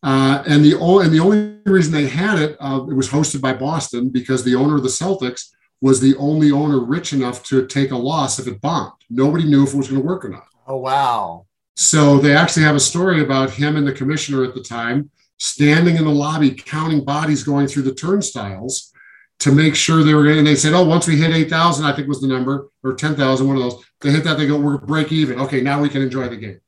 Uh, 0.02 0.42
and 0.46 0.64
the 0.64 0.76
and 0.76 1.12
the 1.12 1.20
only 1.20 1.58
reason 1.64 1.92
they 1.92 2.08
had 2.08 2.38
it, 2.38 2.56
uh, 2.60 2.84
it 2.88 2.94
was 2.94 3.08
hosted 3.08 3.40
by 3.40 3.52
Boston 3.52 4.08
because 4.08 4.42
the 4.42 4.54
owner 4.54 4.76
of 4.76 4.82
the 4.82 4.88
Celtics 4.88 5.50
was 5.80 6.00
the 6.00 6.16
only 6.16 6.50
owner 6.50 6.80
rich 6.80 7.12
enough 7.12 7.42
to 7.44 7.66
take 7.66 7.92
a 7.92 7.96
loss 7.96 8.38
if 8.38 8.46
it 8.46 8.60
bombed. 8.60 8.92
Nobody 9.10 9.44
knew 9.44 9.64
if 9.64 9.74
it 9.74 9.76
was 9.76 9.88
going 9.88 10.00
to 10.00 10.06
work 10.06 10.24
or 10.24 10.28
not. 10.28 10.46
Oh 10.66 10.78
wow! 10.78 11.46
So 11.76 12.18
they 12.18 12.34
actually 12.34 12.64
have 12.64 12.76
a 12.76 12.80
story 12.80 13.22
about 13.22 13.50
him 13.50 13.76
and 13.76 13.86
the 13.86 13.92
commissioner 13.92 14.44
at 14.44 14.54
the 14.54 14.62
time 14.62 15.10
standing 15.38 15.96
in 15.96 16.04
the 16.04 16.10
lobby 16.10 16.50
counting 16.52 17.04
bodies 17.04 17.42
going 17.42 17.66
through 17.66 17.82
the 17.82 17.94
turnstiles 17.94 18.92
to 19.40 19.50
make 19.50 19.74
sure 19.74 20.02
they 20.02 20.14
were 20.14 20.22
going. 20.22 20.38
And 20.38 20.46
they 20.46 20.56
said, 20.56 20.72
"Oh, 20.72 20.84
once 20.84 21.06
we 21.06 21.16
hit 21.16 21.32
eight 21.32 21.50
thousand, 21.50 21.84
I 21.86 21.92
think 21.92 22.08
was 22.08 22.20
the 22.20 22.28
number, 22.28 22.70
or 22.82 22.94
ten 22.94 23.14
thousand, 23.14 23.46
one 23.46 23.56
of 23.56 23.62
those. 23.62 23.84
They 24.00 24.10
hit 24.10 24.24
that, 24.24 24.36
they 24.36 24.46
go, 24.48 24.58
we're 24.58 24.78
break 24.78 25.12
even. 25.12 25.40
Okay, 25.40 25.60
now 25.60 25.80
we 25.80 25.88
can 25.88 26.02
enjoy 26.02 26.28
the 26.28 26.36
game." 26.36 26.60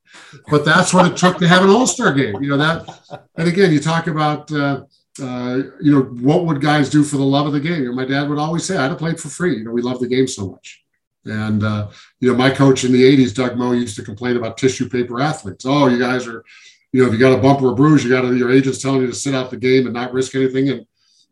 But 0.51 0.65
that's 0.65 0.93
what 0.93 1.11
it 1.11 1.17
took 1.17 1.39
to 1.39 1.49
have 1.49 1.63
an 1.63 1.71
all-star 1.71 2.13
game 2.13 2.35
you 2.43 2.49
know 2.49 2.57
that 2.57 3.21
and 3.37 3.49
again 3.49 3.73
you 3.73 3.81
talk 3.81 4.07
about 4.07 4.51
uh, 4.53 4.83
uh, 5.23 5.63
you 5.81 5.93
know 5.93 6.03
what 6.23 6.45
would 6.45 6.61
guys 6.61 6.91
do 6.91 7.05
for 7.05 7.17
the 7.19 7.25
love 7.25 7.47
of 7.47 7.53
the 7.53 7.61
game? 7.61 7.83
You 7.83 7.89
know, 7.91 7.95
my 7.95 8.05
dad 8.05 8.29
would 8.29 8.39
always 8.39 8.65
say 8.65 8.77
i'd 8.77 8.91
have 8.91 8.99
played 8.99 9.21
for 9.21 9.29
free. 9.29 9.59
You 9.59 9.65
know 9.65 9.71
we 9.71 9.83
love 9.83 10.01
the 10.01 10.09
game 10.09 10.27
so 10.27 10.49
much. 10.49 10.83
And 11.25 11.63
uh, 11.63 11.91
you 12.21 12.31
know 12.31 12.37
my 12.37 12.51
coach 12.51 12.85
in 12.85 12.93
the 12.93 13.03
80s 13.03 13.35
doug 13.35 13.57
moe 13.57 13.73
used 13.73 13.97
to 13.97 14.03
complain 14.03 14.37
about 14.37 14.59
tissue 14.59 14.89
paper 14.89 15.21
athletes. 15.21 15.65
Oh 15.67 15.87
you 15.87 15.99
guys 15.99 16.27
are 16.27 16.45
you 16.93 17.01
know 17.01 17.07
if 17.07 17.13
you 17.13 17.19
got 17.19 17.39
a 17.39 17.41
bump 17.41 17.63
or 17.63 17.71
a 17.71 17.75
bruise 17.75 18.03
you 18.03 18.11
got 18.11 18.23
to 18.23 18.37
your 18.37 18.51
agent's 18.51 18.83
telling 18.83 19.03
you 19.03 19.07
to 19.07 19.15
sit 19.15 19.35
out 19.35 19.51
the 19.51 19.57
game 19.57 19.87
and 19.87 19.95
not 19.95 20.13
risk 20.13 20.35
anything. 20.35 20.69
And 20.71 20.87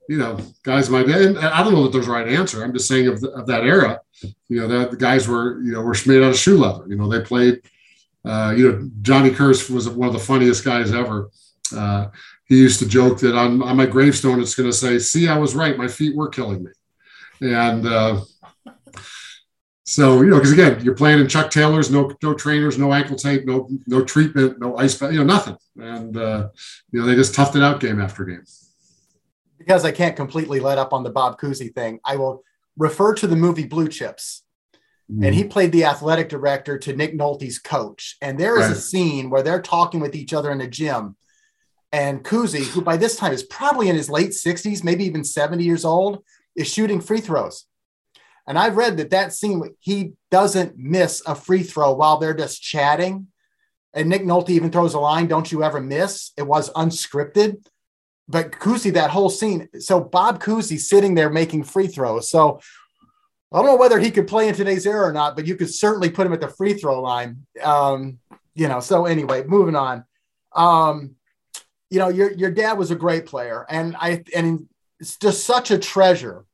you 0.08 0.18
know, 0.18 0.38
guys 0.62 0.88
my 0.88 1.00
and 1.00 1.38
I 1.38 1.64
don't 1.64 1.72
know 1.72 1.82
that 1.82 1.92
there's 1.92 2.08
a 2.08 2.12
right 2.12 2.28
answer. 2.28 2.62
I'm 2.62 2.72
just 2.72 2.88
saying 2.88 3.08
of, 3.08 3.20
the, 3.20 3.30
of 3.30 3.46
that 3.46 3.64
era, 3.64 4.00
you 4.48 4.60
know, 4.60 4.68
that 4.68 4.90
the 4.92 4.96
guys 4.96 5.26
were, 5.26 5.60
you 5.60 5.72
know, 5.72 5.80
were 5.80 5.96
made 6.06 6.22
out 6.22 6.30
of 6.30 6.38
shoe 6.38 6.58
leather. 6.58 6.86
You 6.86 6.96
know, 6.96 7.08
they 7.08 7.20
played 7.20 7.62
uh, 8.24 8.54
you 8.56 8.70
know, 8.70 8.90
Johnny 9.02 9.30
Kerr 9.30 9.48
was 9.48 9.88
one 9.88 10.08
of 10.08 10.14
the 10.14 10.20
funniest 10.20 10.64
guys 10.64 10.92
ever. 10.92 11.30
Uh, 11.74 12.08
he 12.44 12.58
used 12.58 12.78
to 12.80 12.86
joke 12.86 13.18
that 13.20 13.36
on, 13.36 13.62
on 13.62 13.76
my 13.76 13.86
gravestone, 13.86 14.40
it's 14.40 14.54
going 14.54 14.68
to 14.68 14.76
say, 14.76 14.98
see, 14.98 15.28
I 15.28 15.38
was 15.38 15.54
right. 15.54 15.76
My 15.76 15.88
feet 15.88 16.14
were 16.14 16.28
killing 16.28 16.62
me. 16.62 16.70
And 17.40 17.86
uh, 17.86 18.20
so, 19.84 20.22
you 20.22 20.28
know, 20.28 20.36
because 20.36 20.52
again, 20.52 20.84
you're 20.84 20.94
playing 20.94 21.20
in 21.20 21.28
Chuck 21.28 21.50
Taylors, 21.50 21.90
no, 21.90 22.12
no 22.22 22.34
trainers, 22.34 22.78
no 22.78 22.92
ankle 22.92 23.16
tape, 23.16 23.46
no, 23.46 23.68
no 23.86 24.04
treatment, 24.04 24.60
no 24.60 24.76
ice, 24.76 25.00
you 25.00 25.12
know, 25.12 25.24
nothing. 25.24 25.56
And, 25.76 26.16
uh, 26.16 26.48
you 26.92 27.00
know, 27.00 27.06
they 27.06 27.14
just 27.14 27.34
toughed 27.34 27.56
it 27.56 27.62
out 27.62 27.80
game 27.80 28.00
after 28.00 28.24
game. 28.24 28.44
Because 29.58 29.84
I 29.84 29.92
can't 29.92 30.14
completely 30.14 30.60
let 30.60 30.78
up 30.78 30.92
on 30.92 31.02
the 31.02 31.10
Bob 31.10 31.40
Cousy 31.40 31.74
thing, 31.74 32.00
I 32.04 32.16
will 32.16 32.44
refer 32.76 33.14
to 33.14 33.26
the 33.26 33.36
movie 33.36 33.64
Blue 33.66 33.88
Chips 33.88 34.41
Mm-hmm. 35.10 35.24
And 35.24 35.34
he 35.34 35.44
played 35.44 35.72
the 35.72 35.84
athletic 35.84 36.28
director 36.28 36.78
to 36.78 36.96
Nick 36.96 37.14
Nolte's 37.14 37.58
coach. 37.58 38.16
And 38.20 38.38
there 38.38 38.58
is 38.58 38.66
right. 38.66 38.76
a 38.76 38.80
scene 38.80 39.30
where 39.30 39.42
they're 39.42 39.62
talking 39.62 40.00
with 40.00 40.14
each 40.14 40.32
other 40.32 40.50
in 40.50 40.58
the 40.58 40.66
gym. 40.66 41.16
And 41.92 42.24
Cousy, 42.24 42.64
who 42.64 42.80
by 42.80 42.96
this 42.96 43.16
time 43.16 43.32
is 43.32 43.42
probably 43.42 43.88
in 43.88 43.96
his 43.96 44.08
late 44.08 44.30
60s, 44.30 44.82
maybe 44.82 45.04
even 45.04 45.24
70 45.24 45.62
years 45.62 45.84
old, 45.84 46.24
is 46.56 46.72
shooting 46.72 47.00
free 47.00 47.20
throws. 47.20 47.66
And 48.46 48.58
I've 48.58 48.76
read 48.76 48.96
that 48.96 49.10
that 49.10 49.32
scene, 49.32 49.62
he 49.78 50.14
doesn't 50.30 50.76
miss 50.76 51.22
a 51.26 51.34
free 51.34 51.62
throw 51.62 51.92
while 51.92 52.18
they're 52.18 52.34
just 52.34 52.62
chatting. 52.62 53.28
And 53.94 54.08
Nick 54.08 54.22
Nolte 54.22 54.50
even 54.50 54.70
throws 54.70 54.94
a 54.94 55.00
line, 55.00 55.26
Don't 55.26 55.52
you 55.52 55.62
ever 55.62 55.80
miss? 55.80 56.32
It 56.36 56.46
was 56.46 56.70
unscripted. 56.70 57.66
But 58.28 58.52
Cousy, 58.52 58.94
that 58.94 59.10
whole 59.10 59.28
scene. 59.28 59.68
So 59.78 60.00
Bob 60.00 60.42
Cousy 60.42 60.78
sitting 60.78 61.14
there 61.14 61.28
making 61.28 61.64
free 61.64 61.86
throws. 61.86 62.30
So 62.30 62.60
I 63.52 63.58
don't 63.58 63.66
know 63.66 63.76
whether 63.76 63.98
he 63.98 64.10
could 64.10 64.26
play 64.26 64.48
in 64.48 64.54
today's 64.54 64.86
era 64.86 65.08
or 65.08 65.12
not, 65.12 65.36
but 65.36 65.46
you 65.46 65.56
could 65.56 65.72
certainly 65.72 66.08
put 66.08 66.26
him 66.26 66.32
at 66.32 66.40
the 66.40 66.48
free 66.48 66.74
throw 66.74 67.02
line. 67.02 67.46
Um, 67.62 68.18
you 68.54 68.66
know, 68.66 68.80
so 68.80 69.04
anyway, 69.04 69.44
moving 69.44 69.76
on. 69.76 70.04
Um, 70.54 71.16
you 71.90 71.98
know, 71.98 72.08
your 72.08 72.32
your 72.32 72.50
dad 72.50 72.78
was 72.78 72.90
a 72.90 72.96
great 72.96 73.26
player, 73.26 73.66
and 73.68 73.94
I 73.98 74.24
and 74.34 74.66
it's 75.00 75.18
just 75.18 75.44
such 75.44 75.70
a 75.70 75.78
treasure 75.78 76.46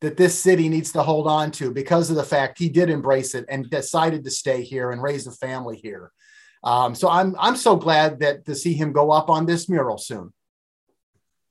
that 0.00 0.16
this 0.16 0.38
city 0.38 0.68
needs 0.68 0.92
to 0.92 1.02
hold 1.02 1.26
on 1.26 1.50
to 1.50 1.72
because 1.72 2.10
of 2.10 2.16
the 2.16 2.22
fact 2.22 2.58
he 2.58 2.68
did 2.68 2.90
embrace 2.90 3.34
it 3.34 3.44
and 3.48 3.68
decided 3.68 4.22
to 4.22 4.30
stay 4.30 4.62
here 4.62 4.92
and 4.92 5.02
raise 5.02 5.26
a 5.26 5.32
family 5.32 5.76
here. 5.76 6.12
Um, 6.62 6.94
so 6.94 7.08
I'm 7.08 7.34
I'm 7.40 7.56
so 7.56 7.74
glad 7.74 8.20
that 8.20 8.44
to 8.44 8.54
see 8.54 8.74
him 8.74 8.92
go 8.92 9.10
up 9.10 9.28
on 9.28 9.46
this 9.46 9.68
mural 9.68 9.98
soon. 9.98 10.32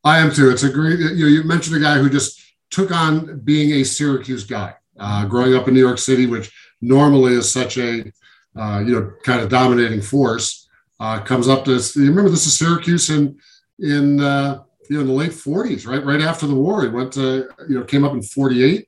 I 0.06 0.20
am 0.20 0.32
too. 0.32 0.50
It's 0.52 0.64
a 0.64 0.70
great. 0.70 1.00
You, 1.00 1.10
know, 1.10 1.28
you 1.28 1.44
mentioned 1.44 1.76
a 1.76 1.80
guy 1.80 1.98
who 1.98 2.10
just 2.10 2.42
took 2.72 2.92
on 2.92 3.40
being 3.40 3.72
a 3.82 3.84
Syracuse 3.84 4.46
guy 4.46 4.76
uh, 5.00 5.26
growing 5.26 5.56
up 5.56 5.68
in 5.68 5.74
New 5.74 5.80
York 5.80 5.98
City, 5.98 6.26
which 6.26 6.52
normally 6.82 7.34
is 7.34 7.52
such 7.52 7.78
a 7.78 8.12
uh, 8.56 8.84
you 8.86 8.94
know 8.94 9.14
kind 9.24 9.42
of 9.42 9.50
dominating 9.50 10.02
force, 10.02 10.68
uh, 11.00 11.20
comes 11.22 11.48
up 11.48 11.66
to. 11.66 11.72
You 11.96 12.10
remember 12.10 12.30
this 12.30 12.48
is 12.48 12.58
Syracuse 12.58 13.10
in 13.10 13.38
in 13.80 14.20
uh, 14.20 14.64
you 14.90 14.96
know 14.96 15.02
in 15.02 15.08
the 15.08 15.14
late 15.14 15.32
40s, 15.32 15.88
right? 15.88 16.04
Right 16.04 16.22
after 16.22 16.48
the 16.48 16.56
war, 16.56 16.84
he 16.84 16.90
went 16.90 17.14
to 17.14 17.50
you 17.68 17.80
know 17.80 17.84
came 17.84 18.04
up 18.04 18.14
in 18.14 18.22
48, 18.22 18.88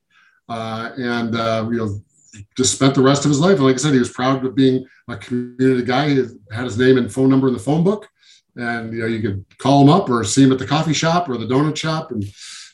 uh, 0.50 0.92
and 0.98 1.36
uh, 1.36 1.68
you 1.70 1.78
know 1.78 2.00
just 2.56 2.76
spent 2.76 2.94
the 2.94 3.02
rest 3.02 3.26
of 3.26 3.30
his 3.30 3.40
life. 3.40 3.60
Like 3.60 3.76
I 3.76 3.78
said, 3.78 3.94
he 3.94 4.00
was 4.00 4.12
proud 4.12 4.46
of 4.46 4.56
being 4.56 4.86
a 5.08 5.18
community 5.18 5.84
guy. 5.84 6.10
He 6.10 6.24
had 6.52 6.66
his 6.66 6.78
name 6.78 6.98
and 6.98 7.12
phone 7.12 7.30
number 7.30 7.48
in 7.48 7.54
the 7.54 7.60
phone 7.60 7.84
book, 7.84 8.08
and 8.56 8.94
you 8.94 9.00
know 9.00 9.08
you 9.08 9.22
could 9.22 9.46
call 9.58 9.82
him 9.82 9.90
up 9.90 10.10
or 10.10 10.24
see 10.24 10.44
him 10.44 10.52
at 10.52 10.60
the 10.60 10.68
coffee 10.68 10.94
shop 10.94 11.28
or 11.28 11.38
the 11.38 11.48
donut 11.48 11.76
shop, 11.76 12.12
and 12.12 12.24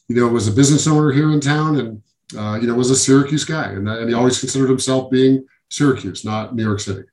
you 0.07 0.15
know, 0.15 0.27
was 0.27 0.47
a 0.47 0.51
business 0.51 0.88
owner 0.88 1.11
here 1.11 1.31
in 1.31 1.39
town 1.39 1.79
and, 1.79 2.01
uh, 2.38 2.57
you 2.59 2.67
know, 2.67 2.76
was 2.76 2.91
a 2.91 2.95
Syracuse 2.95 3.45
guy. 3.45 3.71
And, 3.71 3.88
and 3.88 4.09
he 4.09 4.15
always 4.15 4.39
considered 4.39 4.69
himself 4.69 5.11
being 5.11 5.45
Syracuse, 5.69 6.26
not 6.26 6.55
New 6.55 6.63
York 6.63 6.80
City. 6.80 7.03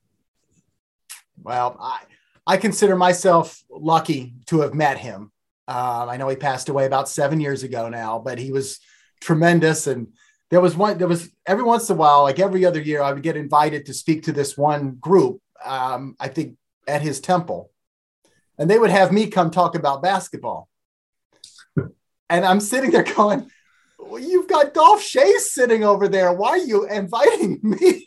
Well, 1.42 1.76
I, 1.80 2.00
I 2.46 2.56
consider 2.56 2.96
myself 2.96 3.62
lucky 3.70 4.34
to 4.46 4.60
have 4.60 4.74
met 4.74 4.98
him. 4.98 5.32
Um, 5.68 6.08
I 6.08 6.16
know 6.16 6.28
he 6.28 6.36
passed 6.36 6.68
away 6.68 6.86
about 6.86 7.08
seven 7.08 7.40
years 7.40 7.62
ago 7.62 7.88
now, 7.88 8.18
but 8.18 8.38
he 8.38 8.50
was 8.50 8.80
tremendous. 9.20 9.86
And 9.86 10.08
there 10.50 10.60
was 10.60 10.76
one, 10.76 10.98
there 10.98 11.08
was 11.08 11.30
every 11.46 11.62
once 11.62 11.88
in 11.88 11.96
a 11.96 11.98
while, 11.98 12.22
like 12.22 12.38
every 12.38 12.64
other 12.64 12.80
year, 12.80 13.02
I 13.02 13.12
would 13.12 13.22
get 13.22 13.36
invited 13.36 13.86
to 13.86 13.94
speak 13.94 14.24
to 14.24 14.32
this 14.32 14.56
one 14.56 14.96
group, 14.96 15.40
um, 15.64 16.16
I 16.18 16.28
think 16.28 16.56
at 16.88 17.02
his 17.02 17.20
temple. 17.20 17.70
And 18.58 18.68
they 18.68 18.78
would 18.78 18.90
have 18.90 19.12
me 19.12 19.28
come 19.28 19.50
talk 19.50 19.74
about 19.74 20.02
basketball. 20.02 20.68
and 21.76 22.44
I'm 22.44 22.60
sitting 22.60 22.90
there 22.90 23.04
going, 23.16 23.50
well, 24.10 24.22
You've 24.22 24.48
got 24.48 24.74
Dolph 24.74 25.02
Schayes 25.02 25.40
sitting 25.40 25.84
over 25.84 26.08
there. 26.08 26.32
Why 26.32 26.50
are 26.50 26.58
you 26.58 26.86
inviting 26.86 27.60
me? 27.62 28.04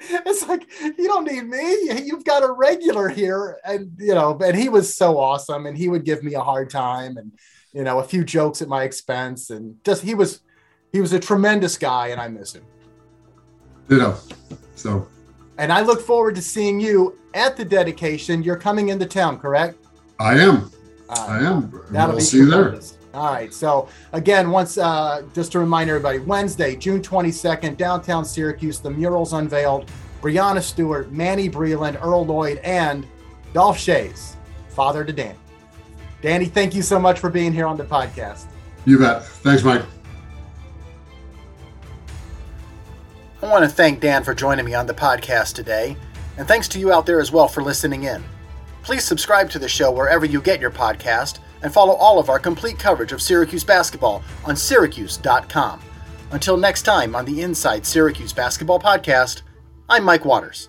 it's 0.00 0.46
like 0.46 0.66
you 0.82 1.06
don't 1.06 1.24
need 1.24 1.48
me. 1.48 2.02
You've 2.04 2.24
got 2.24 2.42
a 2.42 2.52
regular 2.52 3.08
here. 3.08 3.58
And 3.64 3.92
you 3.98 4.14
know 4.14 4.38
and 4.38 4.56
he 4.56 4.68
was 4.68 4.94
so 4.94 5.18
awesome 5.18 5.66
and 5.66 5.76
he 5.76 5.88
would 5.88 6.04
give 6.04 6.22
me 6.22 6.34
a 6.34 6.40
hard 6.40 6.70
time 6.70 7.16
and 7.16 7.32
you 7.72 7.82
know 7.82 7.98
a 7.98 8.04
few 8.04 8.24
jokes 8.24 8.62
at 8.62 8.68
my 8.68 8.84
expense. 8.84 9.50
And 9.50 9.76
just 9.84 10.02
he 10.02 10.14
was 10.14 10.40
he 10.92 11.00
was 11.00 11.12
a 11.12 11.20
tremendous 11.20 11.76
guy 11.76 12.08
and 12.08 12.20
i 12.20 12.28
miss 12.28 12.54
him. 12.54 12.64
You 13.88 13.98
know 13.98 14.16
so. 14.74 15.08
And 15.58 15.72
i 15.72 15.80
look 15.80 16.00
forward 16.00 16.34
to 16.36 16.42
seeing 16.42 16.78
you 16.78 17.18
at 17.34 17.56
the 17.56 17.64
dedication. 17.64 18.42
You're 18.42 18.56
coming 18.56 18.90
into 18.90 19.06
town 19.06 19.38
correct? 19.38 19.78
I 20.20 20.38
am. 20.38 20.70
Uh, 21.08 21.26
i 21.28 21.38
am. 21.38 21.70
that'll 21.90 22.08
we'll 22.10 22.18
be 22.18 22.22
see 22.22 22.38
tremendous. 22.38 22.92
you 22.92 22.97
there 22.97 22.97
all 23.18 23.32
right. 23.32 23.52
So 23.52 23.88
again, 24.12 24.50
once 24.50 24.78
uh, 24.78 25.22
just 25.34 25.50
to 25.52 25.58
remind 25.58 25.90
everybody, 25.90 26.20
Wednesday, 26.20 26.76
June 26.76 27.02
22nd, 27.02 27.76
downtown 27.76 28.24
Syracuse, 28.24 28.78
the 28.78 28.90
murals 28.90 29.32
unveiled. 29.32 29.90
Breanna 30.20 30.62
Stewart, 30.62 31.12
Manny 31.12 31.48
Breland, 31.48 32.02
Earl 32.02 32.26
Lloyd, 32.26 32.58
and 32.58 33.06
Dolph 33.52 33.78
Schayes, 33.78 34.34
father 34.68 35.04
to 35.04 35.12
Danny. 35.12 35.38
Danny, 36.22 36.46
thank 36.46 36.74
you 36.74 36.82
so 36.82 36.98
much 36.98 37.18
for 37.18 37.30
being 37.30 37.52
here 37.52 37.66
on 37.66 37.76
the 37.76 37.84
podcast. 37.84 38.46
You 38.84 38.98
bet. 38.98 39.24
Thanks, 39.24 39.62
Mike. 39.62 39.82
I 43.40 43.46
want 43.46 43.64
to 43.64 43.70
thank 43.70 44.00
Dan 44.00 44.24
for 44.24 44.34
joining 44.34 44.64
me 44.64 44.74
on 44.74 44.86
the 44.86 44.94
podcast 44.94 45.54
today, 45.54 45.96
and 46.36 46.48
thanks 46.48 46.66
to 46.68 46.80
you 46.80 46.92
out 46.92 47.06
there 47.06 47.20
as 47.20 47.30
well 47.30 47.46
for 47.46 47.62
listening 47.62 48.04
in. 48.04 48.24
Please 48.82 49.04
subscribe 49.04 49.50
to 49.50 49.58
the 49.58 49.68
show 49.68 49.92
wherever 49.92 50.24
you 50.24 50.40
get 50.40 50.60
your 50.60 50.70
podcast 50.72 51.38
and 51.62 51.72
follow 51.72 51.94
all 51.94 52.18
of 52.18 52.28
our 52.28 52.38
complete 52.38 52.78
coverage 52.78 53.12
of 53.12 53.22
Syracuse 53.22 53.64
basketball 53.64 54.22
on 54.44 54.56
syracuse.com. 54.56 55.80
Until 56.30 56.56
next 56.56 56.82
time 56.82 57.16
on 57.16 57.24
the 57.24 57.42
Inside 57.42 57.86
Syracuse 57.86 58.32
Basketball 58.32 58.78
Podcast, 58.78 59.42
I'm 59.88 60.04
Mike 60.04 60.24
Waters. 60.24 60.68